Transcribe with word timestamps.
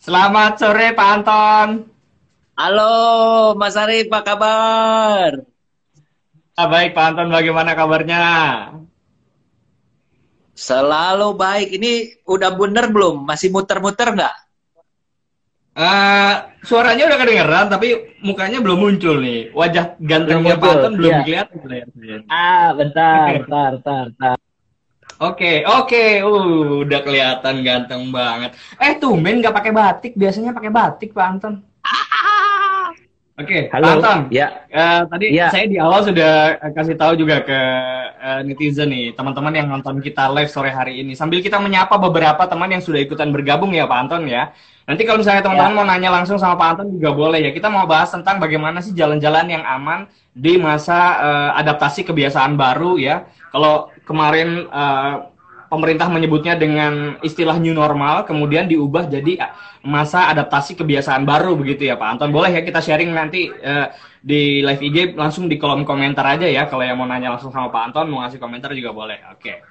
Selamat 0.00 0.56
sore 0.56 0.96
Pak 0.96 1.08
Anton. 1.12 1.84
Halo 2.56 2.92
Mas 3.52 3.76
Arif, 3.76 4.08
apa 4.08 4.24
kabar? 4.24 5.44
Ah, 6.56 6.64
baik 6.72 6.96
Pak 6.96 7.04
Anton, 7.12 7.28
bagaimana 7.28 7.76
kabarnya? 7.76 8.24
Selalu 10.56 11.36
baik. 11.36 11.68
Ini 11.76 12.24
udah 12.24 12.48
bener 12.56 12.88
belum? 12.88 13.28
Masih 13.28 13.52
muter-muter 13.52 14.16
nggak? 14.16 14.36
Uh, 15.76 16.48
suaranya 16.64 17.04
udah 17.04 17.18
kedengeran, 17.20 17.66
tapi 17.68 18.16
mukanya 18.24 18.64
belum 18.64 18.80
muncul 18.80 19.20
nih. 19.20 19.52
Wajah 19.52 20.00
gantengnya 20.00 20.56
Pak 20.56 20.70
Anton 20.80 20.92
belum 20.96 21.12
ya. 21.12 21.24
kelihatan. 21.28 22.20
Ah, 22.32 22.72
bentar, 22.72 23.44
bentar, 23.44 23.70
bentar, 23.76 24.04
bentar. 24.16 24.38
Oke, 25.20 25.60
okay, 25.60 25.68
oke, 25.68 25.84
okay. 25.92 26.10
uh, 26.24 26.80
udah 26.80 27.00
kelihatan 27.04 27.60
ganteng 27.60 28.08
banget. 28.08 28.56
Eh, 28.80 28.96
tumben 28.96 29.44
nggak 29.44 29.52
pakai 29.52 29.68
batik, 29.68 30.12
biasanya 30.16 30.56
pakai 30.56 30.72
batik 30.72 31.12
Pak 31.12 31.26
Anton. 31.28 31.60
Oke, 33.36 33.44
okay, 33.44 33.62
Pak 33.68 33.84
Anton. 33.84 34.32
Ya. 34.32 34.64
Uh, 34.72 35.04
tadi 35.12 35.36
ya. 35.36 35.52
saya 35.52 35.68
di 35.68 35.76
awal 35.76 36.08
sudah 36.08 36.56
kasih 36.72 36.96
tahu 36.96 37.20
juga 37.20 37.44
ke 37.44 37.60
uh, 38.16 38.40
netizen 38.48 38.88
nih, 38.88 39.12
teman-teman 39.12 39.52
yang 39.60 39.68
nonton 39.68 40.00
kita 40.00 40.24
live 40.32 40.48
sore 40.48 40.72
hari 40.72 41.04
ini. 41.04 41.12
Sambil 41.12 41.44
kita 41.44 41.60
menyapa 41.60 42.00
beberapa 42.00 42.40
teman 42.48 42.72
yang 42.72 42.80
sudah 42.80 43.04
ikutan 43.04 43.28
bergabung 43.28 43.76
ya 43.76 43.84
Pak 43.84 44.00
Anton 44.08 44.24
ya. 44.24 44.56
Nanti 44.90 45.06
kalau 45.06 45.22
misalnya 45.22 45.46
teman-teman 45.46 45.70
ya. 45.70 45.78
mau 45.78 45.86
nanya 45.86 46.10
langsung 46.10 46.34
sama 46.34 46.58
Pak 46.58 46.68
Anton 46.74 46.98
juga 46.98 47.14
boleh 47.14 47.38
ya. 47.46 47.50
Kita 47.54 47.70
mau 47.70 47.86
bahas 47.86 48.10
tentang 48.10 48.42
bagaimana 48.42 48.82
sih 48.82 48.90
jalan-jalan 48.90 49.46
yang 49.46 49.62
aman 49.62 50.10
di 50.34 50.58
masa 50.58 50.98
uh, 51.22 51.50
adaptasi 51.62 52.02
kebiasaan 52.02 52.58
baru 52.58 52.98
ya. 52.98 53.22
Kalau 53.54 53.94
kemarin 54.02 54.66
uh, 54.66 55.30
pemerintah 55.70 56.10
menyebutnya 56.10 56.58
dengan 56.58 57.22
istilah 57.22 57.54
new 57.62 57.70
normal, 57.70 58.26
kemudian 58.26 58.66
diubah 58.66 59.06
jadi 59.06 59.38
eh, 59.38 59.50
masa 59.86 60.26
adaptasi 60.26 60.74
kebiasaan 60.74 61.22
baru 61.22 61.54
begitu 61.54 61.86
ya 61.86 61.94
Pak 61.94 62.18
Anton. 62.18 62.34
Boleh 62.34 62.50
ya 62.50 62.66
kita 62.66 62.82
sharing 62.82 63.14
nanti 63.14 63.46
uh, 63.46 63.94
di 64.18 64.58
live 64.66 64.82
IG 64.82 65.14
langsung 65.14 65.46
di 65.46 65.54
kolom 65.54 65.86
komentar 65.86 66.26
aja 66.26 66.50
ya 66.50 66.66
kalau 66.66 66.82
yang 66.82 66.98
mau 66.98 67.06
nanya 67.06 67.38
langsung 67.38 67.54
sama 67.54 67.70
Pak 67.70 67.94
Anton 67.94 68.10
mau 68.10 68.26
ngasih 68.26 68.42
komentar 68.42 68.74
juga 68.74 68.90
boleh. 68.90 69.22
Oke. 69.30 69.62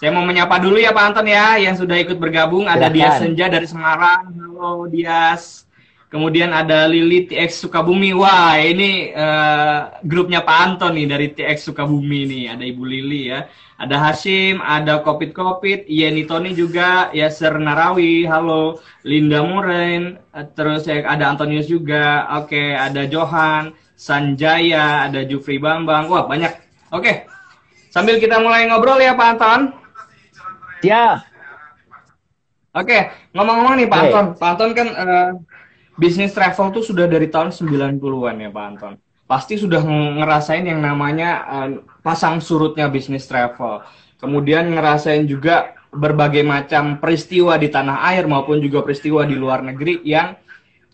Saya 0.00 0.16
mau 0.16 0.24
menyapa 0.24 0.56
dulu 0.56 0.80
ya 0.80 0.96
Pak 0.96 1.12
Anton 1.12 1.28
ya 1.28 1.60
yang 1.60 1.76
sudah 1.76 2.00
ikut 2.00 2.16
bergabung. 2.16 2.64
Ada 2.64 2.88
Dias 2.88 3.20
Senja 3.20 3.52
dari 3.52 3.68
Semarang. 3.68 4.32
Halo 4.32 4.88
Dias. 4.88 5.68
Kemudian 6.08 6.56
ada 6.56 6.88
Lili 6.88 7.28
TX 7.28 7.60
Sukabumi. 7.60 8.16
Wah, 8.16 8.56
ini 8.56 9.12
uh, 9.12 9.92
grupnya 10.08 10.40
Pak 10.40 10.56
Anton 10.56 10.96
nih 10.96 11.04
dari 11.04 11.26
TX 11.36 11.68
Sukabumi 11.68 12.24
nih. 12.24 12.44
Ada 12.48 12.64
Ibu 12.64 12.82
Lili 12.88 13.28
ya. 13.28 13.44
Ada 13.76 14.00
Hashim, 14.00 14.64
ada 14.64 15.04
Kopit 15.04 15.36
Kopit, 15.36 15.84
Yeni 15.84 16.24
Tony 16.24 16.56
juga, 16.56 17.12
Yaser 17.12 17.60
Narawi, 17.60 18.24
halo, 18.24 18.80
Linda 19.08 19.40
Muren, 19.40 20.20
terus 20.52 20.84
ya, 20.84 21.00
ada 21.08 21.32
Antonius 21.32 21.64
juga, 21.64 22.28
oke, 22.36 22.76
ada 22.76 23.08
Johan, 23.08 23.72
Sanjaya, 23.96 25.08
ada 25.08 25.24
Jufri 25.24 25.56
Bambang, 25.56 26.12
wah 26.12 26.28
banyak. 26.28 26.52
Oke, 26.92 27.24
sambil 27.88 28.20
kita 28.20 28.36
mulai 28.36 28.68
ngobrol 28.68 29.00
ya 29.00 29.16
Pak 29.16 29.28
Anton. 29.40 29.80
Ya. 30.80 31.24
Oke, 32.70 33.10
ngomong-ngomong 33.34 33.74
nih 33.82 33.88
Pak 33.90 33.98
hey. 33.98 34.04
Anton, 34.08 34.26
Pak 34.38 34.48
Anton 34.54 34.70
kan 34.78 34.88
uh, 34.94 35.30
bisnis 35.98 36.30
travel 36.30 36.70
tuh 36.70 36.86
sudah 36.86 37.10
dari 37.10 37.26
tahun 37.26 37.50
90-an 37.50 38.34
ya 38.38 38.50
Pak 38.54 38.64
Anton. 38.70 38.94
Pasti 39.26 39.58
sudah 39.58 39.82
ngerasain 39.82 40.62
yang 40.62 40.78
namanya 40.78 41.30
uh, 41.50 41.68
pasang 42.06 42.38
surutnya 42.38 42.86
bisnis 42.86 43.26
travel. 43.26 43.82
Kemudian 44.22 44.70
ngerasain 44.70 45.26
juga 45.26 45.74
berbagai 45.90 46.46
macam 46.46 47.02
peristiwa 47.02 47.58
di 47.58 47.66
tanah 47.66 48.06
air 48.14 48.30
maupun 48.30 48.62
juga 48.62 48.86
peristiwa 48.86 49.26
di 49.26 49.34
luar 49.34 49.66
negeri 49.66 50.06
yang 50.06 50.38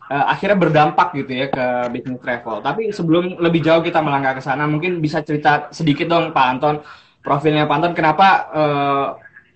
uh, 0.09 0.25
akhirnya 0.33 0.57
berdampak 0.57 1.13
gitu 1.13 1.33
ya 1.45 1.47
ke 1.53 1.93
bisnis 1.93 2.21
travel. 2.25 2.65
Tapi 2.65 2.89
sebelum 2.89 3.37
lebih 3.37 3.61
jauh 3.61 3.85
kita 3.85 4.01
melangkah 4.01 4.41
ke 4.41 4.43
sana, 4.43 4.65
mungkin 4.65 5.05
bisa 5.05 5.21
cerita 5.21 5.69
sedikit 5.77 6.09
dong 6.09 6.33
Pak 6.33 6.47
Anton, 6.57 6.81
profilnya 7.21 7.69
Pak 7.69 7.77
Anton, 7.77 7.93
kenapa 7.93 8.27
uh, 8.49 9.07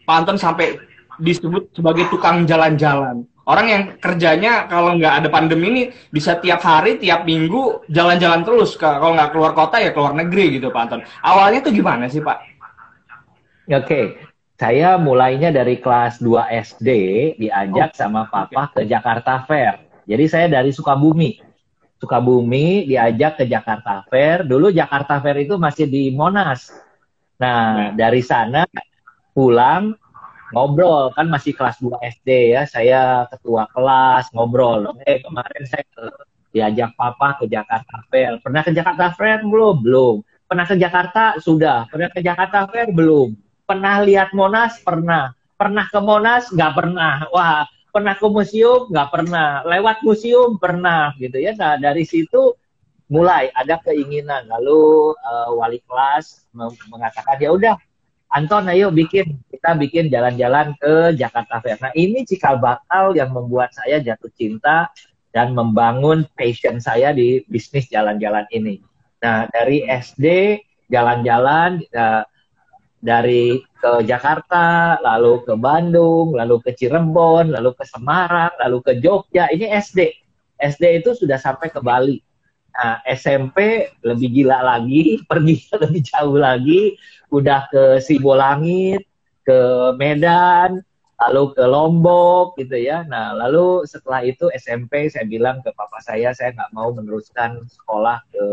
Pak 0.05 0.17
Anton 0.25 0.39
sampai 0.41 0.79
disebut 1.21 1.75
sebagai 1.77 2.09
tukang 2.09 2.49
jalan-jalan? 2.49 3.25
Orang 3.51 3.67
yang 3.67 3.83
kerjanya 3.99 4.71
kalau 4.71 4.95
nggak 4.95 5.15
ada 5.25 5.29
pandemi 5.33 5.67
ini 5.73 5.83
bisa 6.15 6.39
tiap 6.39 6.63
hari, 6.63 7.03
tiap 7.03 7.27
minggu 7.27 7.89
jalan-jalan 7.91 8.47
terus. 8.47 8.79
Kalau 8.79 9.17
nggak 9.17 9.35
keluar 9.35 9.53
kota 9.59 9.83
ya 9.83 9.91
keluar 9.91 10.15
negeri 10.15 10.61
gitu 10.61 10.71
Pak 10.71 10.83
Anton. 10.87 11.01
Awalnya 11.25 11.61
tuh 11.67 11.75
gimana 11.75 12.07
sih 12.07 12.23
Pak? 12.23 12.39
Oke, 13.71 14.19
saya 14.61 15.01
mulainya 15.01 15.49
dari 15.49 15.81
kelas 15.81 16.21
2 16.21 16.53
SD 16.53 16.89
diajak 17.41 17.91
oh, 17.91 17.97
sama 17.97 18.29
papa 18.29 18.69
okay. 18.69 18.85
ke 18.85 18.93
Jakarta 18.93 19.41
Fair. 19.49 20.05
Jadi 20.05 20.25
saya 20.29 20.47
dari 20.53 20.69
Sukabumi. 20.69 21.41
Sukabumi 21.97 22.85
diajak 22.85 23.41
ke 23.41 23.45
Jakarta 23.49 24.05
Fair. 24.13 24.45
Dulu 24.45 24.69
Jakarta 24.69 25.17
Fair 25.25 25.49
itu 25.49 25.57
masih 25.57 25.89
di 25.89 26.13
Monas. 26.13 26.71
Nah, 27.41 27.89
ya. 27.89 28.05
dari 28.05 28.21
sana 28.21 28.69
pulang 29.41 29.97
ngobrol. 30.53 31.09
Kan 31.17 31.33
masih 31.33 31.57
kelas 31.57 31.81
2 31.81 31.97
SD 32.21 32.53
ya 32.53 32.69
saya 32.69 33.25
ketua 33.33 33.65
kelas 33.73 34.29
ngobrol. 34.37 34.93
Eh 35.09 35.25
kemarin 35.25 35.65
saya 35.65 35.89
diajak 36.53 36.93
papa 36.99 37.41
ke 37.41 37.49
Jakarta 37.49 38.05
Fair. 38.13 38.37
Pernah 38.45 38.61
ke 38.61 38.71
Jakarta 38.77 39.17
Fair? 39.17 39.41
Belum 39.41 39.81
belum. 39.81 40.17
Pernah 40.45 40.67
ke 40.69 40.77
Jakarta? 40.77 41.39
Sudah. 41.41 41.89
Pernah 41.89 42.11
ke 42.13 42.21
Jakarta 42.21 42.69
Fair? 42.69 42.93
Belum. 42.93 43.33
Pernah 43.65 44.05
lihat 44.05 44.37
Monas? 44.37 44.83
Pernah. 44.85 45.33
Pernah 45.57 45.87
ke 45.89 46.01
Monas? 46.03 46.53
Nggak 46.53 46.73
pernah. 46.77 47.15
Wah 47.33 47.65
pernah 47.91 48.15
ke 48.19 48.27
museum? 48.27 48.91
Nggak 48.91 49.09
pernah. 49.09 49.63
Lewat 49.65 50.03
museum? 50.05 50.59
Pernah. 50.61 51.15
Gitu 51.17 51.39
ya. 51.41 51.57
Nah 51.57 51.79
dari 51.79 52.03
situ 52.03 52.59
mulai 53.07 53.55
ada 53.55 53.79
keinginan. 53.79 54.51
Lalu 54.51 55.15
uh, 55.15 55.55
wali 55.55 55.79
kelas 55.87 56.51
mengatakan 56.91 57.39
ya 57.39 57.55
udah 57.55 57.75
Anton 58.31 58.71
ayo 58.71 58.95
bikin 58.95 59.43
kita 59.51 59.75
bikin 59.75 60.07
jalan-jalan 60.07 60.79
ke 60.79 61.19
Jakarta 61.19 61.59
Fair. 61.59 61.79
Nah 61.83 61.91
ini 61.99 62.23
cikal 62.23 62.63
bakal 62.63 63.19
yang 63.19 63.35
membuat 63.35 63.75
saya 63.75 63.99
jatuh 63.99 64.31
cinta 64.39 64.87
dan 65.35 65.51
membangun 65.51 66.23
passion 66.39 66.79
saya 66.79 67.11
di 67.11 67.43
bisnis 67.51 67.91
jalan-jalan 67.91 68.47
ini. 68.55 68.79
Nah 69.19 69.51
dari 69.51 69.83
SD 69.83 70.59
jalan-jalan 70.87 71.83
uh, 71.91 72.23
dari 73.01 73.59
ke 73.81 74.05
Jakarta, 74.05 75.01
lalu 75.01 75.41
ke 75.43 75.57
Bandung, 75.57 76.37
lalu 76.37 76.61
ke 76.61 76.77
Cirebon, 76.77 77.51
lalu 77.51 77.73
ke 77.73 77.85
Semarang, 77.89 78.53
lalu 78.61 78.79
ke 78.85 78.93
Jogja. 79.01 79.49
Ini 79.49 79.73
SD. 79.81 80.13
SD 80.61 81.01
itu 81.01 81.17
sudah 81.17 81.41
sampai 81.41 81.73
ke 81.73 81.81
Bali. 81.81 82.21
Nah, 82.71 83.03
SMP 83.07 83.91
lebih 84.07 84.29
gila 84.31 84.63
lagi, 84.63 85.19
pergi 85.31 85.67
lebih 85.75 86.01
jauh 86.07 86.39
lagi, 86.39 86.95
udah 87.31 87.71
ke 87.71 87.83
Sibolangit, 88.03 89.05
ke 89.43 89.59
Medan, 89.99 90.83
lalu 91.21 91.53
ke 91.53 91.65
Lombok 91.69 92.57
gitu 92.57 92.77
ya. 92.81 93.05
Nah, 93.05 93.37
lalu 93.37 93.85
setelah 93.85 94.25
itu 94.25 94.49
SMP 94.57 95.13
saya 95.13 95.29
bilang 95.29 95.61
ke 95.61 95.75
papa 95.77 96.01
saya, 96.01 96.33
saya 96.33 96.57
nggak 96.57 96.73
mau 96.73 96.95
meneruskan 96.97 97.67
sekolah 97.69 98.25
ke 98.33 98.45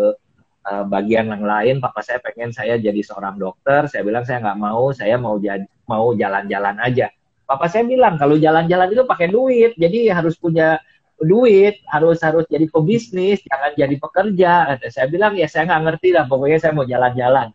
uh, 0.68 0.84
bagian 0.92 1.32
yang 1.32 1.48
lain. 1.48 1.76
Papa 1.80 2.04
saya 2.04 2.20
pengen 2.20 2.52
saya 2.52 2.76
jadi 2.76 3.00
seorang 3.00 3.40
dokter. 3.40 3.88
Saya 3.88 4.04
bilang 4.04 4.28
saya 4.28 4.44
nggak 4.44 4.60
mau, 4.60 4.92
saya 4.92 5.16
mau 5.16 5.40
jadi 5.40 5.64
mau 5.88 6.12
jalan-jalan 6.12 6.76
aja. 6.84 7.08
Papa 7.48 7.72
saya 7.72 7.88
bilang 7.88 8.20
kalau 8.20 8.36
jalan-jalan 8.36 8.92
itu 8.92 9.04
pakai 9.08 9.32
duit, 9.32 9.72
jadi 9.80 10.12
harus 10.12 10.36
punya 10.36 10.84
duit, 11.22 11.82
harus 11.90 12.22
harus 12.22 12.46
jadi 12.50 12.70
pebisnis, 12.70 13.42
jangan 13.46 13.74
jadi 13.74 13.96
pekerja. 13.98 14.78
Saya 14.94 15.08
bilang 15.10 15.34
ya 15.34 15.50
saya 15.50 15.66
nggak 15.66 15.84
ngerti 15.90 16.10
lah, 16.14 16.26
pokoknya 16.30 16.58
saya 16.62 16.74
mau 16.78 16.86
jalan-jalan 16.86 17.50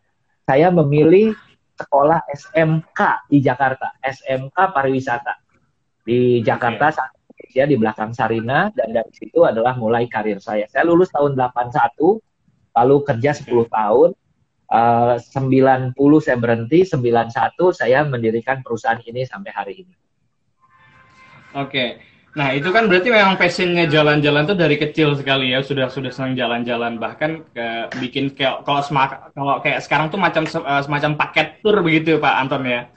saya 0.46 0.68
memilih 0.74 1.34
sekolah 1.78 2.22
SMK 2.30 3.00
di 3.30 3.38
Jakarta, 3.42 3.94
SMK 4.02 4.54
pariwisata 4.54 5.38
di 6.02 6.42
Jakarta 6.42 6.90
okay. 6.90 7.54
ya 7.54 7.64
di 7.66 7.78
belakang 7.78 8.10
Sarina 8.10 8.68
dan 8.74 8.90
dari 8.90 9.12
situ 9.14 9.46
adalah 9.46 9.78
mulai 9.78 10.10
karir 10.10 10.42
saya. 10.42 10.66
Saya 10.68 10.86
lulus 10.86 11.14
tahun 11.14 11.38
81, 11.38 12.20
lalu 12.74 12.96
kerja 13.06 13.30
10 13.32 13.48
tahun. 13.70 14.10
Uh, 14.72 15.20
90 15.20 15.92
saya 16.24 16.40
berhenti, 16.40 16.88
91 16.88 17.28
saya 17.76 18.08
mendirikan 18.08 18.64
perusahaan 18.64 18.96
ini 19.04 19.28
sampai 19.28 19.52
hari 19.52 19.74
ini. 19.84 19.94
Oke. 21.52 21.68
Okay. 21.68 21.88
Nah 22.32 22.56
itu 22.56 22.72
kan 22.72 22.88
berarti 22.88 23.12
memang 23.12 23.36
passionnya 23.36 23.84
jalan-jalan 23.84 24.48
tuh 24.48 24.56
dari 24.56 24.80
kecil 24.80 25.12
sekali 25.20 25.52
ya 25.52 25.60
sudah 25.60 25.92
sudah 25.92 26.08
senang 26.08 26.32
jalan-jalan 26.32 26.96
bahkan 26.96 27.44
ke, 27.52 27.92
bikin 28.00 28.32
kayak 28.32 28.64
kalau 28.64 28.80
semak 28.80 29.28
kalau 29.36 29.60
kayak 29.60 29.84
sekarang 29.84 30.08
tuh 30.08 30.16
macam 30.16 30.48
uh, 30.48 30.80
semacam 30.80 31.20
paket 31.20 31.60
tour 31.60 31.76
begitu 31.84 32.16
Pak 32.16 32.34
Anton 32.40 32.64
ya. 32.64 32.88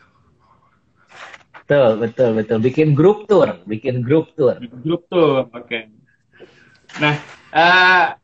Betul 1.68 2.00
betul 2.00 2.30
betul 2.40 2.58
bikin 2.64 2.96
grup 2.96 3.28
tour 3.28 3.60
bikin 3.68 4.00
grup 4.00 4.32
tour. 4.40 4.56
Grup 4.56 5.04
tour 5.12 5.52
oke. 5.52 5.68
Okay. 5.68 5.92
Nah 7.04 7.20
uh, 7.52 8.16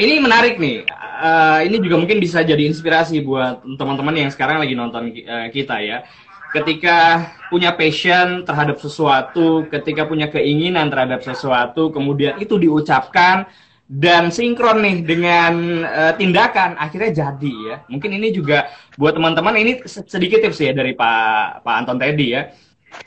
ini 0.00 0.16
menarik 0.16 0.56
nih. 0.56 0.88
Uh, 1.14 1.60
ini 1.60 1.76
juga 1.78 2.00
mungkin 2.00 2.24
bisa 2.24 2.40
jadi 2.40 2.64
inspirasi 2.64 3.20
buat 3.20 3.60
teman-teman 3.76 4.16
yang 4.16 4.30
sekarang 4.32 4.64
lagi 4.64 4.72
nonton 4.72 5.12
uh, 5.28 5.52
kita 5.52 5.76
ya 5.84 6.08
ketika 6.54 7.28
punya 7.50 7.74
passion 7.74 8.46
terhadap 8.46 8.78
sesuatu, 8.78 9.66
ketika 9.66 10.06
punya 10.06 10.30
keinginan 10.30 10.86
terhadap 10.86 11.26
sesuatu, 11.26 11.90
kemudian 11.90 12.38
itu 12.38 12.54
diucapkan 12.62 13.50
dan 13.84 14.32
sinkron 14.32 14.80
nih 14.80 14.96
dengan 15.04 15.84
uh, 15.84 16.12
tindakan, 16.14 16.78
akhirnya 16.78 17.10
jadi 17.10 17.54
ya. 17.68 17.76
Mungkin 17.90 18.16
ini 18.16 18.30
juga 18.30 18.70
buat 18.94 19.18
teman-teman 19.18 19.58
ini 19.58 19.82
sedikit 19.84 20.40
tips 20.40 20.62
ya 20.62 20.72
dari 20.72 20.94
Pak 20.94 21.66
Pak 21.66 21.74
Anton 21.84 21.98
Teddy 21.98 22.28
ya 22.32 22.54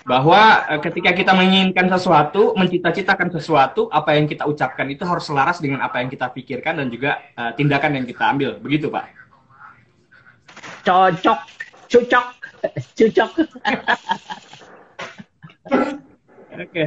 bahwa 0.03 0.67
uh, 0.67 0.79
ketika 0.83 1.15
kita 1.15 1.31
menginginkan 1.31 1.88
sesuatu, 1.88 2.51
mencita-citakan 2.59 3.31
sesuatu, 3.31 3.88
apa 3.89 4.19
yang 4.19 4.27
kita 4.27 4.44
ucapkan 4.44 4.85
itu 4.91 5.07
harus 5.07 5.23
selaras 5.23 5.63
dengan 5.63 5.81
apa 5.81 6.03
yang 6.03 6.11
kita 6.11 6.29
pikirkan 6.35 6.83
dan 6.83 6.88
juga 6.91 7.23
uh, 7.39 7.55
tindakan 7.55 7.97
yang 7.97 8.05
kita 8.05 8.23
ambil. 8.27 8.59
Begitu, 8.59 8.91
Pak. 8.91 9.07
Cocok, 10.83 11.39
cocok 11.88 12.37
Cucok. 12.98 13.31
Oke. 16.58 16.84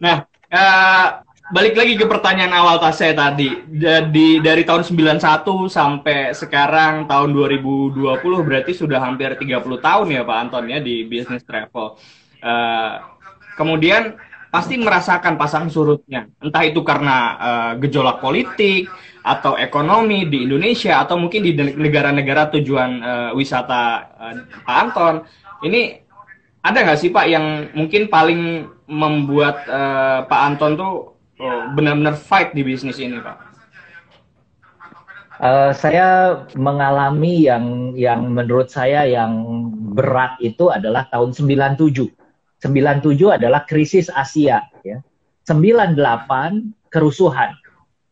Nah, 0.00 0.26
uh, 0.50 1.06
balik 1.52 1.76
lagi 1.76 1.94
ke 1.94 2.06
pertanyaan 2.08 2.54
awal 2.56 2.80
saya 2.90 3.14
tadi. 3.14 3.52
Jadi 3.68 4.40
dari 4.40 4.64
tahun 4.64 4.82
91 4.82 5.68
sampai 5.68 6.32
sekarang 6.32 7.06
tahun 7.06 7.30
2020 7.30 8.02
berarti 8.46 8.72
sudah 8.72 8.98
hampir 8.98 9.36
30 9.36 9.60
tahun 9.60 10.06
ya 10.08 10.22
Pak 10.24 10.38
Anton 10.48 10.64
ya 10.66 10.78
di 10.80 11.04
bisnis 11.04 11.44
travel. 11.44 12.00
Uh, 12.44 12.94
kemudian 13.56 14.18
pasti 14.50 14.78
merasakan 14.78 15.34
pasang 15.34 15.66
surutnya. 15.66 16.30
Entah 16.38 16.62
itu 16.62 16.80
karena 16.86 17.16
uh, 17.38 17.72
gejolak 17.82 18.22
politik 18.22 18.86
atau 19.24 19.56
ekonomi 19.56 20.28
di 20.28 20.44
Indonesia 20.44 21.00
atau 21.00 21.16
mungkin 21.16 21.40
di 21.40 21.56
negara-negara 21.56 22.52
tujuan 22.52 22.90
uh, 23.00 23.30
wisata 23.32 24.12
uh, 24.20 24.34
Pak 24.68 24.76
Anton. 24.76 25.14
Ini 25.64 26.04
ada 26.60 26.84
nggak 26.84 27.00
sih 27.00 27.08
Pak 27.08 27.26
yang 27.32 27.72
mungkin 27.72 28.12
paling 28.12 28.68
membuat 28.84 29.64
uh, 29.64 30.28
Pak 30.28 30.40
Anton 30.52 30.76
tuh 30.76 30.92
benar-benar 31.74 32.14
fight 32.14 32.52
di 32.52 32.62
bisnis 32.62 33.00
ini 33.00 33.18
Pak? 33.18 33.56
Uh, 35.34 35.72
saya 35.74 36.40
mengalami 36.54 37.48
yang 37.48 37.96
yang 37.98 38.28
menurut 38.30 38.70
saya 38.70 39.02
yang 39.02 39.34
berat 39.96 40.38
itu 40.38 40.70
adalah 40.70 41.10
tahun 41.10 41.34
97 41.34 42.12
97 42.64 43.12
adalah 43.28 43.68
krisis 43.68 44.08
Asia 44.08 44.64
ya. 44.80 45.04
98 45.44 46.00
kerusuhan. 46.88 47.52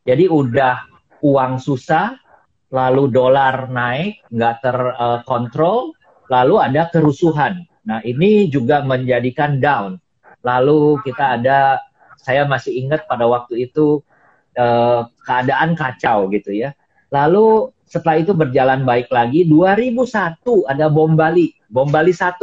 Jadi 0.04 0.28
udah 0.28 0.91
uang 1.22 1.62
susah, 1.62 2.18
lalu 2.74 3.08
dolar 3.08 3.70
naik, 3.70 4.26
nggak 4.28 4.56
terkontrol, 4.60 5.94
lalu 6.28 6.58
ada 6.58 6.90
kerusuhan. 6.90 7.62
Nah 7.86 8.02
ini 8.02 8.50
juga 8.50 8.82
menjadikan 8.82 9.62
down. 9.62 10.02
Lalu 10.42 10.98
kita 11.06 11.38
ada, 11.38 11.78
saya 12.18 12.42
masih 12.44 12.74
ingat 12.86 13.06
pada 13.06 13.30
waktu 13.30 13.70
itu 13.70 14.02
eh, 14.58 15.00
keadaan 15.22 15.78
kacau 15.78 16.26
gitu 16.34 16.50
ya. 16.50 16.74
Lalu 17.14 17.70
setelah 17.86 18.24
itu 18.24 18.32
berjalan 18.32 18.88
baik 18.88 19.12
lagi, 19.12 19.44
2001 19.44 20.40
ada 20.64 20.88
bom 20.88 21.12
Bali, 21.12 21.52
bom 21.68 21.86
Bali 21.92 22.16
1 22.16 22.40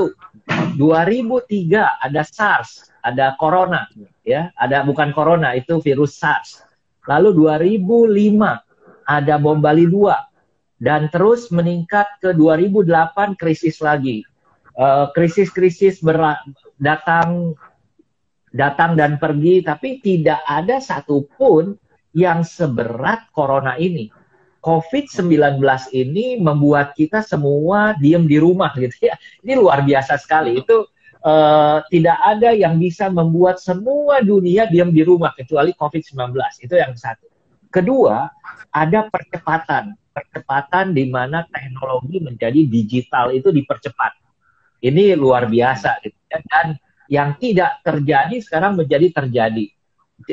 2003 0.77 2.05
ada 2.05 2.21
SARS, 2.21 2.93
ada 3.01 3.33
corona, 3.41 3.89
ya, 4.21 4.53
ada 4.53 4.85
bukan 4.85 5.09
corona 5.09 5.57
itu 5.57 5.81
virus 5.81 6.21
SARS. 6.21 6.61
Lalu 7.09 7.33
2005 7.33 8.68
ada 9.09 9.41
bom 9.41 9.57
Bali 9.57 9.89
2 9.89 10.77
dan 10.77 11.09
terus 11.09 11.49
meningkat 11.49 12.05
ke 12.21 12.31
2008 12.37 13.33
krisis 13.35 13.81
lagi. 13.81 14.21
Uh, 14.79 15.11
krisis-krisis 15.11 15.99
datang 16.79 17.57
datang 18.55 18.95
dan 18.95 19.19
pergi 19.19 19.59
tapi 19.59 19.99
tidak 19.99 20.39
ada 20.47 20.79
satupun 20.79 21.75
yang 22.15 22.45
seberat 22.45 23.27
corona 23.35 23.75
ini. 23.75 24.07
COVID-19 24.59 25.63
ini 25.95 26.35
membuat 26.39 26.91
kita 26.91 27.23
semua 27.23 27.95
diem 27.95 28.27
di 28.27 28.37
rumah 28.39 28.71
gitu 28.75 29.07
ya. 29.07 29.15
Ini 29.43 29.55
luar 29.55 29.83
biasa 29.87 30.19
sekali. 30.19 30.59
Itu 30.59 30.87
uh, 31.23 31.79
tidak 31.87 32.17
ada 32.19 32.51
yang 32.51 32.75
bisa 32.75 33.07
membuat 33.07 33.63
semua 33.63 34.19
dunia 34.19 34.67
diem 34.67 34.91
di 34.91 35.03
rumah 35.03 35.31
kecuali 35.31 35.71
COVID-19. 35.71 36.35
Itu 36.59 36.75
yang 36.75 36.91
satu. 36.99 37.27
Kedua, 37.71 38.27
ada 38.73 39.09
percepatan. 39.09 39.97
Percepatan 40.09 40.91
di 40.91 41.07
mana 41.07 41.45
teknologi 41.47 42.19
menjadi 42.19 42.65
digital 42.65 43.31
itu 43.31 43.49
dipercepat. 43.53 44.17
Ini 44.79 45.15
luar 45.15 45.47
biasa 45.47 45.99
gitu 46.03 46.19
ya. 46.27 46.39
Dan 46.43 46.67
yang 47.09 47.35
tidak 47.41 47.81
terjadi 47.81 48.35
sekarang 48.39 48.77
menjadi 48.77 49.09
terjadi. 49.11 49.65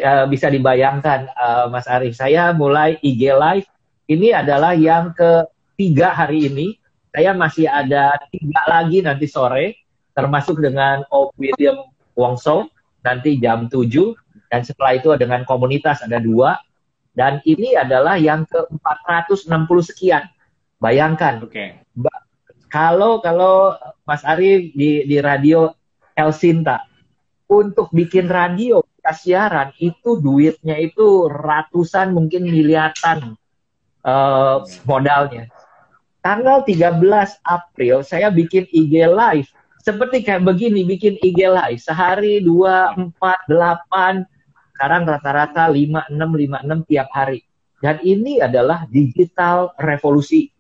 Uh, 0.03 0.27
bisa 0.27 0.51
dibayangkan 0.51 1.31
uh, 1.31 1.71
Mas 1.71 1.87
Arief, 1.87 2.19
saya 2.19 2.51
mulai 2.51 2.99
IG 3.07 3.31
Live 3.31 3.71
ini 4.11 4.35
adalah 4.35 4.75
yang 4.75 5.15
ketiga 5.15 6.11
hari 6.15 6.51
ini. 6.51 6.67
Saya 7.15 7.33
masih 7.33 7.71
ada 7.71 8.19
tiga 8.29 8.61
lagi 8.69 9.01
nanti 9.01 9.25
sore, 9.25 9.79
termasuk 10.13 10.61
dengan 10.61 11.01
William 11.39 11.87
Wongso 12.13 12.69
nanti 13.01 13.39
jam 13.39 13.71
7 13.71 13.87
dan 14.51 14.61
setelah 14.67 14.99
itu 14.99 15.09
dengan 15.15 15.47
komunitas 15.47 16.03
ada 16.03 16.19
dua 16.19 16.59
dan 17.17 17.41
ini 17.49 17.73
adalah 17.73 18.21
yang 18.21 18.45
ke 18.45 18.69
460 18.85 19.49
sekian. 19.89 20.29
Bayangkan. 20.77 21.41
Oke. 21.41 21.51
Okay. 21.51 21.69
Kalau 22.69 23.25
kalau 23.25 23.73
Mas 24.05 24.21
Ari 24.21 24.77
di 24.77 25.09
di 25.09 25.17
radio 25.25 25.73
El 26.13 26.37
Sinta 26.37 26.85
untuk 27.49 27.89
bikin 27.97 28.29
radio 28.29 28.85
siaran 29.15 29.71
itu 29.79 30.19
duitnya 30.19 30.77
itu 30.83 31.31
ratusan 31.31 32.11
mungkin 32.11 32.45
miliaran 32.51 33.39
uh, 34.03 34.67
modalnya. 34.83 35.47
Tanggal 36.27 36.67
13 36.67 36.99
April 37.47 38.03
saya 38.03 38.35
bikin 38.35 38.67
IG 38.75 39.07
live 39.07 39.47
seperti 39.87 40.27
kayak 40.27 40.43
begini 40.43 40.83
bikin 40.83 41.15
IG 41.23 41.39
live 41.47 41.79
sehari 41.79 42.43
2 42.43 43.15
4 43.15 43.47
8 43.47 44.27
sekarang 44.77 45.09
rata-rata 45.09 45.65
5 45.73 46.13
6 46.13 46.13
5 46.13 46.85
6 46.85 46.89
tiap 46.93 47.09
hari. 47.17 47.41
Dan 47.81 47.97
ini 48.05 48.45
adalah 48.45 48.85
digital 48.89 49.73
revolusi 49.81 50.53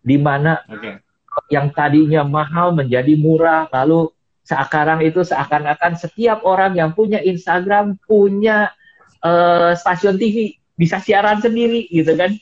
di 0.00 0.16
mana 0.16 0.64
okay. 0.64 1.04
yang 1.52 1.68
tadinya 1.76 2.24
mahal 2.24 2.72
menjadi 2.72 3.12
murah 3.20 3.68
lalu 3.68 4.08
sekarang 4.48 5.04
itu 5.04 5.20
seakan-akan 5.20 6.00
setiap 6.00 6.40
orang 6.48 6.72
yang 6.72 6.96
punya 6.96 7.20
Instagram 7.20 8.00
punya 8.08 8.72
uh, 9.20 9.76
stasiun 9.76 10.16
TV 10.16 10.56
bisa 10.78 10.96
siaran 11.02 11.44
sendiri 11.44 11.84
gitu 11.92 12.16
kan 12.16 12.32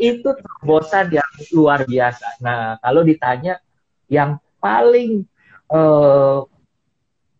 itu 0.00 0.26
terobosan 0.26 1.14
yang 1.14 1.28
luar 1.54 1.86
biasa. 1.86 2.42
Nah, 2.42 2.80
kalau 2.82 3.06
ditanya 3.06 3.62
yang 4.10 4.42
paling 4.58 5.22
eh, 5.70 6.38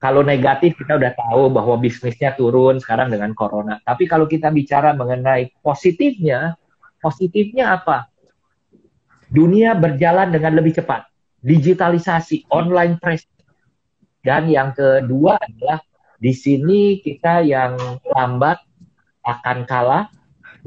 kalau 0.04 0.20
negatif 0.20 0.76
kita 0.76 1.00
udah 1.00 1.16
tahu 1.16 1.48
bahwa 1.48 1.80
bisnisnya 1.80 2.36
turun 2.36 2.76
sekarang 2.76 3.08
dengan 3.08 3.32
corona. 3.32 3.80
Tapi 3.80 4.04
kalau 4.04 4.28
kita 4.28 4.52
bicara 4.52 4.92
mengenai 4.92 5.48
positifnya, 5.64 6.60
positifnya 7.00 7.80
apa? 7.80 8.12
Dunia 9.32 9.72
berjalan 9.72 10.28
dengan 10.28 10.60
lebih 10.60 10.76
cepat. 10.76 11.08
Digitalisasi, 11.40 12.52
online 12.52 13.00
press. 13.00 13.24
Dan 14.20 14.52
yang 14.52 14.76
kedua 14.76 15.40
adalah 15.40 15.80
di 16.20 16.36
sini 16.36 17.00
kita 17.00 17.40
yang 17.40 17.80
lambat 18.04 18.60
akan 19.24 19.64
kalah 19.64 20.12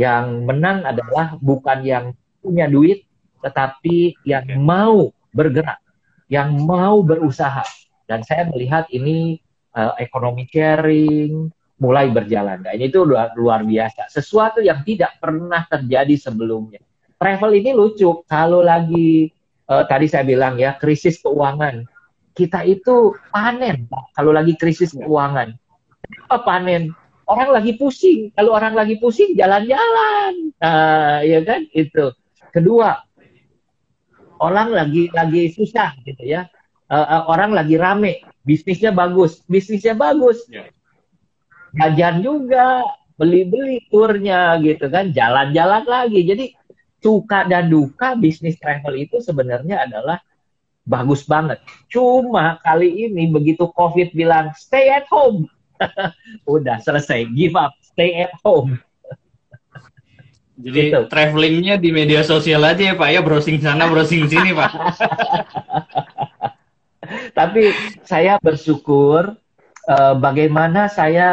yang 0.01 0.49
menang 0.49 0.81
adalah 0.81 1.37
bukan 1.37 1.85
yang 1.85 2.05
punya 2.41 2.65
duit, 2.65 3.05
tetapi 3.45 4.17
yang 4.25 4.49
mau 4.65 5.13
bergerak, 5.29 5.77
yang 6.25 6.57
mau 6.57 7.05
berusaha. 7.05 7.86
Dan 8.07 8.23
saya 8.23 8.47
melihat 8.47 8.87
ini 8.89 9.37
uh, 9.75 9.93
ekonomi 9.99 10.47
sharing 10.47 11.51
mulai 11.77 12.09
berjalan. 12.09 12.63
Dan 12.63 12.79
ini 12.79 12.89
itu 12.89 13.03
luar, 13.03 13.35
luar 13.35 13.61
biasa. 13.67 14.09
Sesuatu 14.09 14.63
yang 14.63 14.81
tidak 14.87 15.19
pernah 15.19 15.67
terjadi 15.67 16.15
sebelumnya. 16.17 16.81
Travel 17.19 17.51
ini 17.53 17.75
lucu. 17.75 18.23
Kalau 18.25 18.63
lagi 18.63 19.29
uh, 19.67 19.83
tadi 19.85 20.07
saya 20.07 20.23
bilang 20.23 20.55
ya 20.55 20.79
krisis 20.79 21.19
keuangan, 21.19 21.85
kita 22.33 22.63
itu 22.63 23.13
panen. 23.29 23.85
Kalau 24.15 24.31
lagi 24.31 24.55
krisis 24.55 24.95
keuangan, 24.95 25.53
apa 26.31 26.37
panen? 26.47 26.95
orang 27.27 27.49
lagi 27.51 27.75
pusing. 27.75 28.31
Kalau 28.33 28.55
orang 28.55 28.73
lagi 28.73 28.95
pusing, 28.97 29.35
jalan-jalan. 29.35 30.55
Nah, 30.63 31.21
ya 31.21 31.43
kan? 31.43 31.67
Itu. 31.75 32.15
Kedua, 32.49 32.95
orang 34.39 34.73
lagi 34.73 35.11
lagi 35.11 35.51
susah 35.51 35.93
gitu 36.07 36.23
ya. 36.23 36.47
Uh, 36.87 37.27
orang 37.27 37.51
lagi 37.51 37.75
rame, 37.75 38.23
bisnisnya 38.47 38.95
bagus, 38.95 39.43
bisnisnya 39.43 39.91
bagus. 39.91 40.39
Jajan 41.75 42.23
juga, 42.23 42.79
beli-beli 43.19 43.83
turnya 43.91 44.55
gitu 44.63 44.87
kan, 44.87 45.11
jalan-jalan 45.11 45.83
lagi. 45.83 46.23
Jadi 46.23 46.45
suka 47.03 47.45
dan 47.45 47.67
duka 47.67 48.15
bisnis 48.15 48.55
travel 48.57 48.95
itu 48.97 49.19
sebenarnya 49.19 49.83
adalah 49.89 50.23
bagus 50.87 51.27
banget. 51.27 51.59
Cuma 51.91 52.57
kali 52.63 53.11
ini 53.11 53.27
begitu 53.27 53.67
COVID 53.75 54.15
bilang 54.15 54.55
stay 54.55 54.87
at 54.87 55.05
home, 55.11 55.51
udah 56.47 56.79
selesai, 56.79 57.27
give 57.35 57.59
up, 57.59 57.75
stay 57.83 58.23
at 58.23 58.33
home. 58.41 58.79
Jadi 60.63 60.89
gitu. 60.89 61.05
travelingnya 61.11 61.77
di 61.77 61.93
media 61.93 62.25
sosial 62.25 62.65
aja 62.65 62.93
ya 62.93 62.95
Pak 62.97 63.09
ya, 63.13 63.21
browsing 63.21 63.61
sana, 63.61 63.85
browsing 63.91 64.25
sini 64.25 64.55
Pak. 64.55 64.71
Tapi 67.37 67.69
saya 68.01 68.41
bersyukur 68.41 69.37
uh, 69.85 70.15
bagaimana 70.17 70.89
saya 70.89 71.29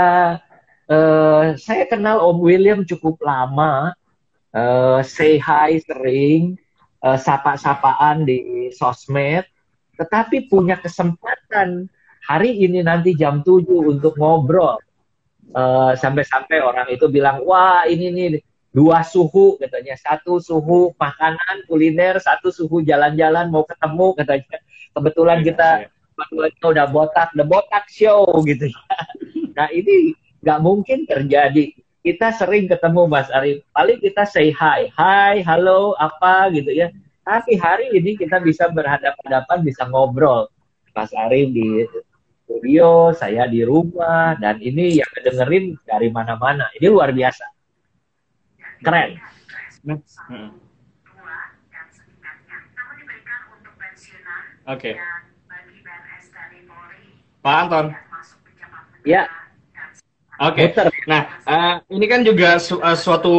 uh, 0.92 1.56
saya 1.56 1.88
kenal 1.88 2.20
Om 2.20 2.44
William 2.44 2.84
cukup 2.84 3.24
lama, 3.24 3.96
uh, 4.52 5.00
say 5.00 5.40
hi 5.40 5.80
sering, 5.80 6.60
uh, 7.00 7.16
sapa-sapaan 7.16 8.28
di 8.28 8.68
sosmed, 8.76 9.48
tetapi 9.96 10.44
punya 10.52 10.76
kesempatan 10.76 11.88
hari 12.20 12.52
ini 12.52 12.84
nanti 12.84 13.16
jam 13.16 13.40
7 13.40 13.64
untuk 13.64 14.20
ngobrol. 14.20 14.76
Sampai-sampai 15.96 16.60
uh, 16.60 16.68
orang 16.68 16.88
itu 16.92 17.08
bilang, 17.08 17.40
wah 17.48 17.88
ini 17.88 18.12
nih 18.12 18.44
dua 18.76 19.00
suhu 19.06 19.56
katanya. 19.56 19.96
Satu 19.96 20.36
suhu 20.36 20.92
makanan 21.00 21.64
kuliner 21.64 22.20
satu 22.20 22.52
suhu 22.52 22.84
jalan-jalan 22.84 23.48
mau 23.48 23.64
ketemu 23.64 24.12
katanya. 24.20 24.58
Kebetulan 24.94 25.38
iya, 25.40 25.46
kita 25.48 25.68
iya. 26.14 26.50
udah 26.62 26.86
botak 26.90 27.30
the 27.34 27.44
botak 27.44 27.84
show 27.90 28.26
gitu 28.46 28.70
nah 29.56 29.68
ini 29.70 30.14
nggak 30.44 30.60
mungkin 30.60 31.08
terjadi 31.08 31.72
kita 32.04 32.36
sering 32.36 32.68
ketemu 32.68 33.08
Mas 33.08 33.32
Arif 33.32 33.64
paling 33.72 33.98
kita 33.98 34.28
say 34.28 34.52
hi 34.52 34.92
hi 34.92 35.40
halo 35.40 35.96
apa 35.96 36.52
gitu 36.52 36.70
ya 36.70 36.92
tapi 37.24 37.56
hari 37.56 37.88
ini 37.96 38.20
kita 38.20 38.38
bisa 38.44 38.68
berhadapan-hadapan 38.68 39.58
bisa 39.64 39.88
ngobrol 39.88 40.46
Mas 40.92 41.10
Arif 41.16 41.48
di 41.50 41.88
studio 42.44 43.16
saya 43.16 43.48
di 43.48 43.64
rumah 43.64 44.36
dan 44.36 44.60
ini 44.60 45.00
yang 45.00 45.10
dengerin 45.16 45.80
dari 45.88 46.12
mana-mana 46.12 46.68
ini 46.76 46.86
luar 46.92 47.10
biasa 47.10 47.44
keren 48.84 49.16
hmm. 49.88 50.62
Oke. 54.64 54.96
Okay. 54.96 55.23
Pak 57.44 57.56
Anton. 57.68 57.86
Ya. 59.04 59.28
Oke. 60.40 60.72
Okay. 60.72 60.88
Nah, 61.04 61.28
uh, 61.44 61.74
ini 61.92 62.08
kan 62.08 62.24
juga 62.24 62.56
su 62.56 62.80
uh, 62.80 62.96
suatu 62.96 63.36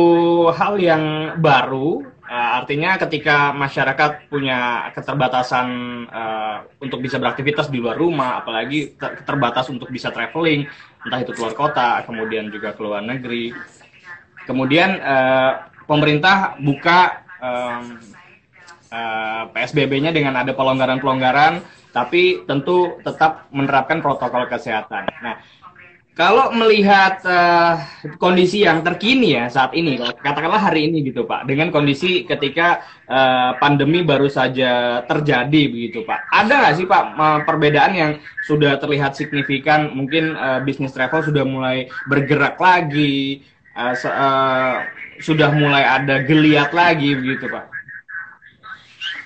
hal 0.53 0.77
yang 0.77 1.35
baru. 1.41 2.05
Uh, 2.25 2.49
artinya 2.61 2.97
ketika 3.01 3.53
masyarakat 3.53 4.29
punya 4.29 4.89
keterbatasan 4.93 5.67
uh, 6.09 6.57
untuk 6.81 7.01
bisa 7.01 7.17
beraktivitas 7.17 7.69
di 7.69 7.81
luar 7.81 7.97
rumah, 7.97 8.41
apalagi 8.41 8.97
ter 8.97 9.21
terbatas 9.25 9.69
untuk 9.69 9.89
bisa 9.93 10.09
traveling, 10.09 10.65
entah 11.05 11.21
itu 11.21 11.33
keluar 11.37 11.53
kota, 11.53 12.01
kemudian 12.05 12.49
juga 12.49 12.73
keluar 12.73 13.05
negeri, 13.05 13.53
Kemudian 14.45 15.01
uh, 15.01 15.51
pemerintah 15.89 16.53
buka 16.61 17.25
um, 17.41 17.97
uh, 18.93 19.43
PSBB-nya 19.49 20.13
dengan 20.13 20.37
ada 20.37 20.53
pelonggaran-pelonggaran, 20.53 21.65
tapi 21.95 22.43
tentu 22.43 22.99
tetap 22.99 23.47
menerapkan 23.55 24.03
protokol 24.03 24.51
kesehatan. 24.51 25.07
Nah, 25.23 25.39
kalau 26.15 26.51
melihat 26.55 27.19
uh, 27.27 27.75
kondisi 28.19 28.63
yang 28.63 28.83
terkini 28.87 29.35
ya 29.35 29.51
saat 29.51 29.75
ini, 29.75 29.99
katakanlah 29.99 30.63
hari 30.71 30.87
ini 30.87 31.03
gitu 31.03 31.27
Pak, 31.27 31.43
dengan 31.43 31.75
kondisi 31.75 32.23
ketika 32.23 32.83
uh, 33.07 33.55
pandemi 33.59 33.99
baru 33.99 34.31
saja 34.31 35.03
terjadi 35.07 35.61
begitu 35.67 36.07
Pak, 36.07 36.31
ada 36.31 36.63
nggak 36.63 36.75
sih 36.79 36.87
Pak 36.87 37.19
perbedaan 37.43 37.91
yang 37.95 38.11
sudah 38.47 38.79
terlihat 38.79 39.15
signifikan? 39.19 39.91
Mungkin 39.91 40.39
uh, 40.39 40.59
bisnis 40.63 40.95
travel 40.95 41.19
sudah 41.19 41.43
mulai 41.43 41.91
bergerak 42.07 42.59
lagi, 42.63 43.43
uh, 43.75 43.91
uh, 43.91 44.87
sudah 45.19 45.51
mulai 45.51 45.83
ada 45.83 46.23
geliat 46.23 46.71
lagi 46.71 47.11
begitu 47.11 47.51
Pak? 47.51 47.74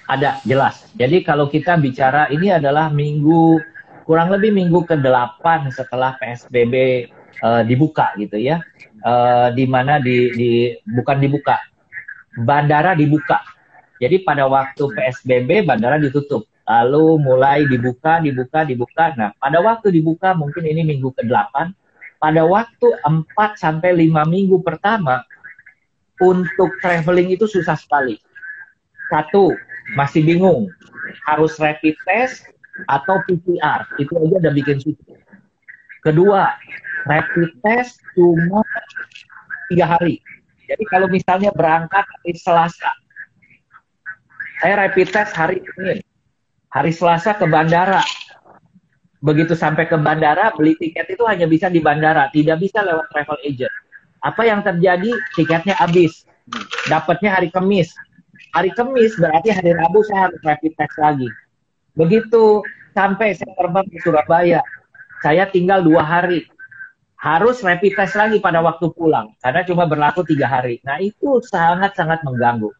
Ada, 0.10 0.42
jelas. 0.42 0.90
Jadi 0.98 1.22
kalau 1.22 1.46
kita 1.46 1.78
bicara 1.78 2.26
ini 2.34 2.50
adalah 2.50 2.90
minggu 2.90 3.62
kurang 4.10 4.34
lebih 4.34 4.50
minggu 4.50 4.82
ke-8 4.90 5.70
setelah 5.70 6.18
PSBB 6.18 7.06
uh, 7.46 7.62
dibuka 7.62 8.18
gitu 8.18 8.42
ya. 8.42 8.58
Uh, 9.06 9.54
di 9.54 9.70
mana 9.70 10.02
di, 10.02 10.34
di 10.34 10.50
bukan 10.90 11.22
dibuka. 11.22 11.62
Bandara 12.42 12.98
dibuka. 12.98 13.38
Jadi 14.02 14.26
pada 14.26 14.50
waktu 14.50 14.82
PSBB 14.82 15.70
bandara 15.70 16.02
ditutup. 16.02 16.50
Lalu 16.66 17.22
mulai 17.22 17.70
dibuka, 17.70 18.18
dibuka, 18.18 18.66
dibuka. 18.66 19.14
Nah, 19.14 19.30
pada 19.38 19.62
waktu 19.62 19.94
dibuka 19.94 20.34
mungkin 20.34 20.66
ini 20.66 20.90
minggu 20.90 21.14
ke-8 21.22 21.54
pada 22.18 22.44
waktu 22.44 22.88
4 23.06 23.30
sampai 23.56 24.10
5 24.10 24.26
minggu 24.26 24.58
pertama 24.66 25.22
untuk 26.20 26.74
traveling 26.84 27.32
itu 27.32 27.46
susah 27.46 27.80
sekali. 27.80 28.20
Satu, 29.10 29.56
masih 29.98 30.22
bingung 30.22 30.70
harus 31.26 31.58
rapid 31.58 31.96
test 32.06 32.46
atau 32.86 33.22
PCR. 33.26 33.86
Itu 33.98 34.14
aja 34.18 34.36
udah 34.40 34.54
bikin 34.54 34.78
susah. 34.82 35.18
Kedua, 36.00 36.56
rapid 37.06 37.50
test 37.64 38.00
cuma 38.16 38.64
tiga 39.68 39.86
hari. 39.98 40.24
Jadi 40.70 40.84
kalau 40.86 41.10
misalnya 41.10 41.50
berangkat 41.52 42.06
hari 42.06 42.34
Selasa, 42.38 42.92
saya 44.62 44.86
rapid 44.86 45.08
test 45.10 45.34
hari 45.34 45.60
ini, 45.60 46.06
hari 46.70 46.94
Selasa 46.94 47.34
ke 47.36 47.50
bandara, 47.50 48.06
begitu 49.20 49.58
sampai 49.58 49.90
ke 49.90 49.98
bandara 50.00 50.54
beli 50.56 50.78
tiket 50.78 51.10
itu 51.10 51.26
hanya 51.26 51.50
bisa 51.50 51.68
di 51.68 51.82
bandara, 51.82 52.30
tidak 52.32 52.62
bisa 52.62 52.86
lewat 52.86 53.10
travel 53.12 53.40
agent. 53.44 53.74
Apa 54.20 54.44
yang 54.46 54.62
terjadi? 54.62 55.16
Tiketnya 55.36 55.80
habis. 55.80 56.28
Dapatnya 56.92 57.40
hari 57.40 57.50
Kamis. 57.50 57.96
Hari 58.50 58.74
Kamis 58.74 59.14
berarti 59.22 59.54
hari 59.54 59.78
Rabu 59.78 60.02
saya 60.10 60.30
harus 60.30 60.42
rapid 60.42 60.74
test 60.74 60.98
lagi. 60.98 61.30
Begitu 61.94 62.66
sampai 62.98 63.38
saya 63.38 63.54
terbang 63.54 63.86
ke 63.86 64.02
Surabaya, 64.02 64.62
saya 65.22 65.46
tinggal 65.46 65.86
dua 65.86 66.02
hari. 66.02 66.50
Harus 67.20 67.60
rapid 67.62 68.00
test 68.00 68.16
lagi 68.16 68.40
pada 68.40 68.64
waktu 68.64 68.90
pulang, 68.96 69.36
karena 69.44 69.62
cuma 69.68 69.84
berlaku 69.86 70.24
tiga 70.24 70.48
hari. 70.48 70.80
Nah 70.88 70.98
itu 71.04 71.44
sangat-sangat 71.46 72.24
mengganggu. 72.24 72.72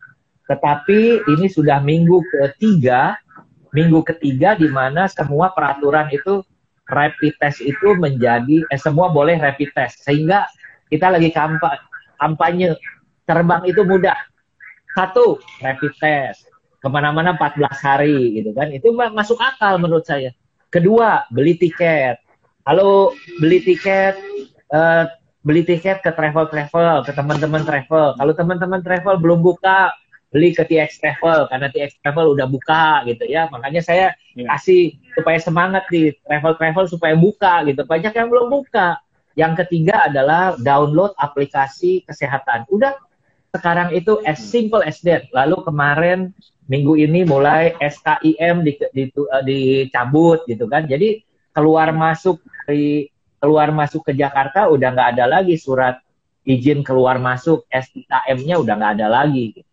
Tetapi 0.48 1.28
ini 1.28 1.46
sudah 1.52 1.84
minggu 1.84 2.24
ketiga, 2.34 3.20
minggu 3.76 4.02
ketiga 4.08 4.56
di 4.56 4.72
mana 4.72 5.06
semua 5.12 5.52
peraturan 5.52 6.10
itu 6.10 6.42
rapid 6.90 7.38
test 7.38 7.62
itu 7.62 7.94
menjadi 8.00 8.66
eh, 8.66 8.80
semua 8.82 9.14
boleh 9.14 9.38
rapid 9.38 9.70
test 9.78 10.02
sehingga 10.02 10.50
kita 10.90 11.14
lagi 11.14 11.30
kampanye, 11.30 11.86
kampanye 12.18 12.68
terbang 13.30 13.62
itu 13.70 13.86
mudah 13.86 14.18
satu 15.00 15.40
rapid 15.64 15.94
test 15.96 16.44
ke 16.80 16.88
mana-mana 16.92 17.32
14 17.40 17.64
hari 17.80 18.40
gitu 18.40 18.52
kan 18.52 18.68
itu 18.76 18.92
masuk 18.92 19.40
akal 19.40 19.80
menurut 19.80 20.04
saya 20.04 20.36
kedua 20.68 21.24
beli 21.32 21.56
tiket 21.56 22.20
halo 22.68 23.16
beli 23.40 23.64
tiket 23.64 24.20
uh, 24.76 25.08
beli 25.48 25.64
tiket 25.64 26.04
ke 26.04 26.12
travel 26.12 26.52
travel 26.52 27.08
ke 27.08 27.12
teman-teman 27.16 27.64
travel 27.64 28.16
kalau 28.20 28.34
teman-teman 28.36 28.84
travel 28.84 29.16
belum 29.16 29.40
buka 29.40 29.96
beli 30.30 30.54
ke 30.54 30.62
TX 30.62 31.02
Travel 31.02 31.50
karena 31.50 31.68
TX 31.74 32.06
Travel 32.06 32.38
udah 32.38 32.46
buka 32.46 33.02
gitu 33.10 33.26
ya. 33.26 33.50
Makanya 33.50 33.82
saya 33.82 34.14
yeah. 34.38 34.46
kasih 34.54 34.94
supaya 35.18 35.42
semangat 35.42 35.90
di 35.90 36.14
travel 36.22 36.54
travel 36.54 36.86
supaya 36.86 37.18
buka 37.18 37.66
gitu. 37.66 37.82
Banyak 37.82 38.14
yang 38.14 38.30
belum 38.30 38.54
buka. 38.54 39.02
Yang 39.34 39.66
ketiga 39.66 40.06
adalah 40.06 40.54
download 40.62 41.18
aplikasi 41.18 42.06
kesehatan. 42.06 42.70
Udah 42.70 42.94
sekarang 43.50 43.90
itu 43.98 44.22
as 44.26 44.40
hmm. 44.42 44.50
simple 44.50 44.84
as 44.86 45.02
that. 45.02 45.26
Lalu 45.34 45.58
kemarin 45.66 46.20
minggu 46.70 46.94
ini 47.02 47.26
mulai 47.26 47.74
SKIM 47.82 48.62
di, 48.62 48.78
di, 48.94 49.04
uh, 49.10 49.44
dicabut 49.44 50.46
gitu 50.46 50.70
kan. 50.70 50.86
Jadi 50.86 51.26
keluar 51.54 51.90
masuk 51.90 52.40
dari 52.66 53.10
keluar 53.42 53.74
masuk 53.74 54.06
ke 54.06 54.14
Jakarta 54.14 54.70
udah 54.70 54.90
nggak 54.94 55.10
ada 55.18 55.26
lagi 55.26 55.56
surat 55.58 55.98
izin 56.46 56.86
keluar 56.86 57.18
masuk 57.18 57.66
SKIM-nya 57.74 58.62
udah 58.62 58.74
nggak 58.78 58.94
ada 59.02 59.08
lagi. 59.10 59.66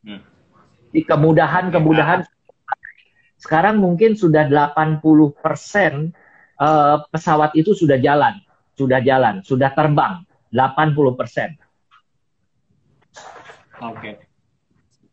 Hmm. 0.00 0.24
Di 0.88 1.04
kemudahan-kemudahan 1.04 2.24
sekarang 3.38 3.78
mungkin 3.78 4.16
sudah 4.16 4.48
80 4.48 5.04
persen 5.38 6.16
uh, 6.58 7.04
pesawat 7.12 7.54
itu 7.54 7.76
sudah 7.76 8.00
jalan, 8.00 8.40
sudah 8.74 8.98
jalan, 9.04 9.44
sudah 9.44 9.70
terbang 9.76 10.24
80 10.50 11.20
persen. 11.20 11.54
Oke. 13.78 13.98
Okay. 13.98 14.14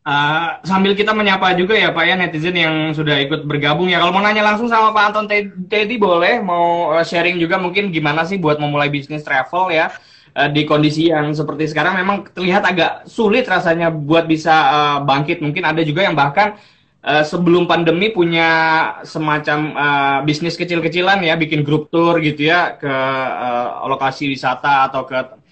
Uh, 0.06 0.14
eh, 0.14 0.50
sambil 0.70 0.94
kita 0.94 1.18
menyapa 1.18 1.58
juga 1.58 1.74
ya 1.74 1.90
Pak 1.90 2.06
ya 2.06 2.14
netizen 2.14 2.54
yang 2.54 2.94
sudah 2.94 3.18
ikut 3.26 3.42
bergabung 3.50 3.90
ya. 3.90 3.98
Kalau 3.98 4.14
mau 4.14 4.22
nanya 4.22 4.46
langsung 4.46 4.70
sama 4.70 4.94
Pak 4.94 5.06
Anton 5.10 5.26
Teddy 5.66 5.98
boleh, 5.98 6.46
mau 6.46 6.94
eh, 6.94 7.02
sharing 7.02 7.42
juga 7.42 7.58
mungkin 7.58 7.90
gimana 7.90 8.22
sih 8.22 8.38
buat 8.38 8.62
memulai 8.62 8.94
bisnis 8.94 9.26
travel 9.26 9.74
ya 9.74 9.90
uh, 10.38 10.50
di 10.54 10.62
kondisi 10.62 11.10
yang 11.10 11.34
seperti 11.34 11.74
sekarang 11.74 11.98
memang 11.98 12.30
terlihat 12.30 12.70
agak 12.70 12.92
sulit 13.10 13.50
rasanya 13.50 13.90
buat 13.90 14.30
bisa 14.30 14.54
bangkit. 15.10 15.42
Mungkin 15.42 15.66
ada 15.66 15.82
juga 15.82 16.06
yang 16.06 16.14
bahkan 16.14 16.54
sebelum 17.06 17.70
pandemi 17.70 18.10
punya 18.10 18.50
semacam 19.06 19.74
bisnis 20.26 20.58
kecil-kecilan 20.58 21.22
ya, 21.22 21.38
bikin 21.38 21.62
grup 21.62 21.94
tour 21.94 22.18
gitu 22.18 22.50
ya 22.50 22.78
ke 22.82 22.94
lokasi 23.86 24.26
wisata 24.30 24.90
atau 24.90 25.06
ke 25.06 25.45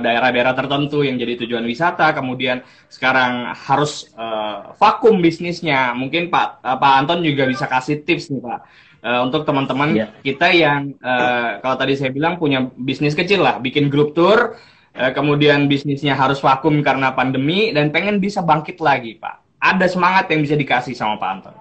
daerah-daerah 0.00 0.56
uh, 0.56 0.58
tertentu 0.58 1.04
yang 1.04 1.20
jadi 1.20 1.36
tujuan 1.44 1.68
wisata. 1.68 2.16
Kemudian 2.16 2.64
sekarang 2.88 3.52
harus 3.52 4.08
uh, 4.16 4.72
vakum 4.80 5.20
bisnisnya. 5.20 5.92
Mungkin 5.92 6.32
Pak 6.32 6.64
uh, 6.64 6.76
Pak 6.80 6.92
Anton 7.04 7.20
juga 7.20 7.44
bisa 7.44 7.68
kasih 7.68 8.00
tips 8.00 8.32
nih 8.32 8.40
Pak. 8.40 8.60
Uh, 9.06 9.20
untuk 9.22 9.46
teman-teman 9.46 9.94
yeah. 9.94 10.10
kita 10.24 10.50
yang 10.50 10.96
uh, 10.98 11.62
kalau 11.62 11.76
tadi 11.78 11.94
saya 11.94 12.10
bilang 12.10 12.40
punya 12.40 12.66
bisnis 12.74 13.14
kecil 13.14 13.44
lah, 13.44 13.62
bikin 13.62 13.86
grup 13.92 14.16
tour, 14.18 14.58
uh, 14.98 15.12
kemudian 15.14 15.70
bisnisnya 15.70 16.16
harus 16.16 16.42
vakum 16.42 16.82
karena 16.82 17.14
pandemi 17.14 17.70
dan 17.70 17.94
pengen 17.94 18.18
bisa 18.18 18.42
bangkit 18.42 18.82
lagi, 18.82 19.14
Pak 19.20 19.46
ada 19.66 19.86
semangat 19.90 20.30
yang 20.30 20.40
bisa 20.46 20.54
dikasih 20.54 20.94
sama 20.94 21.18
Pak 21.18 21.30
Anton? 21.32 21.54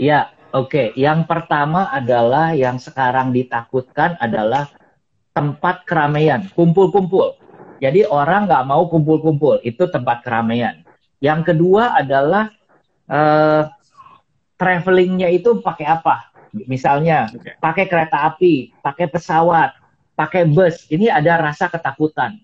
Iya, 0.00 0.32
oke. 0.54 0.68
Okay. 0.70 0.86
Yang 0.96 1.28
pertama 1.28 1.92
adalah 1.92 2.56
yang 2.56 2.80
sekarang 2.80 3.34
ditakutkan 3.34 4.16
adalah 4.16 4.72
tempat 5.32 5.88
keramaian, 5.88 6.48
kumpul-kumpul. 6.52 7.36
Jadi 7.82 8.06
orang 8.06 8.46
nggak 8.46 8.64
mau 8.68 8.86
kumpul-kumpul, 8.86 9.58
itu 9.66 9.88
tempat 9.90 10.22
keramaian. 10.22 10.86
Yang 11.18 11.54
kedua 11.54 11.98
adalah 11.98 12.52
uh, 13.10 13.66
travelingnya 14.60 15.32
itu 15.32 15.58
pakai 15.58 15.86
apa? 15.90 16.30
Misalnya 16.52 17.32
okay. 17.32 17.56
pakai 17.58 17.84
kereta 17.88 18.28
api, 18.28 18.70
pakai 18.84 19.08
pesawat, 19.08 19.74
pakai 20.14 20.46
bus. 20.46 20.86
Ini 20.92 21.08
ada 21.10 21.40
rasa 21.40 21.72
ketakutan. 21.72 22.38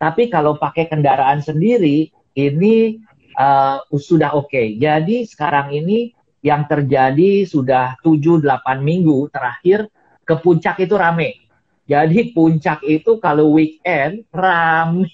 Tapi 0.00 0.32
kalau 0.32 0.56
pakai 0.56 0.88
kendaraan 0.88 1.44
sendiri, 1.44 2.08
ini 2.34 2.98
uh, 3.36 3.84
sudah 3.92 4.32
oke. 4.32 4.48
Okay. 4.48 4.80
Jadi 4.80 5.28
sekarang 5.28 5.76
ini 5.76 6.16
yang 6.40 6.64
terjadi 6.64 7.44
sudah 7.44 8.00
7-8 8.00 8.80
minggu 8.80 9.28
terakhir 9.28 9.92
ke 10.24 10.34
puncak 10.40 10.80
itu 10.80 10.96
rame. 10.96 11.49
Jadi 11.90 12.30
puncak 12.30 12.86
itu 12.86 13.18
kalau 13.18 13.50
weekend 13.58 14.22
rame, 14.30 15.10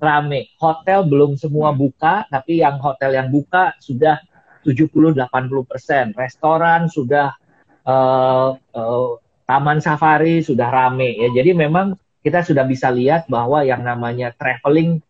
rame. 0.00 0.56
Hotel 0.56 1.04
belum 1.04 1.36
semua 1.36 1.76
buka, 1.76 2.24
tapi 2.32 2.64
yang 2.64 2.80
hotel 2.80 3.12
yang 3.12 3.28
buka 3.28 3.76
sudah 3.76 4.24
70-80 4.64 5.20
persen. 5.68 6.16
Restoran 6.16 6.88
sudah 6.88 7.36
uh, 7.84 8.56
uh, 8.56 9.10
taman 9.44 9.84
safari 9.84 10.40
sudah 10.40 10.72
rame 10.72 11.12
ya. 11.12 11.28
Jadi 11.28 11.52
memang 11.52 11.92
kita 12.24 12.40
sudah 12.40 12.64
bisa 12.64 12.88
lihat 12.88 13.28
bahwa 13.28 13.60
yang 13.60 13.84
namanya 13.84 14.32
traveling 14.32 15.04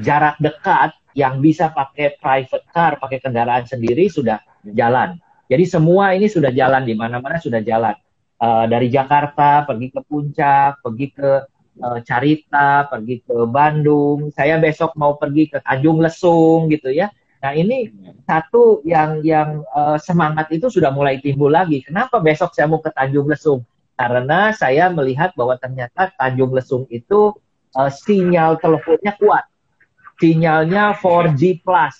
jarak 0.00 0.40
dekat 0.40 0.96
yang 1.12 1.44
bisa 1.44 1.68
pakai 1.76 2.16
private 2.16 2.64
car, 2.72 2.96
pakai 2.96 3.20
kendaraan 3.20 3.68
sendiri 3.68 4.08
sudah 4.08 4.40
jalan. 4.64 5.20
Jadi 5.44 5.64
semua 5.68 6.16
ini 6.16 6.24
sudah 6.32 6.48
jalan 6.56 6.88
di 6.88 6.96
mana-mana 6.96 7.36
sudah 7.36 7.60
jalan. 7.60 7.92
Uh, 8.36 8.68
dari 8.68 8.92
Jakarta 8.92 9.64
pergi 9.64 9.88
ke 9.88 10.00
Puncak, 10.04 10.84
pergi 10.84 11.06
ke 11.08 11.30
uh, 11.80 11.98
Carita, 12.04 12.84
pergi 12.84 13.24
ke 13.24 13.36
Bandung. 13.48 14.28
Saya 14.32 14.60
besok 14.60 14.92
mau 15.00 15.16
pergi 15.16 15.48
ke 15.48 15.58
Tanjung 15.64 16.04
Lesung 16.04 16.68
gitu 16.68 16.92
ya. 16.92 17.08
Nah 17.40 17.52
ini 17.56 17.88
satu 18.28 18.84
yang 18.84 19.24
yang 19.24 19.64
uh, 19.72 19.96
semangat 19.96 20.52
itu 20.52 20.68
sudah 20.68 20.92
mulai 20.92 21.16
timbul 21.24 21.48
lagi. 21.48 21.80
Kenapa 21.80 22.20
besok 22.20 22.52
saya 22.52 22.68
mau 22.68 22.84
ke 22.84 22.92
Tanjung 22.92 23.24
Lesung? 23.24 23.64
Karena 23.96 24.52
saya 24.52 24.92
melihat 24.92 25.32
bahwa 25.32 25.56
ternyata 25.56 26.12
Tanjung 26.20 26.52
Lesung 26.52 26.84
itu 26.92 27.32
uh, 27.72 27.88
sinyal 27.88 28.60
teleponnya 28.60 29.16
kuat 29.16 29.48
sinyalnya 30.20 30.96
4G 30.96 31.60
plus. 31.62 31.96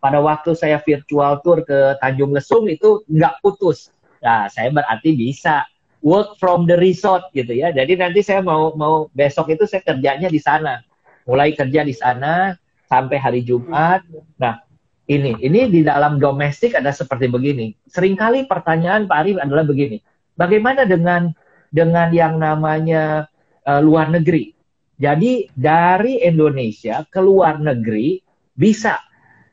Pada 0.00 0.16
waktu 0.24 0.56
saya 0.56 0.80
virtual 0.80 1.44
tour 1.44 1.60
ke 1.60 2.00
Tanjung 2.00 2.32
Lesung 2.32 2.64
itu 2.72 3.04
nggak 3.04 3.44
putus. 3.44 3.92
Nah, 4.24 4.48
saya 4.48 4.72
berarti 4.72 5.12
bisa 5.12 5.68
work 6.00 6.36
from 6.40 6.64
the 6.64 6.76
resort 6.76 7.28
gitu 7.36 7.52
ya. 7.52 7.72
Jadi 7.72 7.96
nanti 8.00 8.20
saya 8.24 8.40
mau 8.40 8.72
mau 8.76 9.08
besok 9.12 9.52
itu 9.52 9.64
saya 9.68 9.84
kerjanya 9.84 10.28
di 10.28 10.40
sana. 10.40 10.80
Mulai 11.28 11.54
kerja 11.54 11.84
di 11.84 11.94
sana 11.94 12.56
sampai 12.88 13.16
hari 13.20 13.40
Jumat. 13.46 14.02
Nah, 14.40 14.64
ini 15.06 15.36
ini 15.40 15.70
di 15.70 15.80
dalam 15.86 16.18
domestik 16.18 16.74
ada 16.74 16.90
seperti 16.90 17.30
begini. 17.30 17.76
Seringkali 17.86 18.48
pertanyaan 18.50 19.06
Pak 19.06 19.18
Arif 19.20 19.36
adalah 19.38 19.64
begini. 19.64 20.00
Bagaimana 20.34 20.88
dengan 20.88 21.30
dengan 21.70 22.10
yang 22.10 22.40
namanya 22.40 23.28
uh, 23.68 23.80
luar 23.84 24.10
negeri? 24.10 24.56
Jadi 25.00 25.48
dari 25.56 26.20
Indonesia 26.20 27.00
ke 27.08 27.24
luar 27.24 27.56
negeri 27.56 28.20
bisa, 28.52 29.00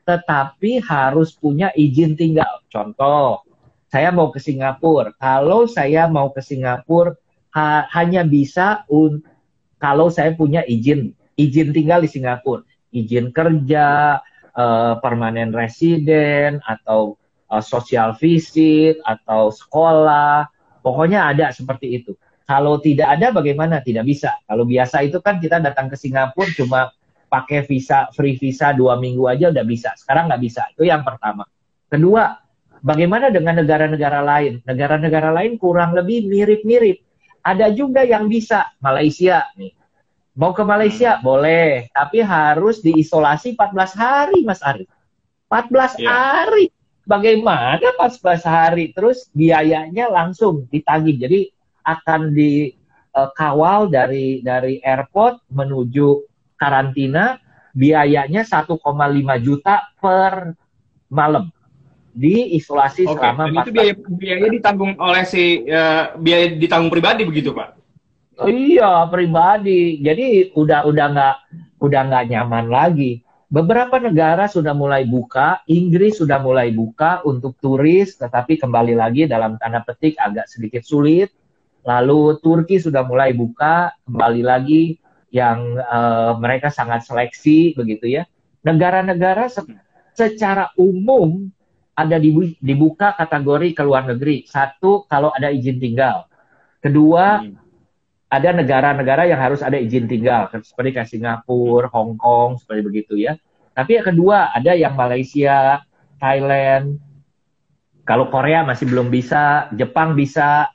tetapi 0.04 0.84
harus 0.84 1.32
punya 1.32 1.72
izin 1.72 2.20
tinggal. 2.20 2.60
Contoh, 2.68 3.47
saya 3.88 4.12
mau 4.12 4.28
ke 4.28 4.40
Singapura. 4.40 5.16
Kalau 5.16 5.64
saya 5.64 6.08
mau 6.08 6.28
ke 6.32 6.44
Singapura 6.44 7.16
ha 7.56 7.88
hanya 7.96 8.22
bisa 8.24 8.84
kalau 9.80 10.12
saya 10.12 10.36
punya 10.36 10.60
izin 10.68 11.16
izin 11.38 11.70
tinggal 11.70 12.02
di 12.02 12.10
Singapura, 12.10 12.66
izin 12.90 13.30
kerja, 13.30 14.18
uh, 14.58 14.98
permanen 14.98 15.54
residen 15.54 16.58
atau 16.66 17.14
uh, 17.48 17.62
sosial 17.62 18.18
visit 18.18 18.98
atau 19.06 19.54
sekolah, 19.54 20.50
pokoknya 20.82 21.30
ada 21.30 21.54
seperti 21.54 22.02
itu. 22.02 22.12
Kalau 22.48 22.80
tidak 22.80 23.20
ada 23.20 23.30
bagaimana? 23.30 23.84
Tidak 23.84 24.02
bisa. 24.02 24.34
Kalau 24.48 24.64
biasa 24.64 25.04
itu 25.04 25.20
kan 25.20 25.38
kita 25.38 25.60
datang 25.60 25.86
ke 25.92 25.96
Singapura 26.00 26.48
cuma 26.56 26.80
pakai 27.28 27.68
visa 27.68 28.08
free 28.16 28.40
visa 28.40 28.72
dua 28.72 28.96
minggu 28.96 29.28
aja 29.28 29.52
udah 29.52 29.64
bisa. 29.68 29.92
Sekarang 30.00 30.32
nggak 30.32 30.42
bisa. 30.42 30.64
Itu 30.72 30.88
yang 30.88 31.04
pertama. 31.04 31.44
Kedua, 31.92 32.47
bagaimana 32.82 33.32
dengan 33.32 33.60
negara-negara 33.62 34.20
lain? 34.22 34.60
Negara-negara 34.64 35.30
lain 35.34 35.56
kurang 35.56 35.94
lebih 35.94 36.26
mirip-mirip. 36.26 37.02
Ada 37.42 37.72
juga 37.72 38.04
yang 38.04 38.26
bisa. 38.26 38.70
Malaysia 38.82 39.46
nih. 39.56 39.72
Mau 40.38 40.54
ke 40.54 40.62
Malaysia 40.62 41.18
boleh, 41.18 41.90
tapi 41.90 42.22
harus 42.22 42.78
diisolasi 42.78 43.58
14 43.58 43.90
hari, 43.98 44.38
Mas 44.46 44.62
Arif. 44.62 44.86
14 45.50 45.98
yeah. 45.98 46.06
hari. 46.06 46.64
Bagaimana 47.02 47.82
14 47.98 48.46
hari? 48.46 48.94
Terus 48.94 49.26
biayanya 49.34 50.06
langsung 50.12 50.70
ditagih. 50.70 51.18
Jadi 51.18 51.40
akan 51.82 52.36
dikawal 52.36 53.90
dari 53.90 54.44
dari 54.44 54.78
airport 54.84 55.42
menuju 55.50 56.22
karantina 56.54 57.40
biayanya 57.72 58.44
1,5 58.44 58.78
juta 59.42 59.88
per 59.98 60.52
malam 61.08 61.48
di 62.18 62.58
isolasi 62.58 63.06
Oke, 63.06 63.14
selama 63.14 63.46
dan 63.46 63.54
itu 63.62 63.70
biaya 63.70 63.94
biaya 64.18 64.46
ditanggung 64.50 64.92
oleh 64.98 65.22
si 65.22 65.62
uh, 65.70 66.18
biaya 66.18 66.58
ditanggung 66.58 66.90
pribadi 66.90 67.22
begitu 67.22 67.54
pak? 67.54 67.78
Oh, 68.42 68.50
iya 68.50 69.06
pribadi. 69.06 70.02
Jadi 70.02 70.50
udah 70.58 70.82
udah 70.90 71.06
nggak 71.14 71.36
udah 71.78 72.00
nggak 72.10 72.24
nyaman 72.34 72.66
lagi. 72.66 73.22
Beberapa 73.48 73.96
negara 73.96 74.44
sudah 74.44 74.76
mulai 74.76 75.08
buka, 75.08 75.64
Inggris 75.70 76.20
sudah 76.20 76.36
mulai 76.36 76.68
buka 76.68 77.24
untuk 77.24 77.56
turis, 77.56 78.18
tetapi 78.20 78.60
kembali 78.60 78.92
lagi 78.92 79.24
dalam 79.24 79.56
tanda 79.56 79.80
petik 79.80 80.20
agak 80.20 80.44
sedikit 80.52 80.84
sulit 80.84 81.32
Lalu 81.88 82.36
Turki 82.44 82.76
sudah 82.76 83.00
mulai 83.00 83.32
buka 83.32 83.96
kembali 84.04 84.42
lagi 84.44 85.00
yang 85.32 85.80
uh, 85.80 86.36
mereka 86.36 86.68
sangat 86.68 87.08
seleksi 87.08 87.72
begitu 87.72 88.20
ya. 88.20 88.28
Negara-negara 88.60 89.48
se 89.48 89.64
secara 90.12 90.68
umum 90.76 91.48
ada 91.98 92.14
dibuka 92.62 93.18
kategori 93.18 93.74
ke 93.74 93.82
luar 93.82 94.06
negeri. 94.06 94.46
Satu 94.46 95.02
kalau 95.10 95.34
ada 95.34 95.50
izin 95.50 95.82
tinggal. 95.82 96.30
Kedua 96.78 97.42
hmm. 97.42 97.58
ada 98.30 98.54
negara-negara 98.54 99.26
yang 99.26 99.42
harus 99.42 99.66
ada 99.66 99.74
izin 99.74 100.06
tinggal 100.06 100.46
seperti 100.62 100.94
kayak 100.94 101.10
Singapura, 101.10 101.90
Hong 101.90 102.14
Kong 102.14 102.62
seperti 102.62 102.80
begitu 102.86 103.14
ya. 103.18 103.34
Tapi 103.74 103.98
yang 103.98 104.06
kedua 104.14 104.54
ada 104.54 104.78
yang 104.78 104.94
Malaysia, 104.94 105.82
Thailand. 106.22 107.02
Kalau 108.06 108.30
Korea 108.30 108.62
masih 108.62 108.88
belum 108.88 109.10
bisa, 109.10 109.68
Jepang 109.74 110.14
bisa, 110.14 110.70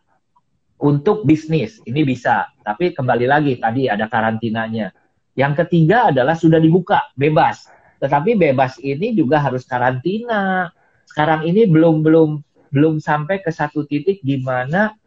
untuk 0.84 1.24
bisnis 1.24 1.80
ini 1.88 2.04
bisa, 2.04 2.52
tapi 2.62 2.92
kembali 2.92 3.26
lagi 3.26 3.56
tadi 3.58 3.88
ada 3.88 4.12
karantinanya. 4.12 4.92
Yang 5.34 5.66
ketiga 5.66 6.14
adalah 6.14 6.38
sudah 6.38 6.62
dibuka, 6.62 7.10
bebas. 7.18 7.66
Tetapi 8.04 8.36
bebas 8.38 8.78
ini 8.84 9.16
juga 9.16 9.40
harus 9.40 9.64
karantina. 9.66 10.70
Sekarang 11.14 11.46
ini 11.46 11.70
belum 11.70 12.02
belum 12.02 12.30
belum 12.74 12.98
sampai 12.98 13.46
ke 13.46 13.54
satu 13.54 13.86
titik 13.86 14.26
di 14.26 14.42
mana 14.42 14.98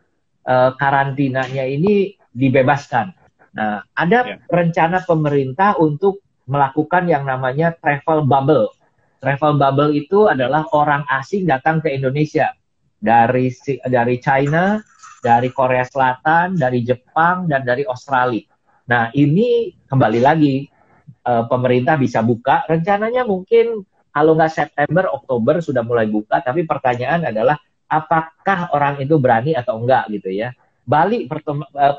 uh, 0.46 0.70
karantinanya 0.78 1.66
ini 1.66 2.14
dibebaskan. 2.30 3.10
Nah, 3.58 3.82
ada 3.98 4.18
yeah. 4.22 4.38
rencana 4.46 5.02
pemerintah 5.02 5.74
untuk 5.82 6.22
melakukan 6.46 7.10
yang 7.10 7.26
namanya 7.26 7.74
travel 7.82 8.22
bubble. 8.22 8.70
Travel 9.18 9.58
bubble 9.58 9.90
itu 9.98 10.30
adalah 10.30 10.62
orang 10.70 11.02
asing 11.10 11.50
datang 11.50 11.82
ke 11.82 11.90
Indonesia 11.90 12.54
dari 13.02 13.50
dari 13.90 14.16
China 14.22 14.78
dari 15.26 15.50
Korea 15.50 15.82
Selatan, 15.82 16.54
dari 16.54 16.86
Jepang, 16.86 17.50
dan 17.50 17.66
dari 17.66 17.82
Australia. 17.82 18.46
Nah, 18.86 19.10
ini 19.18 19.74
kembali 19.90 20.22
lagi 20.22 20.70
uh, 21.26 21.50
pemerintah 21.50 21.98
bisa 21.98 22.22
buka. 22.22 22.62
Rencananya 22.70 23.26
mungkin 23.26 23.82
kalau 24.16 24.32
nggak 24.32 24.48
September, 24.48 25.12
Oktober 25.12 25.60
sudah 25.60 25.84
mulai 25.84 26.08
buka, 26.08 26.40
tapi 26.40 26.64
pertanyaan 26.64 27.28
adalah 27.28 27.60
apakah 27.84 28.72
orang 28.72 28.96
itu 29.04 29.20
berani 29.20 29.52
atau 29.52 29.76
enggak 29.76 30.08
gitu 30.08 30.32
ya. 30.32 30.56
Bali 30.88 31.28
per, 31.28 31.44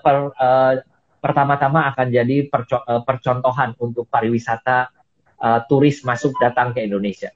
per, 0.02 0.18
uh, 0.34 0.74
pertama-tama 1.22 1.86
akan 1.94 2.08
jadi 2.10 2.50
perco 2.50 2.82
uh, 2.82 3.06
percontohan 3.06 3.78
untuk 3.78 4.10
pariwisata 4.10 4.90
uh, 5.38 5.60
turis 5.70 6.02
masuk 6.02 6.34
datang 6.42 6.74
ke 6.74 6.90
Indonesia. 6.90 7.30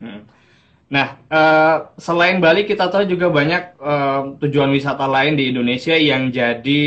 Hmm. 0.00 0.24
Nah, 0.88 1.20
uh, 1.28 1.92
selain 2.00 2.40
Bali 2.40 2.64
kita 2.64 2.88
tahu 2.88 3.04
juga 3.04 3.28
banyak 3.28 3.76
tujuan 4.40 4.72
wisata 4.72 5.04
lain 5.04 5.36
di 5.36 5.52
Indonesia 5.52 5.92
yang 5.92 6.32
jadi 6.32 6.84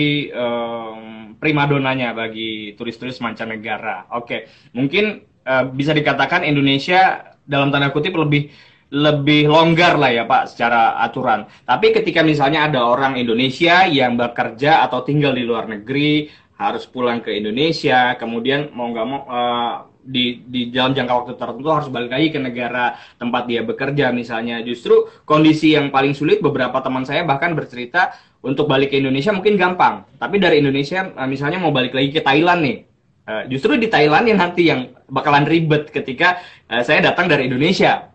primadonanya 1.37 2.13
bagi 2.13 2.73
turis-turis 2.73 3.21
mancanegara. 3.21 4.09
Oke, 4.13 4.45
mungkin 4.77 5.34
Eh, 5.45 5.63
bisa 5.77 5.93
dikatakan 5.93 6.41
Indonesia 6.41 7.21
dalam 7.45 7.69
tanda 7.69 7.93
kutip 7.93 8.17
lebih 8.17 8.49
lebih 8.89 9.45
longgar 9.45 9.93
lah 9.93 10.09
ya 10.09 10.25
Pak 10.25 10.49
secara 10.49 10.97
aturan. 11.05 11.45
Tapi 11.61 11.93
ketika 11.93 12.25
misalnya 12.25 12.65
ada 12.65 12.81
orang 12.81 13.13
Indonesia 13.13 13.85
yang 13.85 14.17
bekerja 14.17 14.81
atau 14.89 15.05
tinggal 15.05 15.37
di 15.37 15.45
luar 15.45 15.69
negeri 15.69 16.33
harus 16.57 16.89
pulang 16.89 17.21
ke 17.21 17.29
Indonesia, 17.29 18.17
kemudian 18.17 18.73
mau 18.73 18.89
nggak 18.89 19.05
mau 19.05 19.21
uh, 19.29 19.73
di 20.01 20.41
di 20.49 20.73
dalam 20.73 20.97
jangka 20.97 21.13
waktu 21.13 21.33
tertentu 21.37 21.69
harus 21.69 21.89
balik 21.93 22.09
lagi 22.09 22.33
ke 22.33 22.41
negara 22.41 22.97
tempat 23.21 23.45
dia 23.45 23.61
bekerja 23.61 24.09
misalnya. 24.09 24.65
Justru 24.65 25.13
kondisi 25.29 25.77
yang 25.77 25.93
paling 25.93 26.17
sulit 26.17 26.41
beberapa 26.41 26.81
teman 26.81 27.05
saya 27.05 27.21
bahkan 27.21 27.53
bercerita 27.53 28.17
untuk 28.41 28.65
balik 28.65 28.89
ke 28.89 28.97
Indonesia 28.97 29.29
mungkin 29.29 29.61
gampang, 29.61 30.09
tapi 30.17 30.41
dari 30.41 30.57
Indonesia 30.57 31.05
uh, 31.05 31.29
misalnya 31.29 31.61
mau 31.61 31.69
balik 31.69 31.93
lagi 31.93 32.09
ke 32.17 32.25
Thailand 32.25 32.65
nih 32.65 32.94
Uh, 33.25 33.43
justru 33.49 33.73
di 33.81 33.89
Thailand 33.89 34.29
yang 34.29 34.37
nanti 34.37 34.69
yang 34.69 34.93
bakalan 35.09 35.49
ribet 35.49 35.89
ketika 35.89 36.37
uh, 36.69 36.85
saya 36.85 37.01
datang 37.09 37.25
dari 37.25 37.49
Indonesia. 37.49 38.13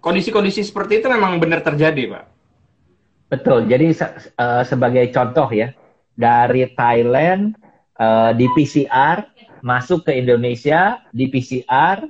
Kondisi-kondisi 0.00 0.64
seperti 0.64 1.00
itu 1.00 1.08
memang 1.08 1.40
benar 1.40 1.64
terjadi, 1.64 2.12
Pak. 2.12 2.24
Betul. 3.32 3.68
Jadi 3.68 3.96
uh, 3.96 4.64
sebagai 4.64 5.08
contoh 5.12 5.48
ya, 5.48 5.72
dari 6.12 6.68
Thailand 6.76 7.56
uh, 7.96 8.36
di 8.36 8.48
PCR 8.52 9.24
masuk 9.60 10.08
ke 10.08 10.12
Indonesia 10.16 11.04
di 11.12 11.28
PCR 11.28 12.04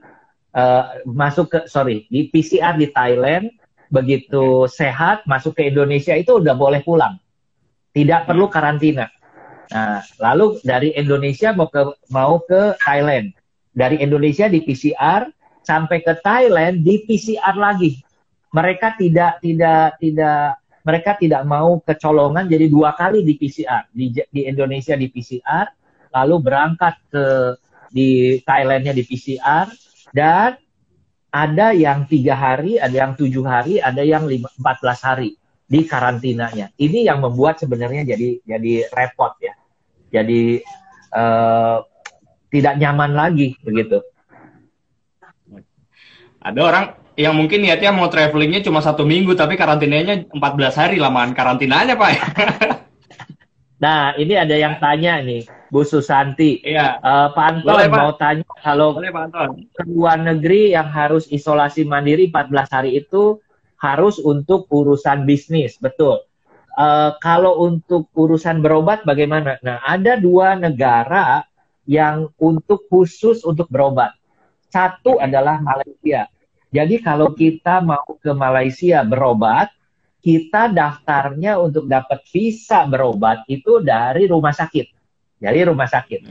uh, 0.55 0.85
masuk 1.07 1.51
ke 1.51 1.61
sorry 1.67 2.07
di 2.11 2.31
PCR 2.31 2.79
di 2.79 2.91
Thailand 2.91 3.51
begitu 3.91 4.71
sehat 4.71 5.27
masuk 5.27 5.59
ke 5.59 5.67
Indonesia 5.67 6.15
itu 6.15 6.39
udah 6.39 6.55
boleh 6.55 6.81
pulang, 6.87 7.19
tidak 7.91 8.27
perlu 8.31 8.47
karantina. 8.47 9.11
Nah, 9.71 10.03
lalu 10.19 10.59
dari 10.67 10.91
Indonesia 10.99 11.55
mau 11.55 11.71
ke 11.71 11.95
mau 12.11 12.43
ke 12.43 12.75
Thailand. 12.83 13.31
Dari 13.71 14.03
Indonesia 14.03 14.51
di 14.51 14.67
PCR 14.67 15.31
sampai 15.63 16.03
ke 16.03 16.19
Thailand 16.19 16.83
di 16.83 17.07
PCR 17.07 17.55
lagi. 17.55 18.03
Mereka 18.51 18.99
tidak 18.99 19.39
tidak 19.39 19.95
tidak 20.03 20.59
mereka 20.83 21.15
tidak 21.15 21.47
mau 21.47 21.79
kecolongan 21.87 22.51
jadi 22.51 22.67
dua 22.67 22.99
kali 22.99 23.23
di 23.23 23.39
PCR 23.39 23.87
di, 23.95 24.11
di 24.11 24.43
Indonesia 24.51 24.99
di 24.99 25.07
PCR 25.07 25.71
lalu 26.11 26.37
berangkat 26.43 26.95
ke 27.07 27.25
di 27.95 28.43
Thailandnya 28.43 28.91
di 28.91 29.07
PCR 29.07 29.71
dan 30.11 30.59
ada 31.31 31.71
yang 31.71 32.11
tiga 32.11 32.35
hari, 32.35 32.83
ada 32.83 32.91
yang 33.07 33.15
tujuh 33.15 33.47
hari, 33.47 33.79
ada 33.79 34.03
yang 34.03 34.27
empat 34.27 34.83
belas 34.83 34.99
hari 35.07 35.39
di 35.71 35.87
karantinanya. 35.87 36.75
Ini 36.75 37.07
yang 37.07 37.23
membuat 37.23 37.63
sebenarnya 37.63 38.03
jadi 38.03 38.43
jadi 38.43 38.91
repot 38.91 39.39
ya 39.39 39.60
jadi 40.11 40.63
uh, 41.15 41.87
tidak 42.51 42.75
nyaman 42.79 43.15
lagi 43.15 43.55
begitu. 43.63 44.03
Ada 46.41 46.61
orang 46.61 46.85
yang 47.15 47.37
mungkin 47.37 47.63
niatnya 47.63 47.93
mau 47.93 48.09
travelingnya 48.09 48.65
cuma 48.65 48.81
satu 48.81 49.05
minggu 49.05 49.37
tapi 49.37 49.55
karantinanya 49.55 50.31
14 50.33 50.81
hari 50.81 50.97
lamaan 50.99 51.35
karantinanya 51.35 51.95
pak. 51.95 52.11
nah 53.85 54.13
ini 54.19 54.35
ada 54.37 54.57
yang 54.57 54.77
tanya 54.83 55.23
nih 55.23 55.47
Bu 55.71 55.87
Susanti. 55.87 56.59
Iya. 56.67 56.99
Uh, 57.01 57.29
Pak 57.33 57.45
Anton 57.47 57.73
Boleh, 57.79 57.89
Pak. 57.89 58.01
mau 58.03 58.13
tanya 58.19 58.45
kalau 58.61 58.99
Boleh, 58.99 59.15
Pak 59.15 59.23
Anton. 59.31 59.49
ke 59.71 59.83
luar 59.87 60.19
negeri 60.19 60.75
yang 60.75 60.91
harus 60.91 61.31
isolasi 61.31 61.87
mandiri 61.87 62.27
14 62.29 62.75
hari 62.75 62.91
itu 62.99 63.39
harus 63.81 64.21
untuk 64.21 64.69
urusan 64.69 65.25
bisnis, 65.25 65.81
betul. 65.81 66.21
Uh, 66.79 67.19
kalau 67.19 67.67
untuk 67.67 68.07
urusan 68.15 68.63
berobat 68.63 69.03
bagaimana? 69.03 69.59
Nah, 69.61 69.83
ada 69.83 70.15
dua 70.15 70.55
negara 70.55 71.43
yang 71.89 72.31
untuk 72.39 72.87
khusus 72.87 73.43
untuk 73.43 73.67
berobat. 73.67 74.15
Satu 74.71 75.19
adalah 75.19 75.59
Malaysia. 75.59 76.31
Jadi 76.71 77.03
kalau 77.03 77.35
kita 77.35 77.83
mau 77.83 78.07
ke 78.23 78.31
Malaysia 78.31 79.03
berobat, 79.03 79.75
kita 80.23 80.71
daftarnya 80.71 81.59
untuk 81.59 81.91
dapat 81.91 82.23
visa 82.31 82.87
berobat 82.87 83.43
itu 83.51 83.83
dari 83.83 84.31
rumah 84.31 84.55
sakit. 84.55 84.87
Dari 85.43 85.67
rumah 85.67 85.91
sakit. 85.91 86.31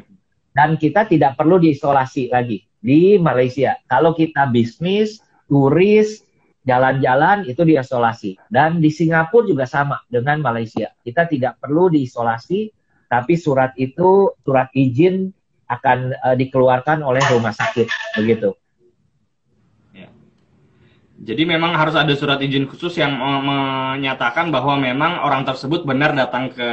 Dan 0.56 0.80
kita 0.80 1.04
tidak 1.10 1.36
perlu 1.36 1.60
diisolasi 1.60 2.32
lagi 2.32 2.64
di 2.80 3.20
Malaysia. 3.20 3.76
Kalau 3.92 4.16
kita 4.16 4.48
bisnis, 4.48 5.20
turis, 5.52 6.24
jalan-jalan 6.70 7.50
itu 7.50 7.66
diisolasi. 7.66 8.38
Dan 8.46 8.78
di 8.78 8.94
Singapura 8.94 9.50
juga 9.50 9.66
sama 9.66 10.06
dengan 10.06 10.38
Malaysia. 10.46 10.94
Kita 11.02 11.26
tidak 11.26 11.58
perlu 11.58 11.90
diisolasi, 11.90 12.70
tapi 13.10 13.34
surat 13.34 13.74
itu, 13.82 14.30
surat 14.46 14.70
izin 14.78 15.34
akan 15.66 16.14
uh, 16.14 16.36
dikeluarkan 16.38 17.02
oleh 17.02 17.22
rumah 17.34 17.54
sakit. 17.54 17.90
Begitu. 18.22 18.54
Ya. 19.98 20.10
Jadi 21.26 21.44
memang 21.50 21.74
harus 21.74 21.98
ada 21.98 22.14
surat 22.14 22.38
izin 22.38 22.70
khusus 22.70 22.94
yang 23.02 23.18
menyatakan 23.18 24.54
bahwa 24.54 24.78
memang 24.78 25.26
orang 25.26 25.42
tersebut 25.50 25.90
benar 25.90 26.14
datang 26.14 26.54
ke 26.54 26.70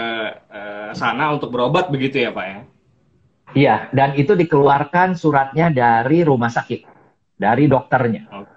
uh, 0.53 0.93
sana 0.93 1.33
untuk 1.33 1.49
berobat 1.49 1.89
begitu 1.89 2.21
ya 2.21 2.37
Pak 2.37 2.47
ya? 2.47 2.61
Iya, 3.57 3.77
dan 3.95 4.13
itu 4.19 4.37
dikeluarkan 4.37 5.17
suratnya 5.17 5.73
dari 5.73 6.27
rumah 6.27 6.53
sakit, 6.53 6.85
dari 7.41 7.65
dokternya. 7.71 8.29
Okay. 8.29 8.56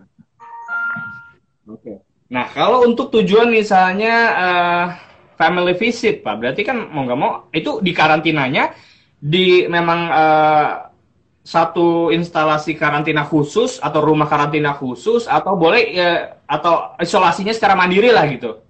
Oke. 1.69 2.01
Nah, 2.29 2.49
kalau 2.49 2.86
untuk 2.86 3.13
tujuan 3.13 3.49
misalnya 3.49 4.15
uh, 4.38 4.86
family 5.38 5.77
visit, 5.77 6.25
Pak, 6.25 6.36
berarti 6.41 6.62
kan 6.65 6.89
mau 6.89 7.05
nggak 7.05 7.19
mau 7.19 7.32
itu 7.53 7.82
di 7.82 7.93
karantinanya 7.93 8.73
di 9.17 9.65
memang 9.69 9.99
uh, 10.10 10.89
satu 11.41 12.13
instalasi 12.13 12.77
karantina 12.77 13.25
khusus 13.25 13.82
atau 13.82 14.05
rumah 14.05 14.29
karantina 14.29 14.77
khusus 14.77 15.25
atau 15.25 15.58
boleh 15.58 15.84
uh, 15.97 16.21
atau 16.45 16.93
isolasinya 17.01 17.53
secara 17.53 17.73
mandiri 17.73 18.13
lah 18.13 18.25
gitu. 18.29 18.62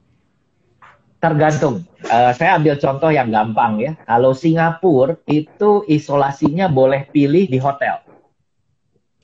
Tergantung. 1.19 1.83
Uh, 2.07 2.31
saya 2.31 2.55
ambil 2.55 2.79
contoh 2.79 3.11
yang 3.11 3.27
gampang 3.27 3.75
ya. 3.83 3.91
Kalau 4.07 4.31
Singapura 4.31 5.19
itu 5.27 5.83
isolasinya 5.83 6.71
boleh 6.71 7.11
pilih 7.11 7.43
di 7.51 7.59
hotel. 7.59 7.99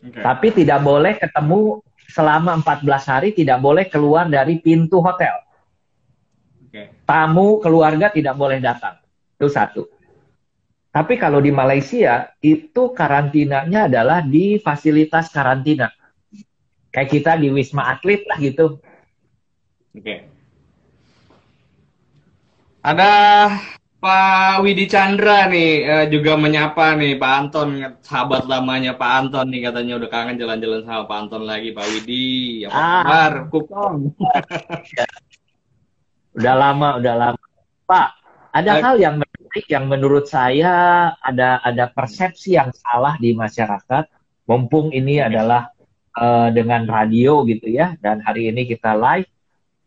Okay. 0.03 0.19
Tapi 0.19 0.47
tidak 0.51 0.83
boleh 0.83 1.15
ketemu 1.15 1.84
selama 2.09 2.61
14 2.61 2.85
hari 3.11 3.29
tidak 3.33 3.59
boleh 3.61 3.85
keluar 3.89 4.29
dari 4.29 4.61
pintu 4.61 5.01
hotel. 5.01 5.41
Okay. 6.69 6.91
Tamu 7.07 7.63
keluarga 7.63 8.11
tidak 8.11 8.35
boleh 8.35 8.59
datang. 8.59 8.99
Itu 9.35 9.47
satu. 9.47 9.83
Tapi 10.95 11.19
kalau 11.19 11.43
di 11.43 11.51
Malaysia 11.51 12.31
itu 12.39 12.95
karantinanya 12.95 13.91
adalah 13.91 14.23
di 14.23 14.55
fasilitas 14.63 15.27
karantina. 15.27 15.91
Kayak 16.87 17.11
kita 17.11 17.31
di 17.35 17.51
Wisma 17.51 17.91
Atlet 17.91 18.23
lah 18.23 18.39
gitu. 18.39 18.79
Oke. 19.91 19.99
Okay. 19.99 20.19
Ada 22.79 23.11
Pak 24.05 24.61
Widi 24.61 24.85
Chandra 24.85 25.49
nih 25.49 25.81
uh, 25.81 26.05
juga 26.05 26.37
menyapa 26.37 26.93
nih 26.93 27.17
Pak 27.17 27.33
Anton, 27.41 27.81
sahabat 28.05 28.45
lamanya 28.45 28.93
Pak 28.93 29.11
Anton 29.17 29.49
nih 29.49 29.65
katanya 29.65 29.97
udah 29.97 30.09
kangen 30.13 30.37
jalan-jalan 30.37 30.85
sama 30.85 31.09
Pak 31.09 31.17
Anton 31.25 31.41
lagi 31.41 31.73
Pak 31.73 31.89
Widi. 31.89 32.69
Apa 32.69 32.77
ah. 32.77 33.01
kabar? 33.01 33.33
Kukong. 33.49 34.13
udah 36.37 36.53
lama, 36.53 36.89
udah 37.01 37.15
lama. 37.17 37.43
Pak, 37.89 38.09
ada 38.53 38.71
uh, 38.77 38.81
hal 38.85 38.95
yang 39.01 39.15
menarik 39.17 39.65
yang 39.73 39.89
menurut 39.89 40.29
saya 40.29 41.09
ada 41.25 41.57
ada 41.65 41.89
persepsi 41.89 42.61
yang 42.61 42.69
salah 42.77 43.17
di 43.17 43.33
masyarakat. 43.33 44.05
Mumpung 44.45 44.93
ini 44.93 45.17
adalah 45.17 45.73
uh, 46.13 46.53
dengan 46.53 46.85
radio 46.85 47.41
gitu 47.49 47.73
ya, 47.73 47.97
dan 48.05 48.21
hari 48.21 48.53
ini 48.53 48.69
kita 48.69 48.93
live. 48.93 49.25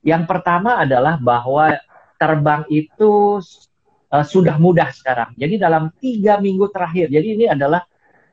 Yang 0.03 0.27
pertama 0.27 0.75
adalah 0.83 1.23
bahwa 1.23 1.79
terbang 2.19 2.67
itu 2.67 3.39
uh, 4.13 4.25
sudah 4.25 4.57
mudah 4.57 4.91
sekarang. 4.93 5.35
Jadi 5.37 5.61
dalam 5.61 5.93
tiga 5.97 6.41
minggu 6.41 6.69
terakhir, 6.73 7.13
jadi 7.13 7.29
ini 7.39 7.47
adalah 7.49 7.85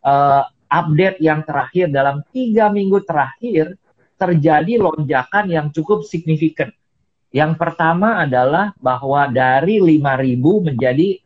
uh, 0.03 0.43
update 0.69 1.21
yang 1.21 1.45
terakhir 1.45 1.91
dalam 1.93 2.25
tiga 2.33 2.67
minggu 2.73 3.03
terakhir 3.05 3.77
terjadi 4.15 4.79
lonjakan 4.79 5.45
yang 5.51 5.67
cukup 5.71 6.07
signifikan. 6.07 6.71
Yang 7.35 7.59
pertama 7.59 8.23
adalah 8.23 8.71
bahwa 8.79 9.27
dari 9.27 9.83
5.000 9.83 10.39
menjadi 10.71 11.19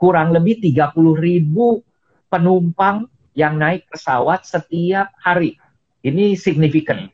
kurang 0.00 0.32
lebih 0.32 0.56
30.000 0.64 0.96
penumpang 2.32 3.04
yang 3.36 3.60
naik 3.60 3.84
pesawat 3.92 4.48
setiap 4.48 5.12
hari. 5.20 5.60
Ini 6.00 6.32
signifikan. 6.40 7.12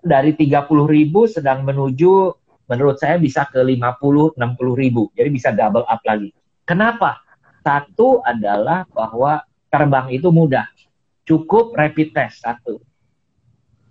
Dari 0.00 0.32
30 0.32 0.88
ribu 0.88 1.28
sedang 1.28 1.68
menuju 1.68 2.41
menurut 2.66 2.96
saya 2.98 3.18
bisa 3.18 3.46
ke 3.48 3.60
50 3.60 4.38
60 4.38 4.82
ribu. 4.82 5.08
Jadi 5.14 5.28
bisa 5.30 5.50
double 5.50 5.86
up 5.86 6.02
lagi. 6.06 6.30
Kenapa? 6.62 7.22
Satu 7.62 8.22
adalah 8.22 8.86
bahwa 8.90 9.42
terbang 9.70 10.10
itu 10.10 10.28
mudah. 10.34 10.66
Cukup 11.22 11.74
rapid 11.78 12.10
test 12.10 12.42
satu. 12.42 12.82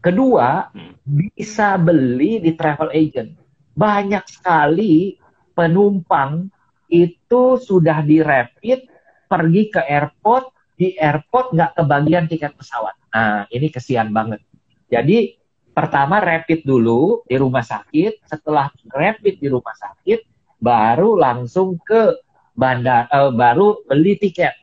Kedua, 0.01 0.67
hmm. 0.73 0.97
bisa 1.05 1.77
beli 1.77 2.41
di 2.41 2.51
travel 2.57 2.91
agent. 2.91 3.37
Banyak 3.71 4.25
sekali 4.27 5.15
penumpang 5.55 6.49
itu 6.91 7.55
sudah 7.55 8.03
di 8.03 8.19
rapid 8.19 8.83
pergi 9.31 9.63
ke 9.71 9.81
airport 9.87 10.51
di 10.75 10.97
airport 10.97 11.55
nggak 11.55 11.71
kebagian 11.79 12.25
tiket 12.27 12.51
pesawat. 12.57 12.97
Nah 13.15 13.47
ini 13.53 13.71
kesian 13.71 14.11
banget. 14.11 14.43
Jadi 14.91 15.39
pertama 15.71 16.19
rapid 16.19 16.67
dulu 16.67 17.23
di 17.25 17.35
rumah 17.39 17.63
sakit, 17.63 18.27
setelah 18.27 18.71
rapid 18.91 19.39
di 19.39 19.47
rumah 19.47 19.75
sakit, 19.75 20.27
baru 20.61 21.17
langsung 21.17 21.79
ke 21.81 22.21
bandar, 22.53 23.07
uh, 23.09 23.31
baru 23.33 23.81
beli 23.87 24.19
tiket. 24.19 24.53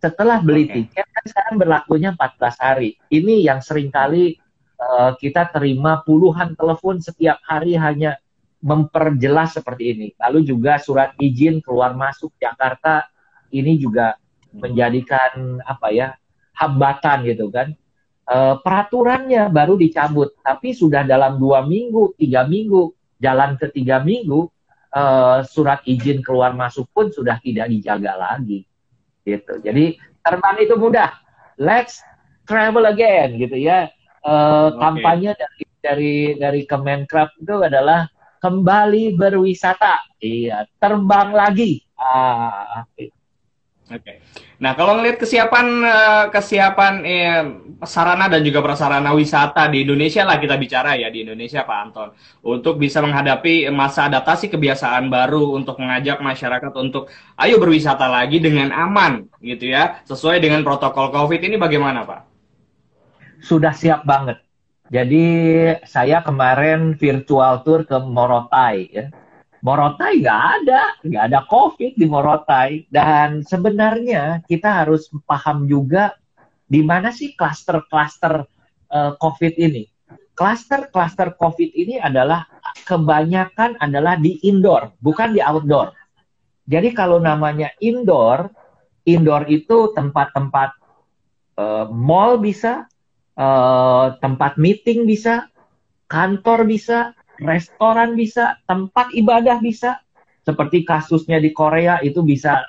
Setelah 0.00 0.40
beli 0.40 0.68
okay. 0.68 0.74
tiket 0.88 1.06
kan 1.10 1.24
sekarang 1.26 1.54
berlakunya 1.60 2.10
14 2.16 2.64
hari. 2.64 2.90
Ini 3.08 3.44
yang 3.52 3.60
sering 3.60 3.88
kali 3.92 4.36
uh, 4.80 5.16
kita 5.16 5.52
terima 5.52 6.04
puluhan 6.04 6.56
telepon 6.56 7.00
setiap 7.00 7.40
hari 7.44 7.76
hanya 7.76 8.20
memperjelas 8.64 9.60
seperti 9.60 9.92
ini. 9.92 10.08
Lalu 10.16 10.48
juga 10.48 10.80
surat 10.80 11.12
izin 11.20 11.60
keluar 11.60 11.92
masuk 11.92 12.32
Jakarta 12.40 13.04
ini 13.52 13.76
juga 13.76 14.16
menjadikan 14.56 15.60
apa 15.60 15.92
ya 15.92 16.08
hambatan 16.56 17.28
gitu 17.28 17.52
kan. 17.52 17.76
E, 18.24 18.36
peraturannya 18.60 19.52
baru 19.52 19.76
dicabut, 19.76 20.32
tapi 20.40 20.72
sudah 20.72 21.04
dalam 21.04 21.36
dua 21.36 21.60
minggu, 21.68 22.16
tiga 22.16 22.48
minggu, 22.48 22.96
jalan 23.20 23.60
ke 23.60 23.68
tiga 23.68 24.00
minggu, 24.00 24.48
e, 24.88 25.02
surat 25.44 25.84
izin 25.84 26.24
keluar 26.24 26.56
masuk 26.56 26.88
pun 26.90 27.12
sudah 27.12 27.36
tidak 27.44 27.68
dijaga 27.68 28.16
lagi, 28.16 28.64
gitu. 29.28 29.60
Jadi 29.60 30.00
terbang 30.24 30.56
itu 30.64 30.74
mudah. 30.80 31.12
Let's 31.60 32.00
travel 32.48 32.88
again, 32.88 33.36
gitu 33.36 33.60
ya. 33.60 33.92
E, 34.24 34.32
okay. 34.32 34.80
Kampanye 34.80 35.30
dari 35.36 35.64
dari 35.84 36.14
dari 36.40 36.62
Kemenkraf 36.64 37.36
itu 37.36 37.60
adalah 37.60 38.08
kembali 38.40 39.16
berwisata. 39.20 40.16
Iya, 40.20 40.64
terbang 40.80 41.32
lagi. 41.32 41.84
Ah, 41.96 42.88
Oke. 43.84 44.00
Okay. 44.00 44.16
Nah, 44.64 44.72
kalau 44.72 44.96
ngelihat 44.96 45.20
kesiapan 45.20 45.66
eh, 45.84 46.24
kesiapan 46.32 46.94
eh, 47.04 47.42
sarana 47.84 48.32
dan 48.32 48.40
juga 48.40 48.64
prasarana 48.64 49.12
wisata 49.12 49.68
di 49.68 49.84
Indonesia 49.84 50.24
lah 50.24 50.40
kita 50.40 50.56
bicara 50.56 50.96
ya 50.96 51.12
di 51.12 51.20
Indonesia 51.20 51.68
Pak 51.68 51.78
Anton 51.84 52.08
untuk 52.40 52.80
bisa 52.80 53.04
menghadapi 53.04 53.68
masa 53.68 54.08
adaptasi 54.08 54.48
kebiasaan 54.48 55.12
baru 55.12 55.52
untuk 55.52 55.76
mengajak 55.84 56.16
masyarakat 56.24 56.72
untuk 56.80 57.12
ayo 57.36 57.60
berwisata 57.60 58.08
lagi 58.08 58.40
dengan 58.40 58.72
aman 58.72 59.28
gitu 59.44 59.68
ya 59.68 60.00
sesuai 60.08 60.40
dengan 60.40 60.64
protokol 60.64 61.12
COVID 61.12 61.44
ini 61.44 61.60
bagaimana 61.60 62.08
Pak? 62.08 62.20
Sudah 63.44 63.76
siap 63.76 64.08
banget. 64.08 64.40
Jadi 64.88 65.24
saya 65.84 66.24
kemarin 66.24 66.96
virtual 66.96 67.60
tour 67.60 67.84
ke 67.84 68.00
Morotai 68.00 68.76
ya. 68.88 69.12
Morotai 69.64 70.20
nggak 70.20 70.42
ada, 70.60 70.82
nggak 71.00 71.24
ada 71.32 71.40
COVID 71.48 71.92
di 71.96 72.04
Morotai. 72.04 72.84
Dan 72.92 73.40
sebenarnya 73.40 74.44
kita 74.44 74.84
harus 74.84 75.08
paham 75.24 75.64
juga 75.64 76.12
di 76.68 76.84
mana 76.84 77.08
sih 77.08 77.32
klaster-klaster 77.32 78.44
uh, 78.92 79.16
COVID 79.16 79.54
ini. 79.56 79.88
Klaster-klaster 80.36 81.32
COVID 81.40 81.70
ini 81.72 81.96
adalah 81.96 82.44
kebanyakan 82.84 83.80
adalah 83.80 84.20
di 84.20 84.36
indoor, 84.44 84.92
bukan 85.00 85.32
di 85.32 85.40
outdoor. 85.40 85.96
Jadi 86.68 86.92
kalau 86.92 87.16
namanya 87.16 87.72
indoor, 87.80 88.52
indoor 89.08 89.48
itu 89.48 89.96
tempat-tempat 89.96 90.70
uh, 91.56 91.86
mall 91.88 92.36
bisa, 92.36 92.84
uh, 93.36 94.12
tempat 94.20 94.60
meeting 94.60 95.08
bisa, 95.08 95.48
kantor 96.08 96.68
bisa, 96.68 97.16
restoran 97.40 98.14
bisa, 98.14 98.58
tempat 98.68 99.10
ibadah 99.14 99.58
bisa. 99.58 99.98
Seperti 100.44 100.84
kasusnya 100.84 101.40
di 101.40 101.56
Korea 101.56 102.04
itu 102.04 102.20
bisa 102.20 102.60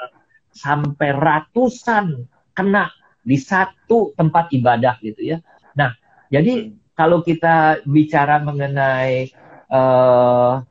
sampai 0.55 1.11
ratusan 1.11 2.23
kena 2.55 2.87
di 3.19 3.35
satu 3.35 4.15
tempat 4.15 4.47
ibadah 4.55 4.95
gitu 5.03 5.35
ya. 5.35 5.37
Nah, 5.75 5.91
jadi 6.31 6.71
kalau 6.95 7.19
kita 7.19 7.83
bicara 7.83 8.39
mengenai 8.39 9.27
uh, 9.67 10.63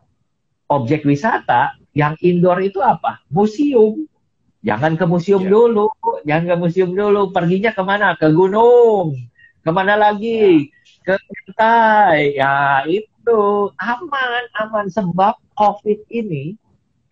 objek 0.72 1.04
wisata, 1.04 1.76
yang 1.92 2.16
indoor 2.24 2.58
itu 2.64 2.80
apa? 2.80 3.20
Museum. 3.28 4.08
Jangan 4.64 4.96
ke 4.96 5.04
museum 5.04 5.44
yeah. 5.44 5.52
dulu, 5.52 5.86
jangan 6.24 6.44
ke 6.48 6.56
museum 6.56 6.90
dulu. 6.96 7.30
Perginya 7.36 7.76
ke 7.76 7.84
mana? 7.84 8.16
Ke 8.16 8.32
gunung 8.32 9.12
Ke 9.60 9.70
mana 9.72 9.96
lagi? 9.96 10.72
Ya. 10.72 10.83
Ke 11.04 11.20
pantai. 11.20 12.34
Ya 12.34 12.82
itu 12.88 13.40
aman, 13.76 14.44
aman 14.58 14.86
sebab 14.88 15.36
COVID 15.54 16.08
ini 16.10 16.56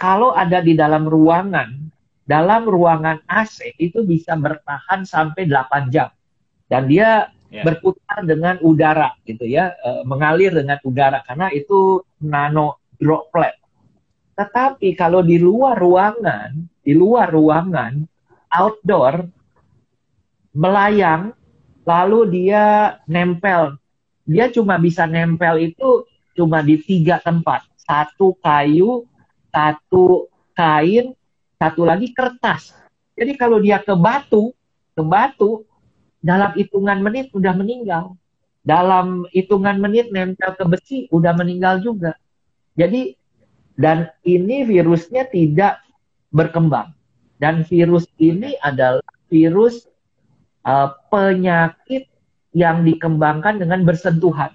kalau 0.00 0.35
ada 0.35 0.59
di 0.59 0.74
dalam 0.74 1.07
ruangan, 1.07 1.92
dalam 2.26 2.66
ruangan 2.66 3.22
AC 3.31 3.76
itu 3.78 4.02
bisa 4.02 4.35
bertahan 4.35 5.07
sampai 5.07 5.46
8 5.46 5.94
jam. 5.94 6.11
Dan 6.66 6.88
dia 6.88 7.31
yeah. 7.52 7.62
berputar 7.62 8.24
dengan 8.24 8.59
udara 8.64 9.12
gitu 9.28 9.44
ya, 9.46 9.76
e, 9.76 9.90
mengalir 10.09 10.50
dengan 10.50 10.81
udara 10.83 11.20
karena 11.22 11.52
itu 11.52 12.00
nano 12.24 12.83
droplet. 12.96 13.55
Tetapi 14.35 14.96
kalau 14.96 15.20
di 15.20 15.37
luar 15.37 15.76
ruangan, 15.76 16.57
di 16.81 16.96
luar 16.96 17.28
ruangan, 17.31 18.00
outdoor, 18.48 19.28
melayang, 20.57 21.37
lalu 21.85 22.20
dia 22.33 22.96
nempel. 23.07 23.76
Dia 24.22 24.50
cuma 24.50 24.78
bisa 24.78 25.06
nempel 25.06 25.72
itu 25.72 26.06
cuma 26.38 26.62
di 26.62 26.78
tiga 26.78 27.18
tempat. 27.18 27.66
Satu 27.82 28.38
kayu, 28.38 29.04
satu 29.50 30.30
kain, 30.54 31.12
satu 31.58 31.82
lagi 31.82 32.14
kertas. 32.14 32.74
Jadi 33.18 33.37
kalau 33.37 33.58
dia 33.61 33.82
ke 33.82 33.92
batu, 33.92 34.54
ke 34.94 35.02
batu, 35.02 35.66
dalam 36.22 36.54
hitungan 36.54 37.02
menit 37.02 37.28
udah 37.35 37.52
meninggal. 37.52 38.14
Dalam 38.62 39.26
hitungan 39.35 39.82
menit 39.82 40.14
nempel 40.14 40.54
ke 40.54 40.64
besi 40.70 40.98
udah 41.11 41.35
meninggal 41.35 41.82
juga. 41.82 42.14
Jadi 42.78 43.18
dan 43.74 44.12
ini 44.22 44.62
virusnya 44.62 45.26
tidak 45.26 45.82
berkembang. 46.30 46.94
Dan 47.42 47.66
virus 47.66 48.06
ini 48.22 48.54
adalah 48.62 49.02
virus 49.26 49.90
uh, 50.62 50.94
penyakit 51.11 52.06
yang 52.52 52.84
dikembangkan 52.84 53.60
dengan 53.60 53.84
bersentuhan. 53.84 54.52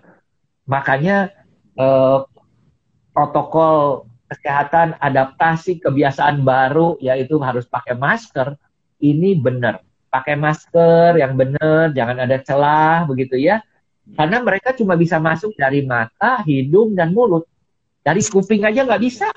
Makanya 0.69 1.33
uh, 1.77 2.25
protokol 3.13 4.05
kesehatan 4.27 4.99
adaptasi 4.99 5.79
kebiasaan 5.81 6.43
baru 6.43 6.99
yaitu 6.99 7.39
harus 7.41 7.65
pakai 7.65 7.97
masker 7.97 8.53
ini 9.01 9.37
benar. 9.37 9.81
Pakai 10.07 10.39
masker 10.39 11.19
yang 11.19 11.35
benar, 11.35 11.91
jangan 11.91 12.17
ada 12.23 12.37
celah 12.39 13.03
begitu 13.05 13.37
ya. 13.37 13.59
Karena 14.15 14.39
mereka 14.39 14.71
cuma 14.71 14.95
bisa 14.95 15.19
masuk 15.19 15.51
dari 15.59 15.83
mata, 15.83 16.39
hidung, 16.47 16.95
dan 16.95 17.11
mulut. 17.11 17.43
Dari 18.07 18.23
kuping 18.23 18.63
aja 18.63 18.87
nggak 18.87 19.03
bisa. 19.03 19.27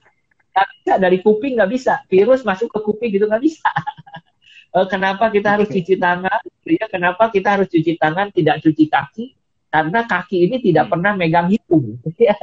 Nggak 0.54 0.68
bisa, 0.78 0.92
dari 1.02 1.18
kuping 1.18 1.58
nggak 1.58 1.70
bisa. 1.74 1.94
Virus 2.06 2.46
masuk 2.46 2.70
ke 2.70 2.78
kuping 2.86 3.10
gitu 3.10 3.26
nggak 3.26 3.42
bisa. 3.42 3.66
uh, 4.74 4.86
kenapa 4.86 5.30
kita 5.30 5.58
harus 5.58 5.68
cuci 5.70 5.98
tangan? 5.98 6.40
Ya 6.66 6.86
kenapa 6.86 7.30
kita 7.30 7.58
harus 7.58 7.68
cuci 7.70 7.98
tangan 7.98 8.30
tidak 8.30 8.62
cuci 8.62 8.84
kaki? 8.86 9.26
Karena 9.70 10.02
kaki 10.02 10.50
ini 10.50 10.56
tidak 10.58 10.90
hmm. 10.90 10.92
pernah 10.92 11.12
megang 11.14 11.48
hidung. 11.50 11.98
Ya 12.20 12.36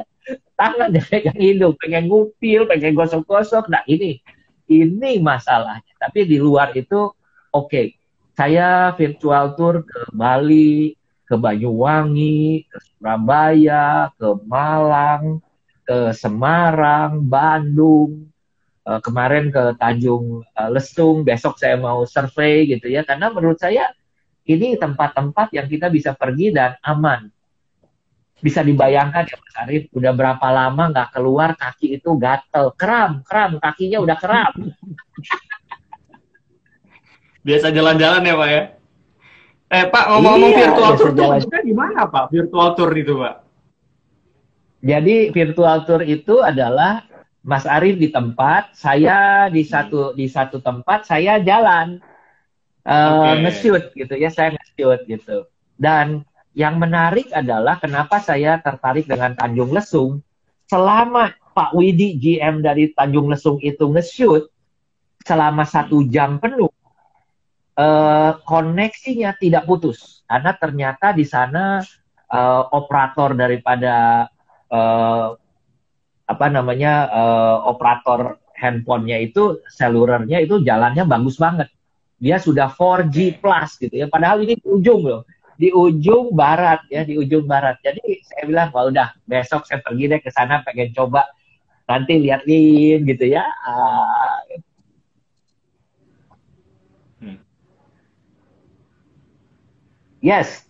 tangan 0.59 0.91
yang 0.91 1.07
megang 1.07 1.39
hidung 1.39 1.73
pengen 1.79 2.03
ngupil 2.11 2.67
pengen 2.67 2.97
gosok-gosok. 2.97 3.71
Nah 3.71 3.83
ini 3.87 4.19
ini 4.67 5.11
masalahnya. 5.23 5.93
Tapi 5.99 6.27
di 6.27 6.37
luar 6.39 6.75
itu 6.75 7.11
oke. 7.53 7.67
Okay. 7.69 7.87
saya 8.37 8.93
virtual 8.93 9.57
tour 9.57 9.81
ke 9.81 10.13
Bali 10.13 10.93
ke 11.25 11.33
Banyuwangi 11.33 12.69
ke 12.69 12.77
Surabaya 12.85 14.13
ke 14.13 14.29
Malang 14.45 15.41
ke 15.81 16.13
Semarang 16.13 17.25
Bandung 17.25 18.29
uh, 18.87 19.03
kemarin 19.03 19.51
ke 19.51 19.75
Tanjung 19.75 20.47
uh, 20.47 20.69
Lesung, 20.71 21.27
besok 21.27 21.59
saya 21.59 21.75
mau 21.75 22.07
survei 22.07 22.63
gitu 22.71 22.87
ya, 22.87 23.03
karena 23.03 23.27
menurut 23.27 23.59
saya 23.59 23.91
ini 24.47 24.79
tempat-tempat 24.79 25.51
yang 25.51 25.67
kita 25.67 25.91
bisa 25.91 26.15
pergi 26.15 26.55
dan 26.55 26.79
aman. 26.79 27.27
Bisa 28.37 28.61
dibayangkan 28.63 29.27
ya 29.27 29.35
Mas 29.35 29.55
Arief, 29.65 29.83
udah 29.91 30.13
berapa 30.13 30.47
lama 30.53 30.93
nggak 30.93 31.09
keluar 31.09 31.57
kaki 31.57 31.99
itu 31.99 32.15
gatel, 32.15 32.71
kram, 32.77 33.25
kram, 33.27 33.59
kakinya 33.59 33.99
udah 33.99 34.15
kram. 34.15 34.53
Biasa 37.47 37.71
jalan-jalan 37.71 38.27
ya 38.27 38.35
Pak 38.35 38.49
ya? 38.51 38.61
Eh 39.67 39.83
Pak, 39.87 40.03
ngomong-ngomong 40.15 40.51
iya, 40.51 40.59
virtual 40.63 40.91
tour 40.95 41.11
itu 41.15 41.57
gimana 41.65 42.07
Pak? 42.07 42.25
Virtual 42.31 42.69
tour 42.75 42.91
itu 42.95 43.13
Pak? 43.19 43.35
Jadi 44.83 45.15
virtual 45.33 45.77
tour 45.83 46.01
itu 46.05 46.35
adalah 46.43 47.06
Mas 47.47 47.63
Arif 47.63 47.95
di 47.95 48.11
tempat, 48.11 48.75
saya 48.75 49.47
di 49.47 49.63
satu 49.63 50.11
di 50.11 50.27
satu 50.27 50.59
tempat, 50.59 51.07
saya 51.07 51.39
jalan 51.39 52.03
uh, 52.83 53.31
okay. 53.31 53.35
nge-shoot 53.47 53.83
gitu 53.95 54.13
ya, 54.19 54.27
saya 54.27 54.51
nge-shoot 54.51 55.07
gitu. 55.07 55.47
Dan 55.79 56.27
yang 56.51 56.75
menarik 56.75 57.31
adalah 57.31 57.79
kenapa 57.79 58.19
saya 58.19 58.59
tertarik 58.59 59.07
dengan 59.07 59.31
Tanjung 59.31 59.71
Lesung. 59.71 60.19
Selama 60.67 61.31
Pak 61.55 61.71
Widi 61.71 62.19
GM 62.19 62.59
dari 62.59 62.91
Tanjung 62.91 63.31
Lesung 63.31 63.63
itu 63.63 63.87
nge-shoot 63.87 64.51
selama 65.23 65.63
satu 65.63 66.03
jam 66.11 66.43
penuh, 66.43 66.67
uh, 67.79 68.31
koneksinya 68.43 69.39
tidak 69.39 69.63
putus 69.63 70.27
karena 70.27 70.51
ternyata 70.59 71.15
di 71.15 71.23
sana 71.23 71.79
uh, 72.27 72.63
operator 72.75 73.31
daripada 73.37 74.27
uh, 74.67 75.39
apa 76.27 76.45
namanya 76.51 77.07
uh, 77.07 77.57
operator 77.71 78.35
handphonenya 78.59 79.23
itu 79.23 79.63
selulernya 79.71 80.43
itu 80.43 80.59
jalannya 80.59 81.07
bagus 81.07 81.39
banget. 81.39 81.71
Dia 82.19 82.41
sudah 82.41 82.67
4G 82.67 83.39
plus 83.39 83.79
gitu 83.79 83.95
ya. 83.95 84.11
Padahal 84.11 84.43
ini 84.43 84.59
di 84.59 84.67
ujung 84.67 85.01
loh. 85.07 85.23
Di 85.57 85.73
ujung 85.73 86.35
barat 86.35 86.83
ya 86.91 87.01
di 87.07 87.17
ujung 87.17 87.47
barat. 87.47 87.79
Jadi 87.81 88.21
saya 88.27 88.43
bilang 88.45 88.69
kalau 88.75 88.93
udah 88.93 89.15
besok 89.25 89.65
saya 89.65 89.81
pergi 89.81 90.05
deh 90.11 90.19
ke 90.21 90.29
sana 90.29 90.61
pengen 90.61 90.93
coba 90.93 91.25
nanti 91.87 92.19
liatin 92.19 93.07
gitu 93.07 93.25
ya. 93.25 93.47
Uh, 93.63 94.43
yes 100.19 100.66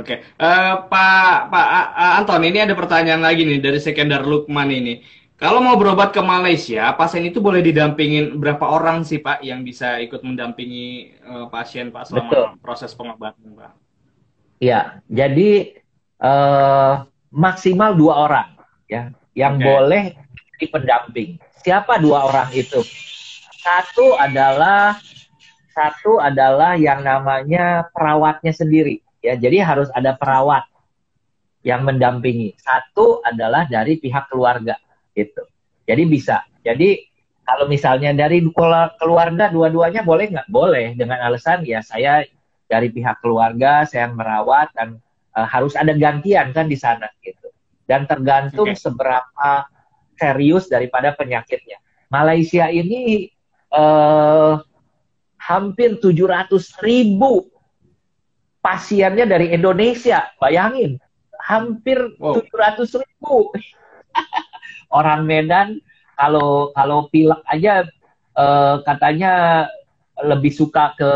Oke, 0.00 0.16
okay. 0.16 0.18
uh, 0.40 0.48
eh, 0.48 0.74
Pak 0.88 1.52
Pak 1.52 1.66
uh, 1.92 2.18
Anton, 2.24 2.40
ini 2.48 2.64
ada 2.64 2.72
pertanyaan 2.72 3.20
lagi 3.20 3.44
nih 3.44 3.60
dari 3.60 3.76
Sekendar 3.76 4.24
Lukman 4.24 4.72
ini. 4.72 5.04
Kalau 5.36 5.60
mau 5.60 5.76
berobat 5.76 6.16
ke 6.16 6.20
Malaysia, 6.24 6.88
pasien 6.96 7.28
itu 7.28 7.40
boleh 7.40 7.60
didampingin 7.60 8.40
berapa 8.40 8.64
orang 8.64 9.04
sih 9.04 9.20
Pak 9.20 9.44
yang 9.44 9.60
bisa 9.60 10.00
ikut 10.00 10.24
mendampingi 10.24 11.20
uh, 11.24 11.46
pasien 11.52 11.92
Pak 11.92 12.08
selama 12.08 12.32
Betul. 12.32 12.46
proses 12.64 12.96
pengobatan 12.96 13.52
Pak? 13.52 13.72
Ya, 14.60 15.04
jadi 15.12 15.80
uh, 16.20 17.04
maksimal 17.28 17.92
dua 17.92 18.24
orang 18.24 18.48
ya 18.88 19.12
yang 19.36 19.60
okay. 19.60 19.64
boleh 19.68 20.04
di 20.56 20.66
pendamping. 20.68 21.30
Siapa 21.60 22.00
dua 22.00 22.24
orang 22.24 22.48
itu? 22.56 22.80
Satu 23.60 24.16
adalah 24.16 24.96
satu 25.76 26.20
adalah 26.20 26.76
yang 26.80 27.04
namanya 27.04 27.84
perawatnya 27.92 28.52
sendiri 28.56 29.04
ya. 29.24 29.36
Jadi 29.36 29.60
harus 29.60 29.88
ada 29.92 30.16
perawat 30.16 30.64
yang 31.64 31.84
mendampingi. 31.84 32.56
Satu 32.56 33.20
adalah 33.24 33.68
dari 33.68 34.00
pihak 34.00 34.32
keluarga 34.32 34.76
gitu. 35.12 35.44
Jadi 35.84 36.02
bisa. 36.08 36.44
Jadi 36.64 36.96
kalau 37.44 37.66
misalnya 37.66 38.14
dari 38.14 38.44
keluarga 39.00 39.50
dua-duanya 39.50 40.06
boleh 40.06 40.26
nggak? 40.32 40.48
Boleh 40.48 40.96
dengan 40.96 41.20
alasan 41.20 41.66
ya 41.66 41.84
saya 41.84 42.24
dari 42.70 42.88
pihak 42.94 43.18
keluarga 43.18 43.82
saya 43.82 44.06
merawat 44.08 44.70
dan 44.78 45.02
uh, 45.34 45.46
harus 45.48 45.74
ada 45.74 45.92
gantian 45.96 46.54
kan 46.54 46.70
di 46.70 46.78
sana 46.78 47.10
gitu. 47.20 47.50
Dan 47.84 48.06
tergantung 48.06 48.70
okay. 48.70 48.78
seberapa 48.78 49.66
serius 50.14 50.70
daripada 50.70 51.10
penyakitnya. 51.16 51.82
Malaysia 52.06 52.70
ini 52.70 53.26
uh, 53.74 54.62
hampir 55.40 55.98
700 55.98 56.52
ribu 56.86 57.50
pasiennya 58.60 59.26
dari 59.28 59.52
Indonesia. 59.52 60.28
Bayangin, 60.40 60.96
hampir 61.40 61.98
wow. 62.20 62.38
700 62.38 63.00
ribu. 63.00 63.52
orang 64.90 65.22
Medan 65.22 65.78
kalau 66.18 66.74
kalau 66.74 67.06
pilek 67.08 67.40
aja 67.48 67.86
uh, 68.36 68.82
katanya 68.84 69.64
lebih 70.20 70.52
suka 70.52 70.92
ke 70.98 71.10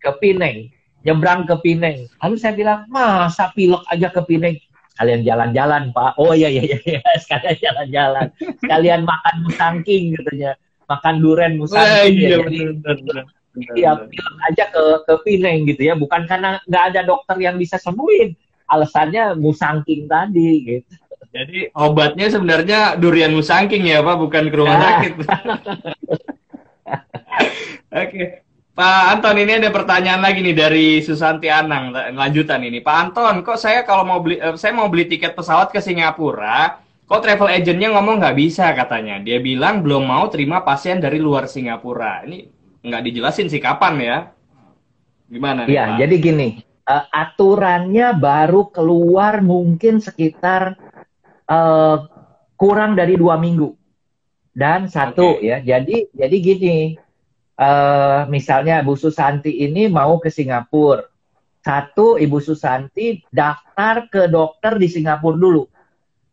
ke 0.00 0.10
Pineng, 0.20 0.72
nyebrang 1.04 1.44
ke 1.44 1.56
Pineng. 1.60 2.08
Lalu 2.20 2.36
saya 2.40 2.56
bilang, 2.56 2.88
masa 2.88 3.52
pilek 3.52 3.84
aja 3.92 4.08
ke 4.08 4.20
Pineng? 4.24 4.56
Kalian 4.94 5.26
jalan-jalan, 5.26 5.90
Pak. 5.90 6.14
Oh 6.22 6.36
iya, 6.36 6.46
iya, 6.46 6.62
iya, 6.62 6.78
iya. 6.86 7.00
sekalian 7.24 7.56
jalan-jalan. 7.58 8.26
Sekalian 8.62 9.02
makan 9.02 9.36
musangking, 9.42 10.14
katanya. 10.14 10.52
Makan 10.86 11.14
duren 11.18 11.52
musangking. 11.58 12.14
Eh, 12.14 12.30
iya, 12.30 12.36
ya. 12.38 12.46
benar, 12.46 13.26
Iya, 13.54 13.94
pilek 14.10 14.36
aja 14.50 14.64
ke 14.70 14.82
ke 15.06 15.14
Pineng 15.22 15.66
gitu 15.70 15.82
ya. 15.86 15.94
Bukan 15.94 16.26
karena 16.26 16.58
nggak 16.66 16.84
ada 16.94 17.00
dokter 17.06 17.36
yang 17.38 17.54
bisa 17.54 17.78
sembuhin. 17.78 18.34
Alasannya 18.66 19.38
musangking 19.38 20.10
tadi 20.10 20.50
gitu. 20.64 20.94
Jadi 21.34 21.66
obatnya 21.74 22.30
sebenarnya 22.30 22.94
durian 22.94 23.34
musangking 23.34 23.90
ya 23.90 24.02
Pak, 24.06 24.16
bukan 24.22 24.44
ke 24.50 24.56
rumah 24.56 24.78
sakit. 24.78 25.12
Oke. 28.06 28.24
Pak 28.74 29.02
Anton 29.14 29.38
ini 29.38 29.62
ada 29.62 29.70
pertanyaan 29.70 30.18
lagi 30.18 30.42
nih 30.42 30.54
dari 30.54 30.98
Susanti 30.98 31.46
Anang 31.46 31.94
lanjutan 31.94 32.58
ini. 32.66 32.82
Pak 32.82 32.96
Anton, 32.98 33.46
kok 33.46 33.54
saya 33.54 33.86
kalau 33.86 34.02
mau 34.02 34.18
beli 34.18 34.42
eh, 34.42 34.58
saya 34.58 34.74
mau 34.74 34.90
beli 34.90 35.06
tiket 35.06 35.38
pesawat 35.38 35.70
ke 35.70 35.78
Singapura, 35.78 36.82
kok 37.06 37.22
travel 37.22 37.54
agentnya 37.54 37.94
ngomong 37.94 38.18
nggak 38.18 38.34
bisa 38.34 38.74
katanya. 38.74 39.22
Dia 39.22 39.38
bilang 39.38 39.82
belum 39.82 40.10
mau 40.10 40.26
terima 40.26 40.66
pasien 40.66 40.98
dari 40.98 41.22
luar 41.22 41.46
Singapura. 41.46 42.26
Ini 42.26 42.53
nggak 42.84 43.02
dijelasin 43.08 43.48
sih 43.48 43.58
kapan 43.58 43.94
ya? 43.98 44.18
Gimana? 45.32 45.64
Iya, 45.64 45.96
jadi 45.96 46.14
gini, 46.20 46.48
uh, 46.84 47.04
aturannya 47.10 48.12
baru 48.16 48.68
keluar 48.68 49.40
mungkin 49.40 49.98
sekitar 49.98 50.76
uh, 51.48 52.06
kurang 52.54 52.94
dari 52.94 53.16
dua 53.16 53.40
minggu 53.40 53.74
dan 54.54 54.86
satu 54.86 55.40
okay. 55.40 55.50
ya 55.50 55.58
jadi 55.60 56.06
jadi 56.14 56.36
gini 56.38 56.76
uh, 57.58 58.28
misalnya 58.30 58.80
Bu 58.86 58.94
Susanti 58.94 59.50
ini 59.50 59.90
mau 59.90 60.22
ke 60.22 60.30
Singapura 60.30 61.02
satu 61.64 62.20
Ibu 62.20 62.38
Susanti 62.38 63.24
daftar 63.32 64.06
ke 64.06 64.30
dokter 64.30 64.78
di 64.78 64.86
Singapura 64.86 65.34
dulu 65.34 65.62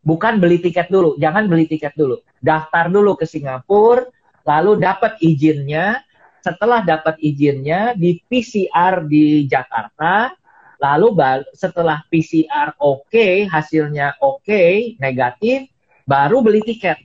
bukan 0.06 0.38
beli 0.38 0.62
tiket 0.62 0.92
dulu 0.92 1.18
jangan 1.18 1.50
beli 1.50 1.66
tiket 1.66 1.98
dulu 1.98 2.22
daftar 2.38 2.86
dulu 2.86 3.18
ke 3.18 3.26
Singapura 3.26 4.06
lalu 4.46 4.78
dapat 4.78 5.18
izinnya 5.18 6.02
setelah 6.42 6.82
dapat 6.82 7.16
izinnya 7.22 7.94
di 7.94 8.18
PCR 8.26 9.06
di 9.06 9.46
Jakarta 9.46 10.34
Lalu 10.82 11.14
setelah 11.54 12.02
PCR 12.10 12.74
oke, 12.82 13.06
okay, 13.06 13.46
hasilnya 13.46 14.18
oke, 14.18 14.42
okay, 14.42 14.98
negatif, 14.98 15.70
baru 16.10 16.42
beli 16.42 16.58
tiket. 16.66 16.98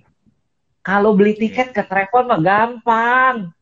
Kalau 0.81 1.13
beli 1.13 1.37
tiket 1.37 1.77
ke 1.77 1.85
travel 1.85 2.25
mah 2.25 2.41
gampang. 2.41 3.53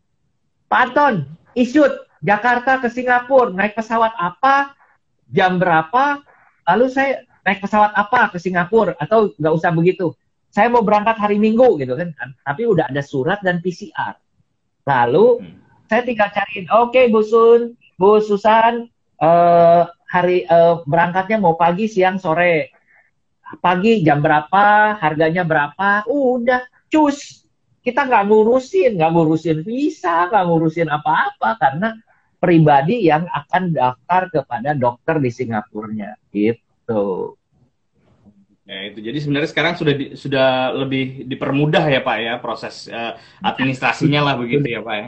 Panton, 0.72 1.28
isut 1.52 1.92
Jakarta 2.24 2.80
ke 2.80 2.88
Singapura, 2.88 3.52
naik 3.52 3.76
pesawat 3.76 4.16
apa, 4.16 4.72
jam 5.36 5.60
berapa, 5.60 6.24
lalu 6.64 6.88
saya 6.88 7.28
naik 7.44 7.60
pesawat 7.60 7.92
apa 7.92 8.32
ke 8.32 8.40
Singapura, 8.40 8.96
atau 8.96 9.36
nggak 9.36 9.54
usah 9.54 9.76
begitu. 9.76 10.16
Saya 10.48 10.72
mau 10.72 10.80
berangkat 10.80 11.20
hari 11.20 11.36
Minggu 11.44 11.76
gitu 11.76 11.92
kan, 12.00 12.16
tapi 12.48 12.64
udah 12.64 12.88
ada 12.88 13.04
surat 13.04 13.44
dan 13.44 13.60
PCR. 13.60 14.16
Lalu 14.88 15.44
hmm. 15.44 15.65
Saya 15.86 16.02
tinggal 16.02 16.30
cariin, 16.34 16.66
oke 16.70 16.94
okay, 16.94 17.06
Bu 17.10 17.22
Sun, 17.22 17.78
Bu 17.96 18.18
Susan, 18.22 18.90
uh, 19.22 19.84
hari 20.10 20.46
uh, 20.50 20.82
berangkatnya 20.86 21.38
mau 21.42 21.54
pagi, 21.58 21.86
siang, 21.90 22.18
sore. 22.18 22.74
Pagi 23.62 24.02
jam 24.02 24.26
berapa, 24.26 24.98
harganya 24.98 25.46
berapa, 25.46 26.10
udah 26.10 26.66
cus. 26.90 27.46
Kita 27.86 28.10
nggak 28.10 28.26
ngurusin, 28.26 28.98
nggak 28.98 29.12
ngurusin 29.14 29.62
visa, 29.62 30.26
nggak 30.26 30.46
ngurusin 30.50 30.90
apa-apa 30.90 31.54
karena 31.62 31.94
pribadi 32.42 33.06
yang 33.06 33.30
akan 33.30 33.74
daftar 33.74 34.34
kepada 34.34 34.74
dokter 34.74 35.22
di 35.22 35.30
Singapurnya 35.30 36.18
gitu. 36.34 37.38
Ya 38.66 38.90
itu. 38.90 38.98
Jadi 38.98 39.18
sebenarnya 39.22 39.50
sekarang 39.54 39.74
sudah 39.78 39.94
di, 39.94 40.06
sudah 40.18 40.74
lebih 40.74 41.30
dipermudah 41.30 41.86
ya 41.86 42.02
Pak 42.02 42.18
ya 42.18 42.34
proses 42.42 42.90
uh, 42.90 43.14
administrasinya 43.46 44.26
lah 44.26 44.36
begitu 44.42 44.66
ya 44.66 44.82
Pak 44.82 44.96
ya. 44.98 45.08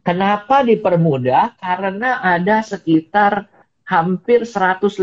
Kenapa 0.00 0.64
dipermudah? 0.64 1.60
Karena 1.60 2.24
ada 2.24 2.64
sekitar 2.64 3.46
hampir 3.84 4.48
150 4.48 4.96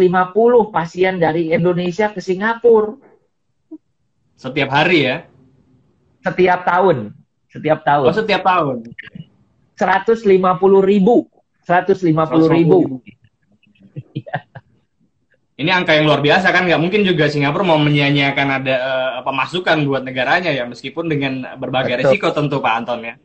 pasien 0.74 1.22
dari 1.22 1.54
Indonesia 1.54 2.10
ke 2.10 2.24
Singapura. 2.24 2.98
Setiap 4.38 4.70
hari 4.72 5.00
ya? 5.06 5.18
Setiap 6.26 6.66
tahun. 6.66 7.14
Setiap 7.52 7.80
tahun. 7.86 8.08
Oh, 8.10 8.16
setiap 8.16 8.42
tahun. 8.42 8.90
150 9.78 10.24
ribu. 10.82 11.30
150 11.68 12.56
ribu. 12.56 13.02
Ini 15.58 15.74
angka 15.74 15.98
yang 15.98 16.06
luar 16.06 16.22
biasa 16.22 16.54
kan 16.54 16.70
nggak 16.70 16.78
mungkin 16.78 17.02
juga 17.02 17.34
Singapura 17.34 17.66
mau 17.66 17.82
menyanyiakan 17.82 18.48
ada 18.62 18.76
uh, 18.78 19.20
pemasukan 19.26 19.90
buat 19.90 20.06
negaranya 20.06 20.54
ya 20.54 20.70
meskipun 20.70 21.10
dengan 21.10 21.58
berbagai 21.58 21.98
Betul. 21.98 22.02
resiko 22.14 22.28
tentu 22.30 22.62
Pak 22.62 22.74
Anton 22.78 23.02
ya. 23.02 23.18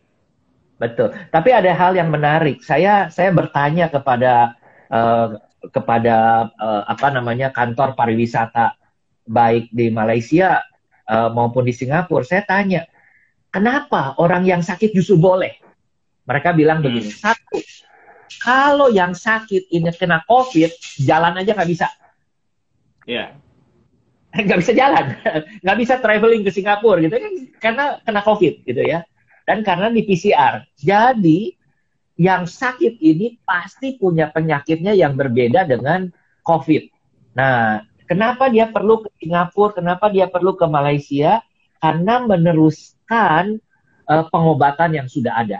Betul. 0.83 1.15
Tapi 1.31 1.51
ada 1.55 1.71
hal 1.71 1.95
yang 1.95 2.11
menarik. 2.11 2.59
Saya 2.67 3.07
saya 3.07 3.31
bertanya 3.31 3.87
kepada 3.87 4.59
uh, 4.91 5.39
kepada 5.71 6.51
uh, 6.59 6.83
apa 6.91 7.15
namanya 7.15 7.55
kantor 7.55 7.95
pariwisata 7.95 8.75
baik 9.23 9.71
di 9.71 9.95
Malaysia 9.95 10.59
uh, 11.07 11.31
maupun 11.31 11.71
di 11.71 11.71
Singapura. 11.71 12.27
Saya 12.27 12.43
tanya, 12.43 12.83
kenapa 13.55 14.19
orang 14.19 14.43
yang 14.43 14.59
sakit 14.59 14.91
justru 14.91 15.15
boleh? 15.23 15.55
Mereka 16.27 16.51
bilang 16.51 16.83
hmm. 16.83 16.87
begini. 16.91 17.11
Satu, 17.15 17.63
kalau 18.43 18.91
yang 18.91 19.15
sakit 19.15 19.71
ini 19.71 19.95
kena 19.95 20.27
COVID, 20.27 20.99
jalan 20.99 21.39
aja 21.39 21.55
nggak 21.55 21.71
bisa. 21.71 21.87
Iya. 23.07 23.39
Yeah. 24.35 24.35
nggak 24.51 24.61
bisa 24.67 24.73
jalan, 24.75 25.15
nggak 25.63 25.79
bisa 25.79 25.95
traveling 26.03 26.43
ke 26.43 26.51
Singapura 26.51 27.05
gitu 27.05 27.15
kan 27.21 27.33
karena 27.61 27.85
kena 28.01 28.21
COVID 28.25 28.65
gitu 28.65 28.81
ya 28.81 29.05
dan 29.49 29.67
karena 29.67 29.91
di 29.91 30.03
PCR. 30.07 30.63
Jadi 30.79 31.55
yang 32.21 32.47
sakit 32.47 33.01
ini 33.01 33.41
pasti 33.43 33.97
punya 33.97 34.31
penyakitnya 34.31 34.93
yang 34.95 35.17
berbeda 35.17 35.67
dengan 35.67 36.13
COVID. 36.45 36.85
Nah, 37.35 37.83
kenapa 38.05 38.53
dia 38.53 38.69
perlu 38.69 39.03
ke 39.03 39.09
Singapura? 39.19 39.75
Kenapa 39.75 40.13
dia 40.13 40.29
perlu 40.29 40.55
ke 40.55 40.67
Malaysia? 40.69 41.41
Karena 41.83 42.23
meneruskan 42.23 43.59
uh, 44.07 44.25
pengobatan 44.31 44.95
yang 44.95 45.09
sudah 45.11 45.35
ada, 45.35 45.59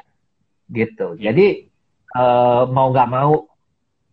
gitu. 0.71 1.19
Jadi 1.19 1.67
uh, 2.15 2.71
mau 2.71 2.95
nggak 2.95 3.11
mau 3.11 3.51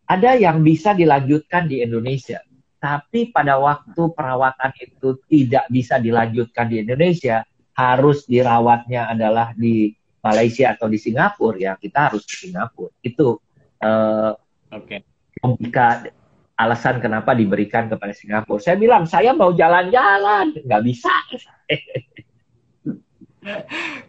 ada 0.09 0.33
yang 0.33 0.65
bisa 0.65 0.97
dilanjutkan 0.97 1.69
di 1.69 1.85
Indonesia, 1.85 2.41
tapi 2.81 3.29
pada 3.29 3.61
waktu 3.61 4.09
perawatan 4.09 4.73
itu 4.81 5.21
tidak 5.29 5.69
bisa 5.69 6.01
dilanjutkan 6.01 6.65
di 6.65 6.81
Indonesia, 6.81 7.45
harus 7.79 8.27
dirawatnya 8.27 9.07
adalah 9.15 9.55
di 9.55 9.95
Malaysia 10.19 10.75
atau 10.75 10.91
di 10.91 10.99
Singapura 10.99 11.55
ya 11.55 11.73
kita 11.79 12.11
harus 12.11 12.27
ke 12.27 12.35
Singapura. 12.47 12.91
Itu 12.99 13.39
uh, 13.79 14.31
oke. 14.75 14.99
okay. 15.39 16.11
alasan 16.59 16.99
kenapa 16.99 17.31
diberikan 17.31 17.87
kepada 17.87 18.11
Singapura. 18.11 18.59
Saya 18.59 18.75
bilang 18.75 19.07
saya 19.07 19.31
mau 19.31 19.55
jalan-jalan. 19.55 20.59
Nggak 20.59 20.83
bisa. 20.83 21.13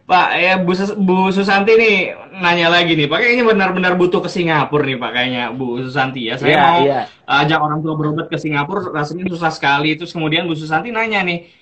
Pak 0.03 0.29
ya 0.35 0.59
Bu, 0.59 0.75
Sus 0.75 0.91
Bu 0.91 1.31
Susanti 1.31 1.79
nih 1.79 2.11
nanya 2.43 2.67
lagi 2.67 2.99
nih. 2.99 3.07
Pak 3.07 3.23
kayaknya 3.23 3.47
benar-benar 3.47 3.95
butuh 3.95 4.19
ke 4.19 4.27
Singapura 4.27 4.83
nih 4.83 4.99
Pak 4.99 5.11
kayaknya 5.15 5.43
Bu 5.55 5.79
Susanti 5.79 6.27
ya. 6.27 6.35
Saya 6.35 6.51
yeah, 6.51 6.67
mau 6.67 6.81
yeah. 6.83 7.05
ajak 7.39 7.59
orang 7.63 7.79
tua 7.79 7.95
berobat 7.95 8.27
ke 8.27 8.35
Singapura 8.35 8.91
rasanya 8.91 9.31
susah 9.31 9.55
sekali. 9.55 9.95
Terus 9.95 10.11
kemudian 10.11 10.43
Bu 10.43 10.59
Susanti 10.59 10.91
nanya 10.91 11.23
nih 11.23 11.60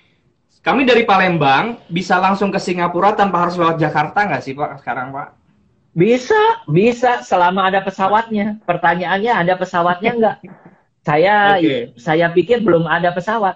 kami 0.60 0.84
dari 0.84 1.08
Palembang 1.08 1.80
bisa 1.88 2.20
langsung 2.20 2.52
ke 2.52 2.60
Singapura 2.60 3.16
tanpa 3.16 3.48
harus 3.48 3.56
lewat 3.56 3.80
Jakarta 3.80 4.28
nggak 4.28 4.44
sih 4.44 4.52
Pak 4.52 4.84
sekarang 4.84 5.16
Pak? 5.16 5.28
Bisa, 5.96 6.38
bisa 6.68 7.24
selama 7.24 7.72
ada 7.72 7.80
pesawatnya. 7.82 8.60
Pertanyaannya 8.68 9.34
ada 9.34 9.54
pesawatnya 9.56 10.12
nggak? 10.20 10.38
Saya 11.08 11.58
okay. 11.58 11.96
saya 11.96 12.28
pikir 12.36 12.60
belum 12.60 12.86
ada 12.86 13.16
pesawat. 13.16 13.56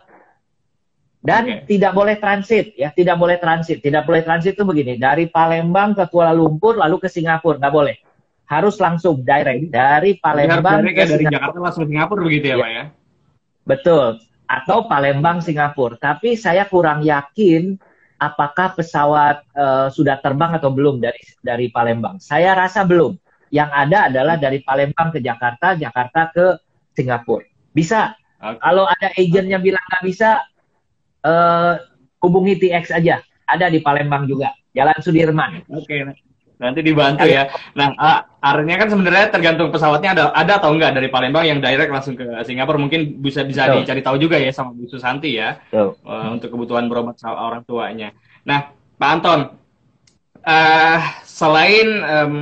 Dan 1.24 1.44
okay. 1.48 1.60
tidak 1.76 1.92
boleh 1.96 2.16
transit 2.20 2.76
ya, 2.76 2.92
tidak 2.96 3.20
boleh 3.20 3.36
transit. 3.40 3.84
Tidak 3.84 4.04
boleh 4.04 4.24
transit 4.24 4.56
itu 4.56 4.64
begini, 4.64 5.00
dari 5.00 5.28
Palembang 5.28 5.96
ke 5.96 6.08
Kuala 6.08 6.36
Lumpur 6.36 6.80
lalu 6.80 7.00
ke 7.04 7.08
Singapura, 7.12 7.60
nggak 7.60 7.76
boleh. 7.76 7.96
Harus 8.48 8.80
langsung 8.80 9.24
direct 9.24 9.72
dari 9.72 10.20
Palembang 10.20 10.84
ke 10.88 11.04
ya, 11.04 11.08
dari 11.08 11.26
Jakarta 11.28 11.60
langsung 11.60 11.88
Singapura 11.88 12.24
begitu 12.24 12.52
ya, 12.52 12.56
ya 12.56 12.64
Pak 12.64 12.70
ya? 12.72 12.84
Betul 13.64 14.20
atau 14.54 14.86
Palembang 14.86 15.42
Singapura. 15.42 15.98
Tapi 15.98 16.38
saya 16.38 16.70
kurang 16.70 17.02
yakin 17.02 17.74
apakah 18.22 18.78
pesawat 18.78 19.42
uh, 19.58 19.90
sudah 19.90 20.22
terbang 20.22 20.54
atau 20.54 20.70
belum 20.70 21.02
dari 21.02 21.20
dari 21.42 21.74
Palembang. 21.74 22.22
Saya 22.22 22.54
rasa 22.54 22.86
belum. 22.86 23.18
Yang 23.54 23.70
ada 23.70 23.98
adalah 24.10 24.36
dari 24.38 24.62
Palembang 24.66 25.14
ke 25.14 25.22
Jakarta, 25.22 25.78
Jakarta 25.78 26.30
ke 26.34 26.46
Singapura. 26.94 27.46
Bisa. 27.74 28.14
Okay. 28.42 28.60
Kalau 28.62 28.86
ada 28.90 29.08
agentnya 29.14 29.58
bilang 29.62 29.82
nggak 29.90 30.04
bisa, 30.06 30.42
uh, 31.26 31.78
hubungi 32.22 32.58
TX 32.58 32.94
aja. 32.94 33.22
Ada 33.46 33.70
di 33.70 33.82
Palembang 33.82 34.26
juga. 34.26 34.54
Jalan 34.74 34.98
Sudirman. 35.02 35.62
Oke. 35.70 35.86
Okay. 35.86 36.33
Nanti 36.62 36.80
dibantu 36.86 37.26
ya. 37.26 37.50
Nah, 37.74 37.92
artinya 38.40 38.78
kan 38.86 38.88
sebenarnya 38.92 39.26
tergantung 39.34 39.74
pesawatnya 39.74 40.16
ada 40.16 40.24
ada 40.32 40.54
atau 40.62 40.72
enggak 40.72 40.96
dari 40.96 41.10
Palembang 41.10 41.44
yang 41.44 41.60
direct 41.60 41.92
langsung 41.92 42.16
ke 42.16 42.26
Singapura. 42.46 42.78
Mungkin 42.78 43.20
bisa 43.20 43.42
bisa 43.44 43.68
Betul. 43.68 43.84
dicari 43.84 44.02
tahu 44.06 44.18
juga 44.22 44.38
ya 44.38 44.54
sama 44.54 44.72
Bu 44.72 44.86
Susanti 44.86 45.36
ya 45.36 45.60
uh, 45.74 46.30
untuk 46.32 46.54
kebutuhan 46.54 46.88
berobat 46.88 47.20
orang 47.26 47.66
tuanya. 47.66 48.14
Nah, 48.46 48.72
Pak 49.00 49.10
Anton, 49.10 49.40
uh, 50.46 51.00
selain 51.26 51.88
um, 52.04 52.36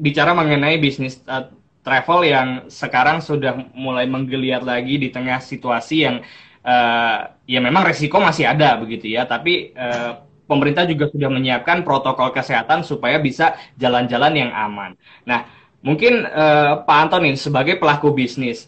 bicara 0.00 0.32
mengenai 0.32 0.80
bisnis 0.80 1.20
uh, 1.28 1.52
travel 1.84 2.24
yang 2.24 2.48
sekarang 2.68 3.20
sudah 3.20 3.56
mulai 3.76 4.08
menggeliat 4.08 4.64
lagi 4.64 5.00
di 5.00 5.08
tengah 5.12 5.40
situasi 5.40 5.96
yang 6.06 6.16
uh, 6.64 7.18
ya 7.44 7.60
memang 7.60 7.84
resiko 7.84 8.20
masih 8.20 8.48
ada 8.48 8.76
begitu 8.80 9.10
ya, 9.10 9.28
tapi 9.28 9.72
uh, 9.76 10.29
pemerintah 10.50 10.82
juga 10.90 11.06
sudah 11.06 11.30
menyiapkan 11.30 11.86
protokol 11.86 12.34
kesehatan 12.34 12.82
supaya 12.82 13.22
bisa 13.22 13.54
jalan-jalan 13.78 14.34
yang 14.34 14.50
aman. 14.50 14.98
Nah, 15.22 15.46
mungkin 15.86 16.26
uh, 16.26 16.82
Pak 16.82 16.98
Antonin 17.06 17.38
sebagai 17.38 17.78
pelaku 17.78 18.10
bisnis 18.10 18.66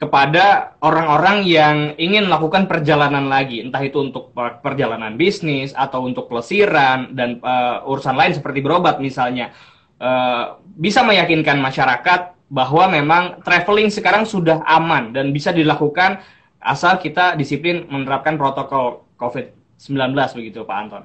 kepada 0.00 0.76
orang-orang 0.80 1.44
yang 1.44 1.76
ingin 2.00 2.26
melakukan 2.26 2.64
perjalanan 2.64 3.28
lagi, 3.28 3.60
entah 3.60 3.80
itu 3.84 4.00
untuk 4.00 4.32
perjalanan 4.34 5.14
bisnis 5.14 5.76
atau 5.76 6.04
untuk 6.08 6.26
pelesiran 6.26 7.12
dan 7.12 7.38
uh, 7.44 7.84
urusan 7.84 8.16
lain 8.16 8.32
seperti 8.32 8.64
berobat 8.64 8.96
misalnya, 8.98 9.52
uh, 10.00 10.56
bisa 10.64 11.04
meyakinkan 11.04 11.60
masyarakat 11.60 12.40
bahwa 12.50 12.90
memang 12.90 13.22
traveling 13.46 13.92
sekarang 13.92 14.26
sudah 14.26 14.64
aman 14.66 15.14
dan 15.14 15.30
bisa 15.30 15.54
dilakukan 15.54 16.18
asal 16.60 16.98
kita 16.98 17.38
disiplin 17.38 17.86
menerapkan 17.88 18.36
protokol 18.36 19.06
COVID-19 19.16 20.12
begitu 20.36 20.66
Pak 20.66 20.76
Anton. 20.76 21.04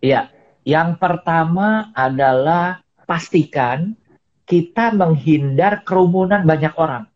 Iya, 0.00 0.28
yang 0.66 1.00
pertama 1.00 1.90
adalah 1.96 2.84
pastikan 3.06 3.94
kita 4.46 4.94
menghindar 4.94 5.82
kerumunan 5.82 6.46
banyak 6.46 6.74
orang. 6.78 7.06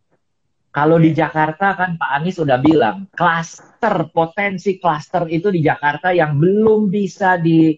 Kalau 0.71 1.03
di 1.03 1.11
Jakarta 1.11 1.75
kan 1.75 1.99
Pak 1.99 2.11
Anies 2.23 2.39
sudah 2.39 2.59
bilang, 2.63 3.11
klaster 3.11 4.07
potensi 4.15 4.79
klaster 4.79 5.27
itu 5.27 5.51
di 5.51 5.67
Jakarta 5.67 6.15
yang 6.15 6.39
belum 6.39 6.87
bisa 6.87 7.35
di 7.43 7.75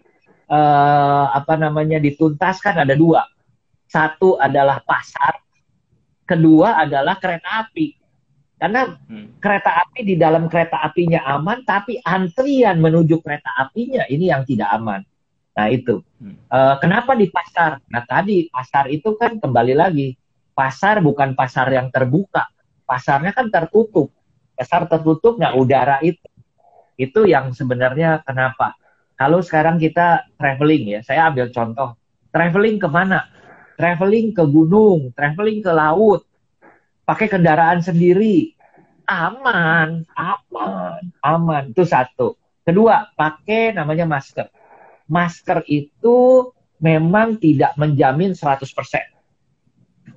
uh, 0.49 1.25
apa 1.33 1.57
namanya 1.57 1.97
dituntaskan 1.97 2.85
ada 2.85 2.93
dua. 2.93 3.25
Satu 3.89 4.37
adalah 4.37 4.81
pasar, 4.85 5.41
kedua 6.25 6.81
adalah 6.81 7.17
kereta 7.17 7.65
api. 7.65 8.02
Karena 8.63 8.95
hmm. 8.95 9.43
kereta 9.43 9.83
api 9.83 10.07
di 10.07 10.15
dalam 10.15 10.47
kereta 10.47 10.79
apinya 10.79 11.19
aman, 11.35 11.67
tapi 11.67 11.99
antrian 11.99 12.79
menuju 12.79 13.19
kereta 13.19 13.51
apinya 13.59 14.07
ini 14.07 14.31
yang 14.31 14.47
tidak 14.47 14.71
aman. 14.71 15.03
Nah 15.59 15.67
itu. 15.67 15.99
Hmm. 16.23 16.39
Uh, 16.47 16.79
kenapa 16.79 17.11
di 17.11 17.27
pasar? 17.27 17.83
Nah 17.91 18.07
tadi 18.07 18.47
pasar 18.47 18.87
itu 18.87 19.19
kan 19.19 19.35
kembali 19.43 19.75
lagi 19.75 20.15
pasar 20.55 21.03
bukan 21.03 21.35
pasar 21.35 21.75
yang 21.75 21.91
terbuka, 21.91 22.47
pasarnya 22.87 23.35
kan 23.35 23.51
tertutup. 23.51 24.15
Pasar 24.55 24.87
tertutup, 24.87 25.35
nah 25.35 25.51
udara 25.59 25.99
itu 25.99 26.23
itu 26.95 27.27
yang 27.27 27.51
sebenarnya 27.51 28.23
kenapa. 28.23 28.79
Kalau 29.19 29.43
sekarang 29.43 29.75
kita 29.75 30.23
traveling 30.39 30.95
ya, 30.95 30.99
saya 31.03 31.27
ambil 31.27 31.51
contoh. 31.51 31.99
Traveling 32.31 32.79
ke 32.79 32.87
mana? 32.87 33.27
Traveling 33.75 34.31
ke 34.31 34.43
gunung, 34.47 35.11
traveling 35.11 35.59
ke 35.59 35.73
laut, 35.73 36.23
pakai 37.03 37.27
kendaraan 37.29 37.81
sendiri, 37.81 38.52
aman, 39.29 40.07
aman, 40.17 41.01
aman. 41.21 41.63
Itu 41.71 41.85
satu. 41.85 42.35
Kedua, 42.63 43.11
pakai 43.13 43.75
namanya 43.75 44.07
masker. 44.07 44.47
Masker 45.11 45.67
itu 45.67 46.49
memang 46.79 47.37
tidak 47.37 47.75
menjamin 47.75 48.33
100%. 48.33 48.65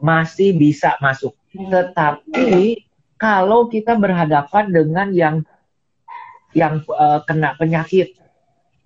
Masih 0.00 0.54
bisa 0.54 0.96
masuk. 1.02 1.34
Tetapi 1.52 2.84
kalau 3.20 3.66
kita 3.68 3.96
berhadapan 3.96 4.70
dengan 4.70 5.08
yang 5.12 5.36
yang 6.56 6.80
uh, 6.88 7.20
kena 7.28 7.52
penyakit, 7.60 8.16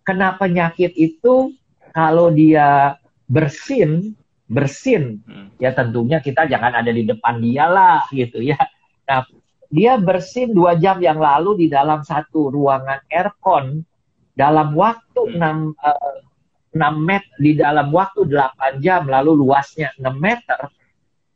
kena 0.03 0.35
penyakit 0.35 0.91
itu 0.99 1.55
kalau 1.95 2.35
dia 2.35 2.99
bersin 3.31 4.19
bersin 4.51 5.23
hmm. 5.23 5.63
ya 5.63 5.71
tentunya 5.71 6.19
kita 6.19 6.51
jangan 6.51 6.83
ada 6.83 6.91
di 6.91 7.07
depan 7.07 7.39
dia 7.39 7.71
lah 7.71 8.03
gitu 8.11 8.43
ya 8.43 8.59
nah 9.07 9.23
dia 9.71 9.95
bersin 9.97 10.51
dua 10.51 10.75
jam 10.75 10.99
yang 10.99 11.23
lalu 11.23 11.65
di 11.65 11.67
dalam 11.71 12.03
satu 12.03 12.51
ruangan 12.51 13.07
aircon 13.07 13.87
dalam 14.35 14.75
waktu 14.75 15.21
hmm. 15.39 15.75
6, 15.75 15.79
uh, 15.79 16.19
6 16.75 17.09
meter 17.09 17.33
di 17.39 17.53
dalam 17.55 17.95
waktu 17.95 18.27
8 18.27 18.83
jam 18.83 19.07
lalu 19.07 19.47
luasnya 19.47 19.95
6 19.99 20.11
meter 20.19 20.59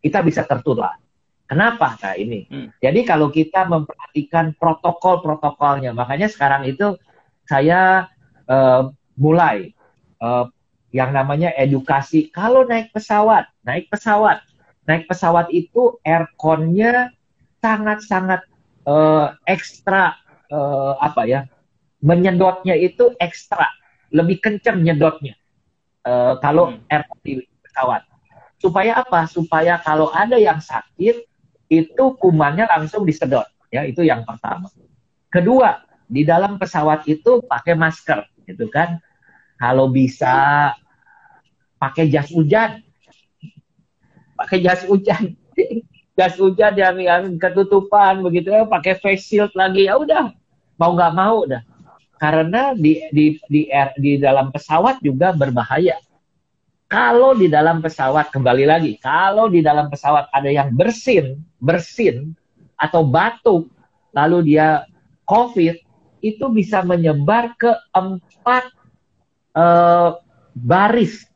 kita 0.02 0.18
bisa 0.26 0.42
tertular 0.42 0.98
kenapa 1.46 1.94
nah 2.02 2.14
ini 2.18 2.50
hmm. 2.50 2.82
jadi 2.82 3.00
kalau 3.06 3.30
kita 3.30 3.70
memperhatikan 3.70 4.54
protokol-protokolnya 4.58 5.94
makanya 5.94 6.26
sekarang 6.26 6.66
itu 6.66 6.98
saya 7.46 8.10
uh, 8.50 8.90
mulai 9.14 9.70
uh, 10.18 10.50
yang 10.94 11.10
namanya 11.10 11.50
edukasi. 11.58 12.30
Kalau 12.30 12.62
naik 12.62 12.94
pesawat, 12.94 13.50
naik 13.66 13.90
pesawat, 13.90 14.46
naik 14.86 15.10
pesawat 15.10 15.50
itu 15.50 15.98
airconnya 16.06 17.10
sangat-sangat 17.64 18.44
uh, 18.84 19.32
ekstra 19.48 20.20
uh, 20.52 21.00
apa 21.00 21.24
ya, 21.24 21.40
menyedotnya 22.04 22.76
itu 22.76 23.16
ekstra, 23.16 23.64
lebih 24.12 24.44
kencang 24.44 24.84
nyedotnya 24.84 25.32
uh, 26.04 26.36
kalau 26.44 26.76
hmm. 26.76 26.92
aircon 26.92 27.18
di 27.24 27.32
pesawat. 27.64 28.04
Supaya 28.60 29.00
apa? 29.00 29.24
Supaya 29.24 29.80
kalau 29.80 30.12
ada 30.12 30.36
yang 30.36 30.60
sakit 30.60 31.24
itu 31.72 32.04
kumannya 32.20 32.68
langsung 32.68 33.08
disedot. 33.08 33.48
Ya 33.72 33.88
itu 33.88 34.04
yang 34.04 34.28
pertama. 34.28 34.68
Kedua, 35.32 35.80
di 36.04 36.22
dalam 36.22 36.60
pesawat 36.60 37.08
itu 37.08 37.42
pakai 37.48 37.74
masker, 37.74 38.28
gitu 38.44 38.68
kan? 38.68 39.00
Kalau 39.58 39.88
bisa 39.88 40.70
pakai 41.84 42.08
jas 42.08 42.32
hujan 42.32 42.80
pakai 44.40 44.64
jas 44.64 44.82
hujan 44.88 45.36
jas 46.14 46.34
hujan 46.38 46.74
yang 46.78 47.36
ketutupan 47.38 48.22
begitu 48.22 48.54
ya 48.54 48.66
pakai 48.66 48.98
face 48.98 49.26
shield 49.26 49.52
lagi 49.58 49.90
ya 49.90 49.98
udah 49.98 50.30
mau 50.78 50.94
nggak 50.94 51.14
mau 51.14 51.42
dah 51.46 51.62
karena 52.18 52.72
di 52.72 53.02
di 53.10 53.36
di 53.50 53.66
air, 53.68 53.92
di 53.98 54.16
dalam 54.22 54.54
pesawat 54.54 55.02
juga 55.02 55.34
berbahaya 55.34 55.98
kalau 56.86 57.34
di 57.34 57.50
dalam 57.50 57.82
pesawat 57.82 58.30
kembali 58.30 58.64
lagi 58.64 58.92
kalau 59.02 59.50
di 59.50 59.60
dalam 59.60 59.90
pesawat 59.90 60.30
ada 60.30 60.50
yang 60.50 60.70
bersin 60.70 61.42
bersin 61.58 62.32
atau 62.78 63.02
batuk 63.02 63.66
lalu 64.14 64.54
dia 64.54 64.86
covid 65.26 65.74
itu 66.24 66.48
bisa 66.48 66.80
menyebar 66.80 67.52
ke 67.60 67.68
empat 67.92 68.72
uh, 69.52 70.16
baris 70.56 71.28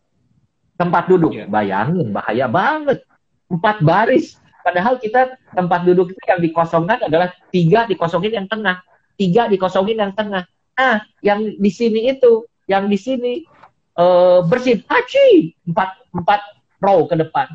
tempat 0.80 1.10
duduk. 1.10 1.34
Yeah. 1.34 1.50
Bayangin, 1.50 2.14
bahaya 2.14 2.46
banget. 2.48 3.04
Empat 3.52 3.84
baris. 3.84 4.40
Padahal 4.68 5.00
kita 5.00 5.40
tempat 5.56 5.80
duduk 5.88 6.12
itu 6.12 6.20
yang 6.28 6.44
dikosongkan 6.44 7.08
adalah 7.08 7.32
tiga 7.48 7.88
dikosongin 7.88 8.36
yang 8.36 8.48
tengah. 8.52 8.84
Tiga 9.16 9.48
dikosongin 9.48 9.96
yang 9.96 10.12
tengah. 10.12 10.44
Nah, 10.76 11.00
yang 11.24 11.56
di 11.56 11.70
sini 11.72 12.12
itu, 12.12 12.44
yang 12.68 12.84
di 12.84 13.00
sini 13.00 13.48
uh, 13.96 14.44
bersih. 14.44 14.84
Haji! 14.84 15.56
Empat, 15.72 16.04
empat 16.12 16.40
row 16.84 17.08
ke 17.08 17.16
depan. 17.16 17.48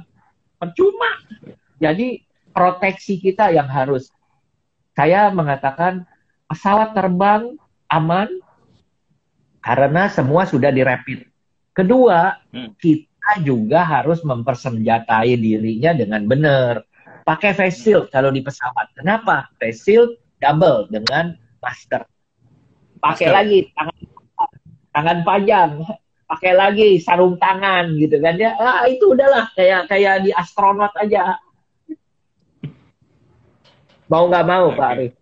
Percuma. 0.57 1.21
Jadi, 1.77 2.25
proteksi 2.49 3.21
kita 3.21 3.53
yang 3.53 3.69
harus. 3.69 4.09
Saya 4.97 5.29
mengatakan, 5.29 6.09
pesawat 6.49 6.97
terbang 6.97 7.53
aman, 7.93 8.41
karena 9.61 10.09
semua 10.09 10.49
sudah 10.49 10.73
direpit. 10.73 11.29
Kedua, 11.77 12.41
hmm. 12.49 12.73
kita 12.81 13.45
juga 13.45 13.85
harus 13.85 14.25
mempersenjatai 14.25 15.37
dirinya 15.37 15.93
dengan 15.93 16.25
benar. 16.25 16.89
Pakai 17.23 17.55
face 17.55 17.79
shield 17.79 18.11
kalau 18.11 18.29
di 18.29 18.43
pesawat. 18.43 18.91
Kenapa? 18.99 19.47
Face 19.57 19.83
shield 19.87 20.19
double 20.43 20.91
dengan 20.91 21.39
masker. 21.63 22.03
Pakai 22.99 23.31
masker. 23.31 23.31
lagi 23.31 23.59
tangan 23.75 23.97
tangan 24.93 25.17
panjang, 25.23 25.71
pakai 26.27 26.51
lagi 26.53 26.89
sarung 26.99 27.39
tangan 27.39 27.95
gitu 27.95 28.19
kan 28.19 28.35
ya. 28.35 28.55
Ah, 28.59 28.83
itu 28.91 29.15
udahlah 29.15 29.47
kayak 29.55 29.87
kayak 29.87 30.27
di 30.27 30.31
astronot 30.35 30.91
aja. 30.99 31.39
Mau 34.11 34.27
nggak 34.27 34.45
mau 34.45 34.69
okay. 34.69 34.77
Pak 34.77 34.89
Arif. 34.93 35.13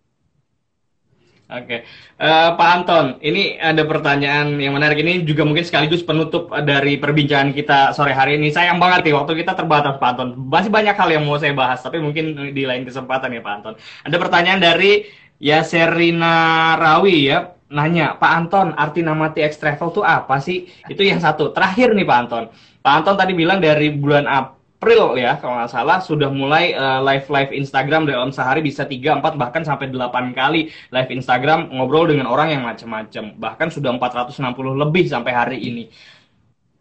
Oke, 1.52 1.68
okay. 1.68 1.80
uh, 2.16 2.24
eh, 2.24 2.50
Pak 2.56 2.68
Anton, 2.80 3.06
ini 3.20 3.60
ada 3.60 3.84
pertanyaan 3.84 4.56
yang 4.56 4.72
menarik 4.72 5.04
ini 5.04 5.20
juga 5.20 5.44
mungkin 5.44 5.60
sekaligus 5.60 6.00
penutup 6.00 6.48
dari 6.64 6.96
perbincangan 6.96 7.52
kita 7.52 7.92
sore 7.92 8.16
hari 8.16 8.40
ini. 8.40 8.48
Sayang 8.48 8.80
banget 8.80 9.04
nih 9.04 9.12
waktu 9.12 9.36
kita 9.36 9.52
terbatas 9.52 10.00
Pak 10.00 10.08
Anton. 10.16 10.28
Masih 10.48 10.72
banyak 10.72 10.96
hal 10.96 11.12
yang 11.12 11.28
mau 11.28 11.36
saya 11.36 11.52
bahas, 11.52 11.84
tapi 11.84 12.00
mungkin 12.00 12.56
di 12.56 12.64
lain 12.64 12.88
kesempatan 12.88 13.36
ya 13.36 13.44
Pak 13.44 13.52
Anton. 13.60 13.74
Ada 13.76 14.16
pertanyaan 14.16 14.64
dari 14.64 15.04
Yaserina 15.44 16.72
Rawi 16.80 17.16
ya, 17.28 17.52
nanya 17.68 18.16
Pak 18.16 18.32
Anton, 18.32 18.72
arti 18.72 19.04
nama 19.04 19.28
TX 19.28 19.52
Travel 19.60 19.92
itu 19.92 20.00
apa 20.00 20.40
sih? 20.40 20.72
Itu 20.88 21.04
yang 21.04 21.20
satu. 21.20 21.52
Terakhir 21.52 21.92
nih 21.92 22.08
Pak 22.08 22.18
Anton. 22.24 22.48
Pak 22.80 22.92
Anton 23.04 23.14
tadi 23.20 23.36
bilang 23.36 23.60
dari 23.60 23.92
bulan 23.92 24.24
April 24.24 24.61
April 24.82 25.14
ya 25.14 25.38
kalau 25.38 25.62
nggak 25.62 25.70
salah 25.70 26.02
sudah 26.02 26.26
mulai 26.26 26.74
uh, 26.74 26.98
live 27.06 27.30
live 27.30 27.54
Instagram 27.54 28.02
dalam 28.02 28.34
sehari 28.34 28.66
bisa 28.66 28.82
3, 28.82 29.22
4 29.22 29.38
bahkan 29.38 29.62
sampai 29.62 29.86
8 29.94 30.34
kali 30.34 30.74
live 30.90 31.10
Instagram 31.14 31.70
ngobrol 31.70 32.10
dengan 32.10 32.26
orang 32.26 32.50
yang 32.50 32.66
macam-macam 32.66 33.30
bahkan 33.38 33.70
sudah 33.70 33.94
460 33.94 34.42
lebih 34.74 35.06
sampai 35.06 35.30
hari 35.38 35.62
ini. 35.62 35.86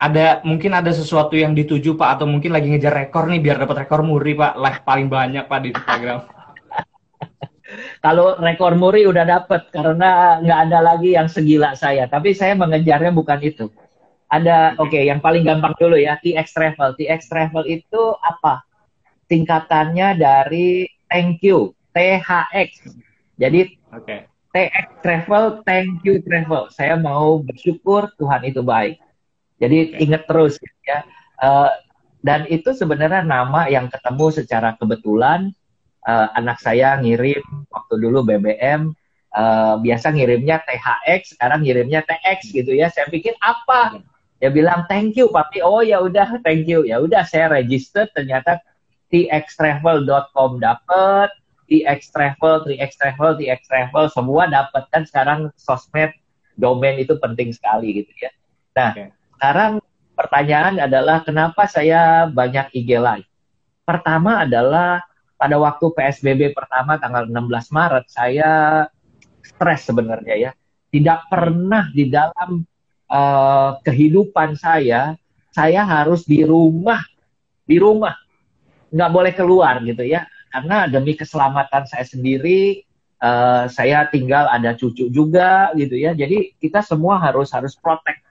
Ada 0.01 0.41
mungkin 0.41 0.73
ada 0.73 0.89
sesuatu 0.89 1.37
yang 1.37 1.53
dituju 1.53 1.93
Pak 1.93 2.17
atau 2.17 2.25
mungkin 2.25 2.57
lagi 2.57 2.73
ngejar 2.73 3.05
rekor 3.05 3.29
nih 3.29 3.37
biar 3.37 3.61
dapat 3.69 3.85
rekor 3.85 4.01
muri 4.01 4.33
Pak. 4.33 4.57
Live 4.57 4.81
paling 4.81 5.05
banyak 5.05 5.45
Pak 5.45 5.59
di 5.61 5.69
Instagram. 5.69 6.19
Kalau 8.09 8.33
rekor 8.41 8.81
muri 8.81 9.05
udah 9.05 9.29
dapat 9.29 9.69
karena 9.69 10.41
nggak 10.41 10.59
ada 10.73 10.79
lagi 10.81 11.13
yang 11.13 11.29
segila 11.29 11.77
saya. 11.77 12.09
Tapi 12.09 12.33
saya 12.33 12.57
mengejarnya 12.57 13.13
bukan 13.13 13.37
itu 13.45 13.69
ada 14.31 14.79
oke 14.79 14.87
okay, 14.95 15.03
yang 15.11 15.19
paling 15.19 15.43
gampang 15.43 15.75
dulu 15.75 15.99
ya 15.99 16.15
TX 16.23 16.55
Travel. 16.55 16.95
TX 16.95 17.27
Travel 17.27 17.67
itu 17.67 18.15
apa? 18.23 18.63
Tingkatannya 19.27 20.15
dari 20.15 20.87
thank 21.11 21.43
you, 21.43 21.75
THX. 21.91 22.95
Jadi 23.35 23.75
okay. 23.91 24.31
TX 24.55 24.87
Travel, 25.03 25.59
thank 25.67 25.99
you 26.07 26.23
Travel. 26.23 26.71
Saya 26.71 26.95
mau 26.95 27.43
bersyukur 27.43 28.07
Tuhan 28.15 28.47
itu 28.47 28.63
baik. 28.63 28.95
Jadi 29.59 29.95
okay. 29.95 30.03
ingat 30.07 30.23
terus 30.31 30.55
ya. 30.87 31.03
Uh, 31.43 31.71
dan 32.23 32.47
itu 32.47 32.71
sebenarnya 32.71 33.27
nama 33.27 33.67
yang 33.67 33.91
ketemu 33.91 34.31
secara 34.31 34.79
kebetulan. 34.79 35.51
Uh, 36.01 36.33
anak 36.33 36.57
saya 36.57 36.97
ngirim 36.97 37.45
waktu 37.69 37.93
dulu 38.01 38.25
BBM 38.25 38.89
uh, 39.35 39.77
biasa 39.77 40.11
ngirimnya 40.11 40.63
THX, 40.65 41.37
sekarang 41.37 41.61
ngirimnya 41.61 42.01
TX 42.03 42.51
gitu 42.51 42.71
ya. 42.73 42.91
Saya 42.91 43.07
pikir 43.07 43.35
apa? 43.39 44.01
Ya 44.41 44.49
bilang 44.49 44.83
thank 44.89 45.13
you 45.15 45.29
papi. 45.29 45.61
Oh 45.61 45.85
ya 45.85 46.01
udah 46.01 46.41
thank 46.41 46.65
you. 46.65 46.83
Ya 46.83 46.99
udah 46.99 47.23
saya 47.23 47.47
register 47.53 48.09
ternyata 48.17 48.59
txtravel.com 49.13 50.57
dapat 50.57 51.29
tx 51.71 52.11
travel 52.11 52.67
tx 52.67 52.99
travel 52.99 53.31
tx 53.39 53.59
travel 53.69 54.05
semua 54.11 54.49
dapat 54.51 54.83
kan 54.91 55.07
sekarang 55.07 55.47
sosmed 55.55 56.11
domain 56.59 56.99
itu 56.99 57.15
penting 57.21 57.53
sekali 57.55 58.03
gitu 58.03 58.11
ya. 58.19 58.31
Nah 58.75 58.89
okay. 58.91 59.07
sekarang 59.39 59.71
pertanyaan 60.17 60.75
adalah 60.81 61.23
kenapa 61.23 61.69
saya 61.69 62.27
banyak 62.27 62.73
IG 62.75 62.99
live? 62.99 63.29
Pertama 63.87 64.43
adalah 64.43 64.99
pada 65.39 65.57
waktu 65.57 65.89
PSBB 65.95 66.53
pertama 66.53 67.01
tanggal 67.01 67.25
16 67.25 67.73
Maret 67.73 68.05
saya 68.11 68.51
stres 69.41 69.87
sebenarnya 69.87 70.35
ya. 70.37 70.51
Tidak 70.91 71.31
pernah 71.31 71.87
di 71.95 72.11
dalam 72.11 72.67
uh, 73.11 73.77
kehidupan 73.83 74.55
saya, 74.55 75.19
saya 75.51 75.83
harus 75.83 76.23
di 76.23 76.47
rumah, 76.47 77.03
di 77.67 77.75
rumah, 77.75 78.15
nggak 78.89 79.11
boleh 79.11 79.33
keluar 79.35 79.83
gitu 79.83 80.07
ya, 80.07 80.23
karena 80.55 80.87
demi 80.87 81.19
keselamatan 81.19 81.83
saya 81.85 82.07
sendiri, 82.07 82.87
uh, 83.19 83.67
saya 83.67 84.07
tinggal 84.07 84.47
ada 84.47 84.71
cucu 84.79 85.11
juga 85.11 85.75
gitu 85.75 85.99
ya, 85.99 86.15
jadi 86.15 86.55
kita 86.63 86.79
semua 86.79 87.19
harus 87.19 87.51
harus 87.51 87.75
protect. 87.75 88.23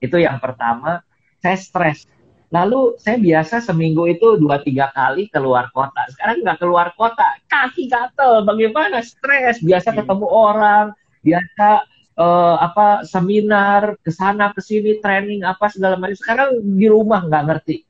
Itu 0.00 0.18
yang 0.18 0.40
pertama, 0.40 1.04
saya 1.38 1.54
stres. 1.60 2.08
Lalu 2.52 3.00
saya 3.00 3.16
biasa 3.16 3.64
seminggu 3.64 4.04
itu 4.12 4.36
dua 4.36 4.60
tiga 4.60 4.92
kali 4.92 5.32
keluar 5.32 5.72
kota. 5.72 6.04
Sekarang 6.12 6.44
nggak 6.44 6.60
keluar 6.60 6.92
kota, 7.00 7.24
kaki 7.48 7.88
gatel, 7.88 8.44
bagaimana 8.44 9.00
stres. 9.00 9.64
Biasa 9.64 9.88
hmm. 9.92 9.98
ketemu 10.04 10.26
orang, 10.28 10.86
biasa 11.24 11.86
uh, 12.18 12.56
apa 12.60 13.06
seminar 13.06 13.96
ke 14.00 14.10
sana 14.12 14.52
ke 14.52 14.60
sini 14.60 14.98
training 15.00 15.46
apa 15.46 15.68
segala 15.72 15.96
macam. 15.96 16.16
Sekarang 16.16 16.60
di 16.60 16.86
rumah 16.88 17.24
nggak 17.24 17.44
ngerti. 17.48 17.86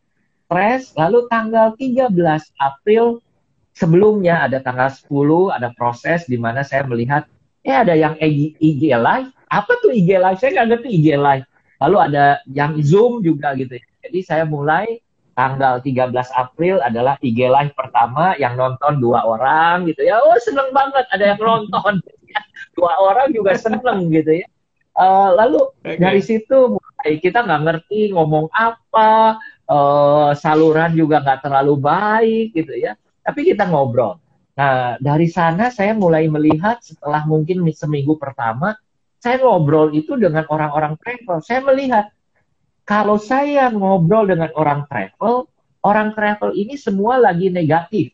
Stres 0.52 0.92
lalu 1.00 1.24
tanggal 1.32 1.72
13 1.80 2.12
April 2.60 3.24
sebelumnya 3.72 4.44
ada 4.44 4.60
tanggal 4.60 4.92
10 4.92 5.08
ada 5.56 5.72
proses 5.72 6.28
di 6.28 6.36
mana 6.36 6.60
saya 6.60 6.84
melihat 6.84 7.24
eh 7.64 7.72
ada 7.72 7.96
yang 7.96 8.18
IG 8.20 8.92
live. 8.92 9.32
Apa 9.48 9.72
tuh 9.80 9.96
IG 9.96 10.20
live? 10.20 10.36
Saya 10.36 10.60
nggak 10.60 10.68
ngerti 10.76 10.88
IG 10.92 11.08
live. 11.16 11.46
Lalu 11.82 11.96
ada 12.12 12.24
yang 12.52 12.76
Zoom 12.84 13.24
juga 13.24 13.56
gitu. 13.56 13.80
Jadi 14.04 14.18
saya 14.22 14.44
mulai 14.44 15.00
tanggal 15.32 15.80
13 15.80 16.12
April 16.36 16.84
adalah 16.84 17.16
IG 17.24 17.48
live 17.48 17.72
pertama 17.72 18.36
yang 18.36 18.54
nonton 18.54 19.00
dua 19.00 19.24
orang 19.24 19.88
gitu 19.88 20.04
ya. 20.04 20.20
Oh 20.20 20.36
seneng 20.36 20.68
banget 20.76 21.08
ada 21.08 21.24
yang 21.32 21.40
nonton 21.40 22.04
dua 22.72 22.92
orang 23.00 23.32
juga 23.32 23.56
seneng 23.56 24.08
gitu 24.10 24.42
ya. 24.42 24.48
Uh, 24.92 25.32
lalu 25.36 25.60
okay. 25.80 25.96
dari 25.96 26.20
situ 26.20 26.76
mulai 26.76 27.16
kita 27.16 27.44
nggak 27.44 27.62
ngerti 27.64 28.12
ngomong 28.12 28.52
apa, 28.52 29.40
uh, 29.68 30.36
saluran 30.36 30.92
juga 30.92 31.24
nggak 31.24 31.48
terlalu 31.48 31.74
baik 31.80 32.52
gitu 32.52 32.76
ya. 32.76 32.92
Tapi 33.24 33.52
kita 33.52 33.64
ngobrol. 33.68 34.20
Nah 34.52 35.00
dari 35.00 35.32
sana 35.32 35.72
saya 35.72 35.96
mulai 35.96 36.28
melihat 36.28 36.80
setelah 36.84 37.24
mungkin 37.24 37.64
seminggu 37.72 38.20
pertama, 38.20 38.76
saya 39.16 39.40
ngobrol 39.40 39.94
itu 39.96 40.18
dengan 40.20 40.44
orang-orang 40.50 40.98
travel. 41.00 41.40
Saya 41.40 41.64
melihat 41.64 42.12
Kalau 42.82 43.14
saya 43.14 43.70
ngobrol 43.70 44.26
dengan 44.26 44.50
orang 44.58 44.90
travel, 44.90 45.46
orang 45.86 46.18
travel 46.18 46.50
ini 46.58 46.74
semua 46.74 47.14
lagi 47.14 47.46
negatif. 47.46 48.10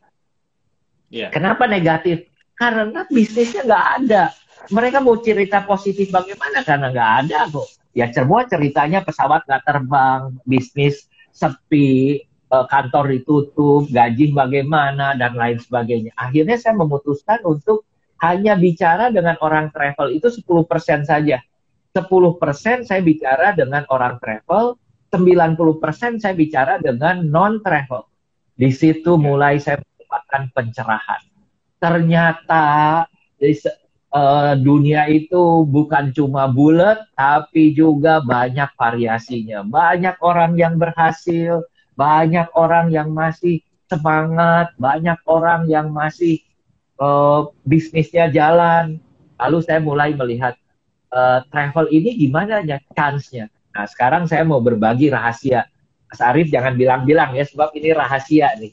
Yeah. 1.09 1.33
Kenapa 1.33 1.65
negatif? 1.65 2.29
Karena 2.53 3.09
bisnisnya 3.09 3.65
nggak 3.65 3.87
ada. 4.05 4.23
Mereka 4.69 4.99
mau 5.01 5.17
cerita 5.23 5.63
positif 5.65 6.11
bagaimana? 6.11 6.67
Karena 6.67 6.91
nggak 6.91 7.13
ada 7.25 7.39
kok. 7.49 7.69
Ya 7.97 8.07
semua 8.13 8.45
ceritanya 8.45 9.03
pesawat 9.03 9.49
nggak 9.49 9.65
terbang, 9.65 10.37
bisnis 10.45 11.09
sepi, 11.33 12.23
eh, 12.27 12.67
kantor 12.69 13.15
ditutup, 13.15 13.87
gaji 13.89 14.35
bagaimana, 14.35 15.15
dan 15.15 15.39
lain 15.39 15.59
sebagainya. 15.63 16.13
Akhirnya 16.19 16.59
saya 16.59 16.75
memutuskan 16.77 17.43
untuk 17.47 17.87
hanya 18.19 18.59
bicara 18.59 19.15
dengan 19.15 19.39
orang 19.39 19.71
travel 19.71 20.11
itu 20.11 20.27
10% 20.31 21.07
saja. 21.07 21.39
10% 21.95 22.85
saya 22.85 23.01
bicara 23.01 23.55
dengan 23.55 23.87
orang 23.89 24.19
travel, 24.21 24.77
90% 25.11 26.21
saya 26.21 26.35
bicara 26.37 26.77
dengan 26.83 27.25
non-travel. 27.25 28.05
Di 28.59 28.75
situ 28.75 29.17
mulai 29.17 29.63
saya 29.63 29.79
mendapatkan 29.81 30.43
pencerahan. 30.53 31.23
Ternyata 31.79 32.67
uh, 34.13 34.55
dunia 34.57 35.09
itu 35.09 35.65
bukan 35.69 36.13
cuma 36.17 36.49
bulat, 36.49 37.05
tapi 37.17 37.77
juga 37.77 38.21
banyak 38.25 38.69
variasinya. 38.77 39.65
Banyak 39.65 40.21
orang 40.25 40.57
yang 40.57 40.81
berhasil, 40.81 41.65
banyak 41.99 42.49
orang 42.57 42.93
yang 42.93 43.13
masih 43.13 43.61
semangat, 43.89 44.73
banyak 44.77 45.19
orang 45.25 45.67
yang 45.69 45.93
masih 45.93 46.41
uh, 47.01 47.49
bisnisnya 47.65 48.29
jalan. 48.33 49.01
Lalu 49.39 49.59
saya 49.65 49.81
mulai 49.81 50.13
melihat 50.13 50.59
uh, 51.15 51.45
travel 51.49 51.89
ini 51.93 52.17
gimana 52.17 52.61
ya 52.65 52.81
chance-nya. 52.93 53.49
Nah 53.73 53.87
sekarang 53.87 54.27
saya 54.27 54.45
mau 54.45 54.61
berbagi 54.61 55.13
rahasia. 55.13 55.69
Mas 56.09 56.25
Arief 56.25 56.49
jangan 56.49 56.75
bilang-bilang 56.75 57.37
ya 57.37 57.45
sebab 57.45 57.69
ini 57.77 57.93
rahasia 57.93 58.57
nih. 58.57 58.73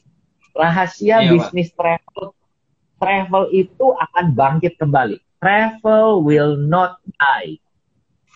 Rahasia 0.56 1.20
iya, 1.20 1.30
bisnis 1.36 1.68
Pak. 1.68 1.76
travel 1.76 2.26
travel 2.96 3.44
itu 3.52 3.86
akan 3.92 4.32
bangkit 4.32 4.80
kembali. 4.80 5.20
Travel 5.38 6.24
will 6.24 6.56
not 6.56 7.00
die. 7.20 7.60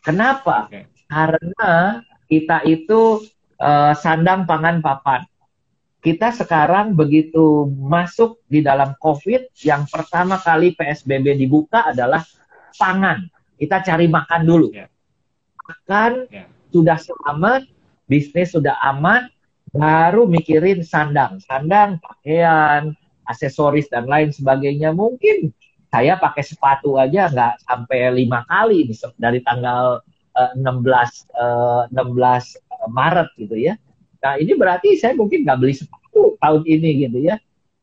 Kenapa? 0.04 0.68
Okay. 0.68 0.84
Karena 1.10 2.00
kita 2.30 2.62
itu 2.64 3.24
uh, 3.58 3.92
sandang 3.96 4.46
pangan 4.46 4.78
papan 4.80 5.26
kita 6.00 6.32
sekarang 6.32 6.96
begitu 6.96 7.68
masuk 7.76 8.40
di 8.48 8.64
dalam 8.64 8.96
COVID, 8.96 9.52
yang 9.60 9.84
pertama 9.84 10.40
kali 10.40 10.72
PSBB 10.72 11.36
dibuka 11.36 11.92
adalah 11.92 12.24
pangan. 12.80 13.28
Kita 13.60 13.84
cari 13.84 14.08
makan 14.08 14.42
dulu. 14.48 14.72
Yeah. 14.72 14.88
Makan 15.60 16.12
yeah. 16.32 16.48
sudah 16.72 16.96
selamat, 16.96 17.68
bisnis 18.08 18.56
sudah 18.56 18.80
aman, 18.80 19.28
baru 19.76 20.24
mikirin 20.24 20.80
sandang. 20.80 21.36
Sandang, 21.44 22.00
pakaian, 22.00 22.96
aksesoris, 23.28 23.92
dan 23.92 24.08
lain 24.08 24.32
sebagainya. 24.32 24.96
Mungkin 24.96 25.52
saya 25.90 26.16
pakai 26.16 26.46
sepatu 26.46 26.96
aja 26.96 27.26
nggak 27.28 27.54
sampai 27.66 28.14
lima 28.14 28.46
kali 28.46 28.86
dari 29.18 29.42
tanggal 29.42 30.00
uh, 30.38 30.52
16 30.54 30.70
uh, 31.36 31.90
16 31.90 32.94
Maret 32.94 33.28
gitu 33.36 33.58
ya 33.58 33.74
Nah 34.20 34.36
ini 34.36 34.52
berarti 34.54 35.00
saya 35.00 35.16
mungkin 35.16 35.48
nggak 35.48 35.58
beli 35.58 35.74
sepatu 35.74 36.36
tahun 36.38 36.62
ini 36.68 37.08
gitu 37.08 37.18
ya. 37.24 37.36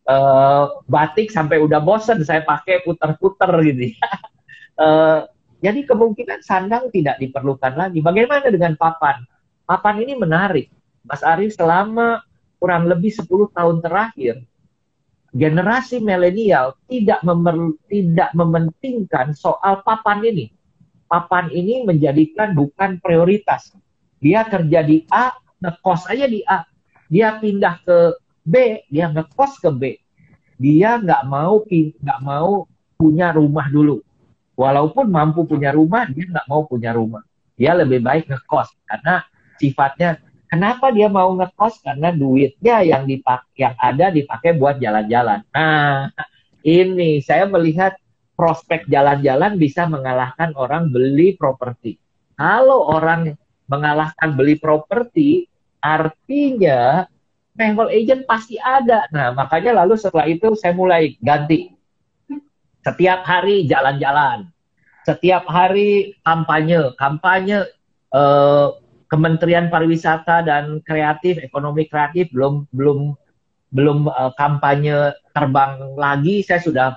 Uh, 0.07 0.79
batik 0.87 1.27
sampai 1.27 1.59
udah 1.59 1.83
bosen 1.83 2.23
saya 2.23 2.39
pakai 2.45 2.85
puter-puter 2.87 3.51
gitu 3.67 3.91
ya. 3.91 4.07
Uh, 4.79 5.19
jadi 5.65 5.83
kemungkinan 5.83 6.45
sandang 6.45 6.87
tidak 6.93 7.19
diperlukan 7.19 7.75
lagi. 7.75 7.99
Bagaimana 7.99 8.47
dengan 8.47 8.77
papan? 8.79 9.25
Papan 9.67 9.99
ini 10.05 10.15
menarik. 10.15 10.71
Mas 11.03 11.25
Arief 11.25 11.57
selama 11.59 12.23
kurang 12.61 12.87
lebih 12.87 13.11
10 13.11 13.27
tahun 13.51 13.83
terakhir, 13.83 14.43
generasi 15.37 16.01
milenial 16.01 16.73
tidak 16.89 17.21
memer, 17.21 17.77
tidak 17.85 18.33
mementingkan 18.33 19.37
soal 19.37 19.85
papan 19.85 20.25
ini. 20.25 20.49
Papan 21.07 21.53
ini 21.53 21.85
menjadikan 21.85 22.57
bukan 22.57 22.99
prioritas. 22.99 23.71
Dia 24.19 24.43
kerja 24.43 24.83
di 24.83 25.05
A, 25.07 25.37
ngekos 25.61 26.09
aja 26.09 26.25
di 26.27 26.43
A. 26.43 26.65
Dia 27.07 27.39
pindah 27.39 27.79
ke 27.85 28.17
B, 28.43 28.83
dia 28.91 29.07
ngekos 29.13 29.61
ke 29.61 29.69
B. 29.71 29.81
Dia 30.57 30.99
nggak 30.99 31.23
mau 31.29 31.63
nggak 31.69 32.19
mau 32.25 32.65
punya 32.97 33.31
rumah 33.31 33.69
dulu. 33.69 34.01
Walaupun 34.57 35.07
mampu 35.13 35.45
punya 35.45 35.69
rumah, 35.71 36.09
dia 36.09 36.27
nggak 36.27 36.49
mau 36.49 36.65
punya 36.65 36.91
rumah. 36.91 37.21
Dia 37.55 37.77
lebih 37.77 38.01
baik 38.01 38.27
ngekos 38.27 38.73
karena 38.89 39.23
sifatnya 39.61 40.17
Kenapa 40.47 40.95
dia 40.95 41.11
mau 41.11 41.27
ngekos? 41.35 41.83
Karena 41.83 42.15
duitnya 42.15 42.79
yang 42.79 43.03
dipak 43.03 43.51
yang 43.59 43.75
ada 43.75 44.07
dipakai 44.07 44.55
buat 44.55 44.79
jalan-jalan. 44.79 45.43
Nah, 45.51 46.07
ini 46.63 47.19
saya 47.19 47.43
melihat 47.51 47.99
prospek 48.39 48.87
jalan-jalan 48.87 49.59
bisa 49.59 49.83
mengalahkan 49.91 50.55
orang 50.55 50.87
beli 50.87 51.35
properti. 51.35 51.99
Kalau 52.39 52.87
orang 52.87 53.35
mengalahkan 53.67 54.39
beli 54.39 54.55
properti, 54.55 55.51
artinya 55.83 57.03
travel 57.57 57.91
agent 57.91 58.23
pasti 58.23 58.55
ada. 58.55 59.09
Nah, 59.11 59.35
makanya 59.35 59.83
lalu 59.83 59.99
setelah 59.99 60.29
itu 60.31 60.55
saya 60.55 60.71
mulai 60.71 61.19
ganti. 61.19 61.75
Setiap 62.87 63.27
hari 63.27 63.67
jalan-jalan. 63.67 64.47
Setiap 65.03 65.43
hari 65.49 66.15
kampanye. 66.23 66.95
Kampanye 66.95 67.67
eh, 68.15 68.67
Kementerian 69.07 69.71
Pariwisata 69.71 70.43
dan 70.43 70.83
Kreatif, 70.83 71.39
Ekonomi 71.39 71.87
Kreatif 71.87 72.27
belum 72.35 72.67
belum 72.75 73.15
belum 73.71 74.07
eh, 74.07 74.31
kampanye 74.35 75.15
terbang 75.31 75.95
lagi, 75.95 76.43
saya 76.43 76.59
sudah 76.59 76.87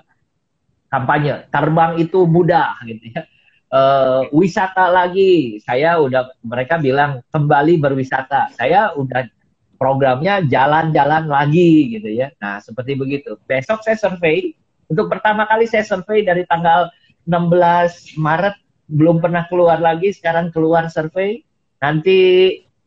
kampanye. 0.90 1.46
Terbang 1.54 1.98
itu 2.02 2.26
mudah 2.26 2.78
gitu 2.86 3.14
ya 3.14 3.22
uh, 3.70 4.26
wisata 4.34 4.90
lagi. 4.90 5.58
Saya 5.62 5.98
udah 6.02 6.34
mereka 6.42 6.76
bilang 6.76 7.22
kembali 7.30 7.78
berwisata. 7.80 8.50
Saya 8.54 8.92
udah 8.94 9.26
programnya 9.80 10.44
jalan-jalan 10.44 11.30
lagi 11.30 11.96
gitu 11.96 12.10
ya. 12.10 12.28
Nah, 12.42 12.60
seperti 12.60 12.98
begitu. 12.98 13.38
Besok 13.46 13.86
saya 13.86 13.96
survei. 13.96 14.54
Untuk 14.90 15.06
pertama 15.06 15.46
kali 15.46 15.70
saya 15.70 15.86
survei 15.86 16.26
dari 16.26 16.42
tanggal 16.44 16.90
16 17.24 18.18
Maret 18.18 18.58
belum 18.90 19.22
pernah 19.22 19.46
keluar 19.46 19.78
lagi, 19.78 20.10
sekarang 20.10 20.50
keluar 20.50 20.90
survei. 20.90 21.46
Nanti 21.80 22.18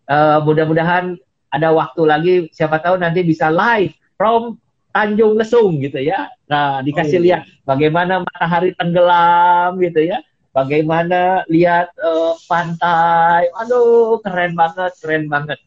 uh, 0.07 0.39
mudah-mudahan 0.45 1.17
ada 1.53 1.69
waktu 1.73 2.01
lagi, 2.05 2.33
siapa 2.53 2.81
tahu 2.81 2.97
nanti 3.01 3.21
bisa 3.25 3.49
live 3.49 3.93
from 4.17 4.57
Tanjung 4.93 5.37
Lesung 5.37 5.81
gitu 5.81 5.97
ya. 6.01 6.29
Nah, 6.49 6.85
dikasih 6.85 7.17
oh, 7.17 7.21
iya. 7.21 7.25
lihat 7.25 7.41
bagaimana 7.65 8.21
matahari 8.21 8.77
tenggelam 8.77 9.81
gitu 9.81 10.05
ya 10.05 10.21
bagaimana 10.53 11.43
lihat 11.49 11.91
uh, 11.99 12.37
pantai. 12.45 13.49
Aduh, 13.65 14.21
keren 14.21 14.53
banget, 14.53 14.93
keren 15.01 15.25
banget. 15.27 15.59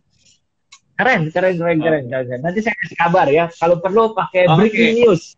Keren, 0.97 1.29
keren, 1.29 1.55
keren, 1.61 1.79
keren, 1.83 2.05
keren. 2.09 2.41
Nanti 2.41 2.65
saya 2.65 2.73
kasih 2.81 2.97
kabar 2.97 3.27
ya. 3.29 3.53
Kalau 3.53 3.83
perlu 3.83 4.17
pakai 4.17 4.49
okay. 4.49 4.57
breaking 4.57 5.05
news. 5.05 5.37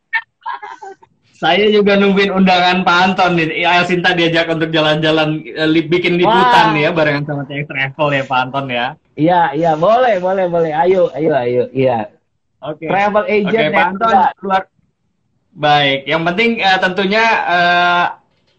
Saya 1.38 1.70
juga 1.70 1.94
nungguin 1.94 2.34
undangan 2.34 2.82
Pak 2.82 2.98
Anton 2.98 3.38
nih. 3.38 3.62
Ya, 3.62 3.86
Sinta 3.86 4.10
diajak 4.10 4.50
untuk 4.50 4.74
jalan-jalan 4.74 5.46
eh, 5.46 5.86
bikin 5.86 6.18
liputan 6.18 6.74
Wah. 6.74 6.82
ya 6.82 6.90
barengan 6.90 7.22
sama 7.30 7.46
Cek 7.46 7.70
Travel 7.70 8.08
ya 8.10 8.22
Pak 8.26 8.40
Anton 8.42 8.66
ya. 8.66 8.86
Iya, 9.14 9.40
iya, 9.54 9.72
boleh, 9.78 10.18
boleh, 10.18 10.50
boleh. 10.50 10.74
Ayo, 10.74 11.14
ayo, 11.14 11.30
ayo. 11.38 11.64
Iya. 11.70 12.10
Oke. 12.58 12.82
Okay. 12.82 12.88
Travel 12.90 13.24
agent 13.30 13.54
okay, 13.54 13.70
Pak 13.70 13.86
Anton 13.94 14.14
keluar. 14.34 14.62
Baik, 15.58 16.06
yang 16.06 16.22
penting 16.26 16.50
uh, 16.62 16.78
tentunya 16.78 17.24
uh, 17.46 18.04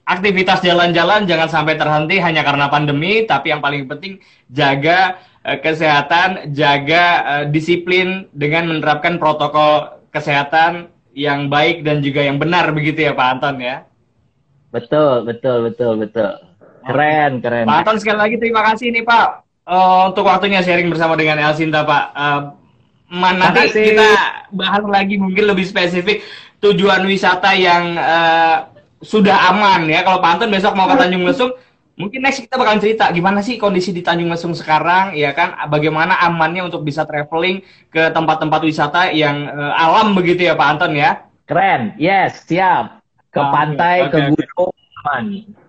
aktivitas 0.08 0.60
jalan-jalan 0.64 1.28
jangan 1.28 1.48
sampai 1.52 1.76
terhenti 1.76 2.20
hanya 2.20 2.48
karena 2.48 2.72
pandemi, 2.72 3.28
tapi 3.28 3.56
yang 3.56 3.64
paling 3.64 3.88
penting 3.92 4.24
jaga 4.52 5.20
uh, 5.44 5.60
kesehatan, 5.60 6.56
jaga 6.56 7.04
uh, 7.24 7.44
disiplin 7.48 8.28
dengan 8.32 8.72
menerapkan 8.72 9.20
protokol 9.20 10.00
kesehatan 10.12 10.92
yang 11.20 11.52
baik 11.52 11.84
dan 11.84 12.00
juga 12.00 12.24
yang 12.24 12.40
benar 12.40 12.72
begitu 12.72 13.04
ya 13.04 13.12
Pak 13.12 13.28
Anton 13.36 13.60
ya. 13.60 13.84
Betul, 14.72 15.28
betul, 15.28 15.68
betul, 15.68 16.00
betul. 16.00 16.32
Keren, 16.88 17.44
keren. 17.44 17.68
Pak 17.68 17.78
Anton 17.84 17.98
sekali 18.00 18.20
lagi 18.24 18.36
terima 18.40 18.64
kasih 18.64 18.96
nih 18.96 19.04
Pak 19.04 19.28
uh, 19.68 20.02
untuk 20.10 20.24
waktunya 20.24 20.64
sharing 20.64 20.88
bersama 20.88 21.20
dengan 21.20 21.38
Elsinta 21.44 21.84
Pak. 21.84 22.06
Uh, 22.16 22.42
nanti 23.12 23.92
kita 23.92 24.10
bahas 24.56 24.86
lagi 24.88 25.20
mungkin 25.20 25.50
lebih 25.50 25.66
spesifik 25.68 26.24
tujuan 26.64 27.04
wisata 27.04 27.52
yang 27.58 28.00
uh, 28.00 28.72
sudah 29.04 29.52
aman 29.52 29.92
ya. 29.92 30.08
Kalau 30.08 30.24
Pak 30.24 30.40
Anton 30.40 30.50
besok 30.56 30.74
mau 30.80 30.88
ke 30.88 30.96
Tanjung 30.96 31.28
Lesung, 31.28 31.52
mungkin 32.00 32.24
next 32.24 32.40
kita 32.40 32.56
bakal 32.56 32.80
cerita 32.80 33.12
gimana 33.12 33.44
sih 33.44 33.60
kondisi 33.60 33.92
di 33.92 34.00
Tanjung 34.00 34.32
Lesung 34.32 34.56
sekarang, 34.56 35.14
ya 35.20 35.36
kan? 35.36 35.68
Bagaimana 35.68 36.16
amannya 36.24 36.72
untuk 36.72 36.88
bisa 36.88 37.04
traveling 37.04 37.60
ke 37.92 38.10
tempat-tempat 38.16 38.62
wisata 38.64 39.12
yang 39.12 39.52
uh, 39.52 39.76
alam 39.76 40.16
begitu 40.16 40.48
ya 40.48 40.56
Pak 40.56 40.68
Anton 40.80 40.96
ya? 40.96 41.28
Keren, 41.44 42.00
yes, 42.00 42.48
siap. 42.48 43.04
Ke 43.30 43.44
oh, 43.44 43.52
pantai, 43.52 44.08
okay, 44.08 44.32
ke 44.32 44.34
gunung, 44.34 44.74
aman. 45.04 45.26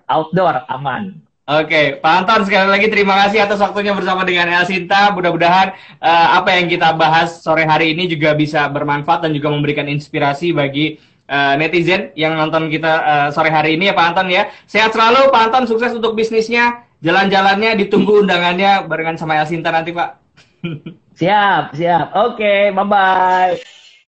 Outdoor, 0.07 0.65
aman. 0.71 1.19
Oke, 1.51 1.99
Pak 1.99 2.15
Anton 2.23 2.47
sekali 2.47 2.71
lagi 2.71 2.87
terima 2.87 3.19
kasih 3.27 3.43
atas 3.43 3.59
waktunya 3.59 3.91
bersama 3.91 4.23
dengan 4.23 4.47
El 4.47 4.63
Sinta. 4.71 5.11
Mudah-mudahan 5.11 5.75
uh, 5.99 6.29
apa 6.39 6.55
yang 6.55 6.71
kita 6.71 6.95
bahas 6.95 7.43
sore 7.43 7.67
hari 7.67 7.91
ini 7.91 8.07
juga 8.07 8.39
bisa 8.39 8.71
bermanfaat 8.71 9.27
dan 9.27 9.35
juga 9.35 9.51
memberikan 9.51 9.91
inspirasi 9.91 10.55
bagi 10.55 11.03
uh, 11.31 11.55
netizen 11.55 12.11
yang 12.19 12.35
nonton 12.35 12.67
kita 12.67 12.93
uh, 13.01 13.29
sore 13.31 13.55
hari 13.55 13.79
ini 13.79 13.89
ya 13.89 13.95
Pak 13.95 14.07
Anton 14.13 14.29
ya. 14.29 14.51
Sehat 14.67 14.91
selalu 14.91 15.31
Pak 15.31 15.43
Anton, 15.49 15.65
sukses 15.71 15.95
untuk 15.95 16.19
bisnisnya. 16.19 16.85
Jalan-jalannya 17.01 17.81
ditunggu 17.81 18.27
undangannya 18.27 18.85
barengan 18.85 19.17
sama 19.17 19.41
El 19.41 19.49
Sinta 19.49 19.73
nanti 19.73 19.95
Pak. 19.95 20.21
siap, 21.21 21.73
siap. 21.73 22.13
Oke, 22.13 22.45
okay, 22.45 22.61
bye-bye. 22.75 23.80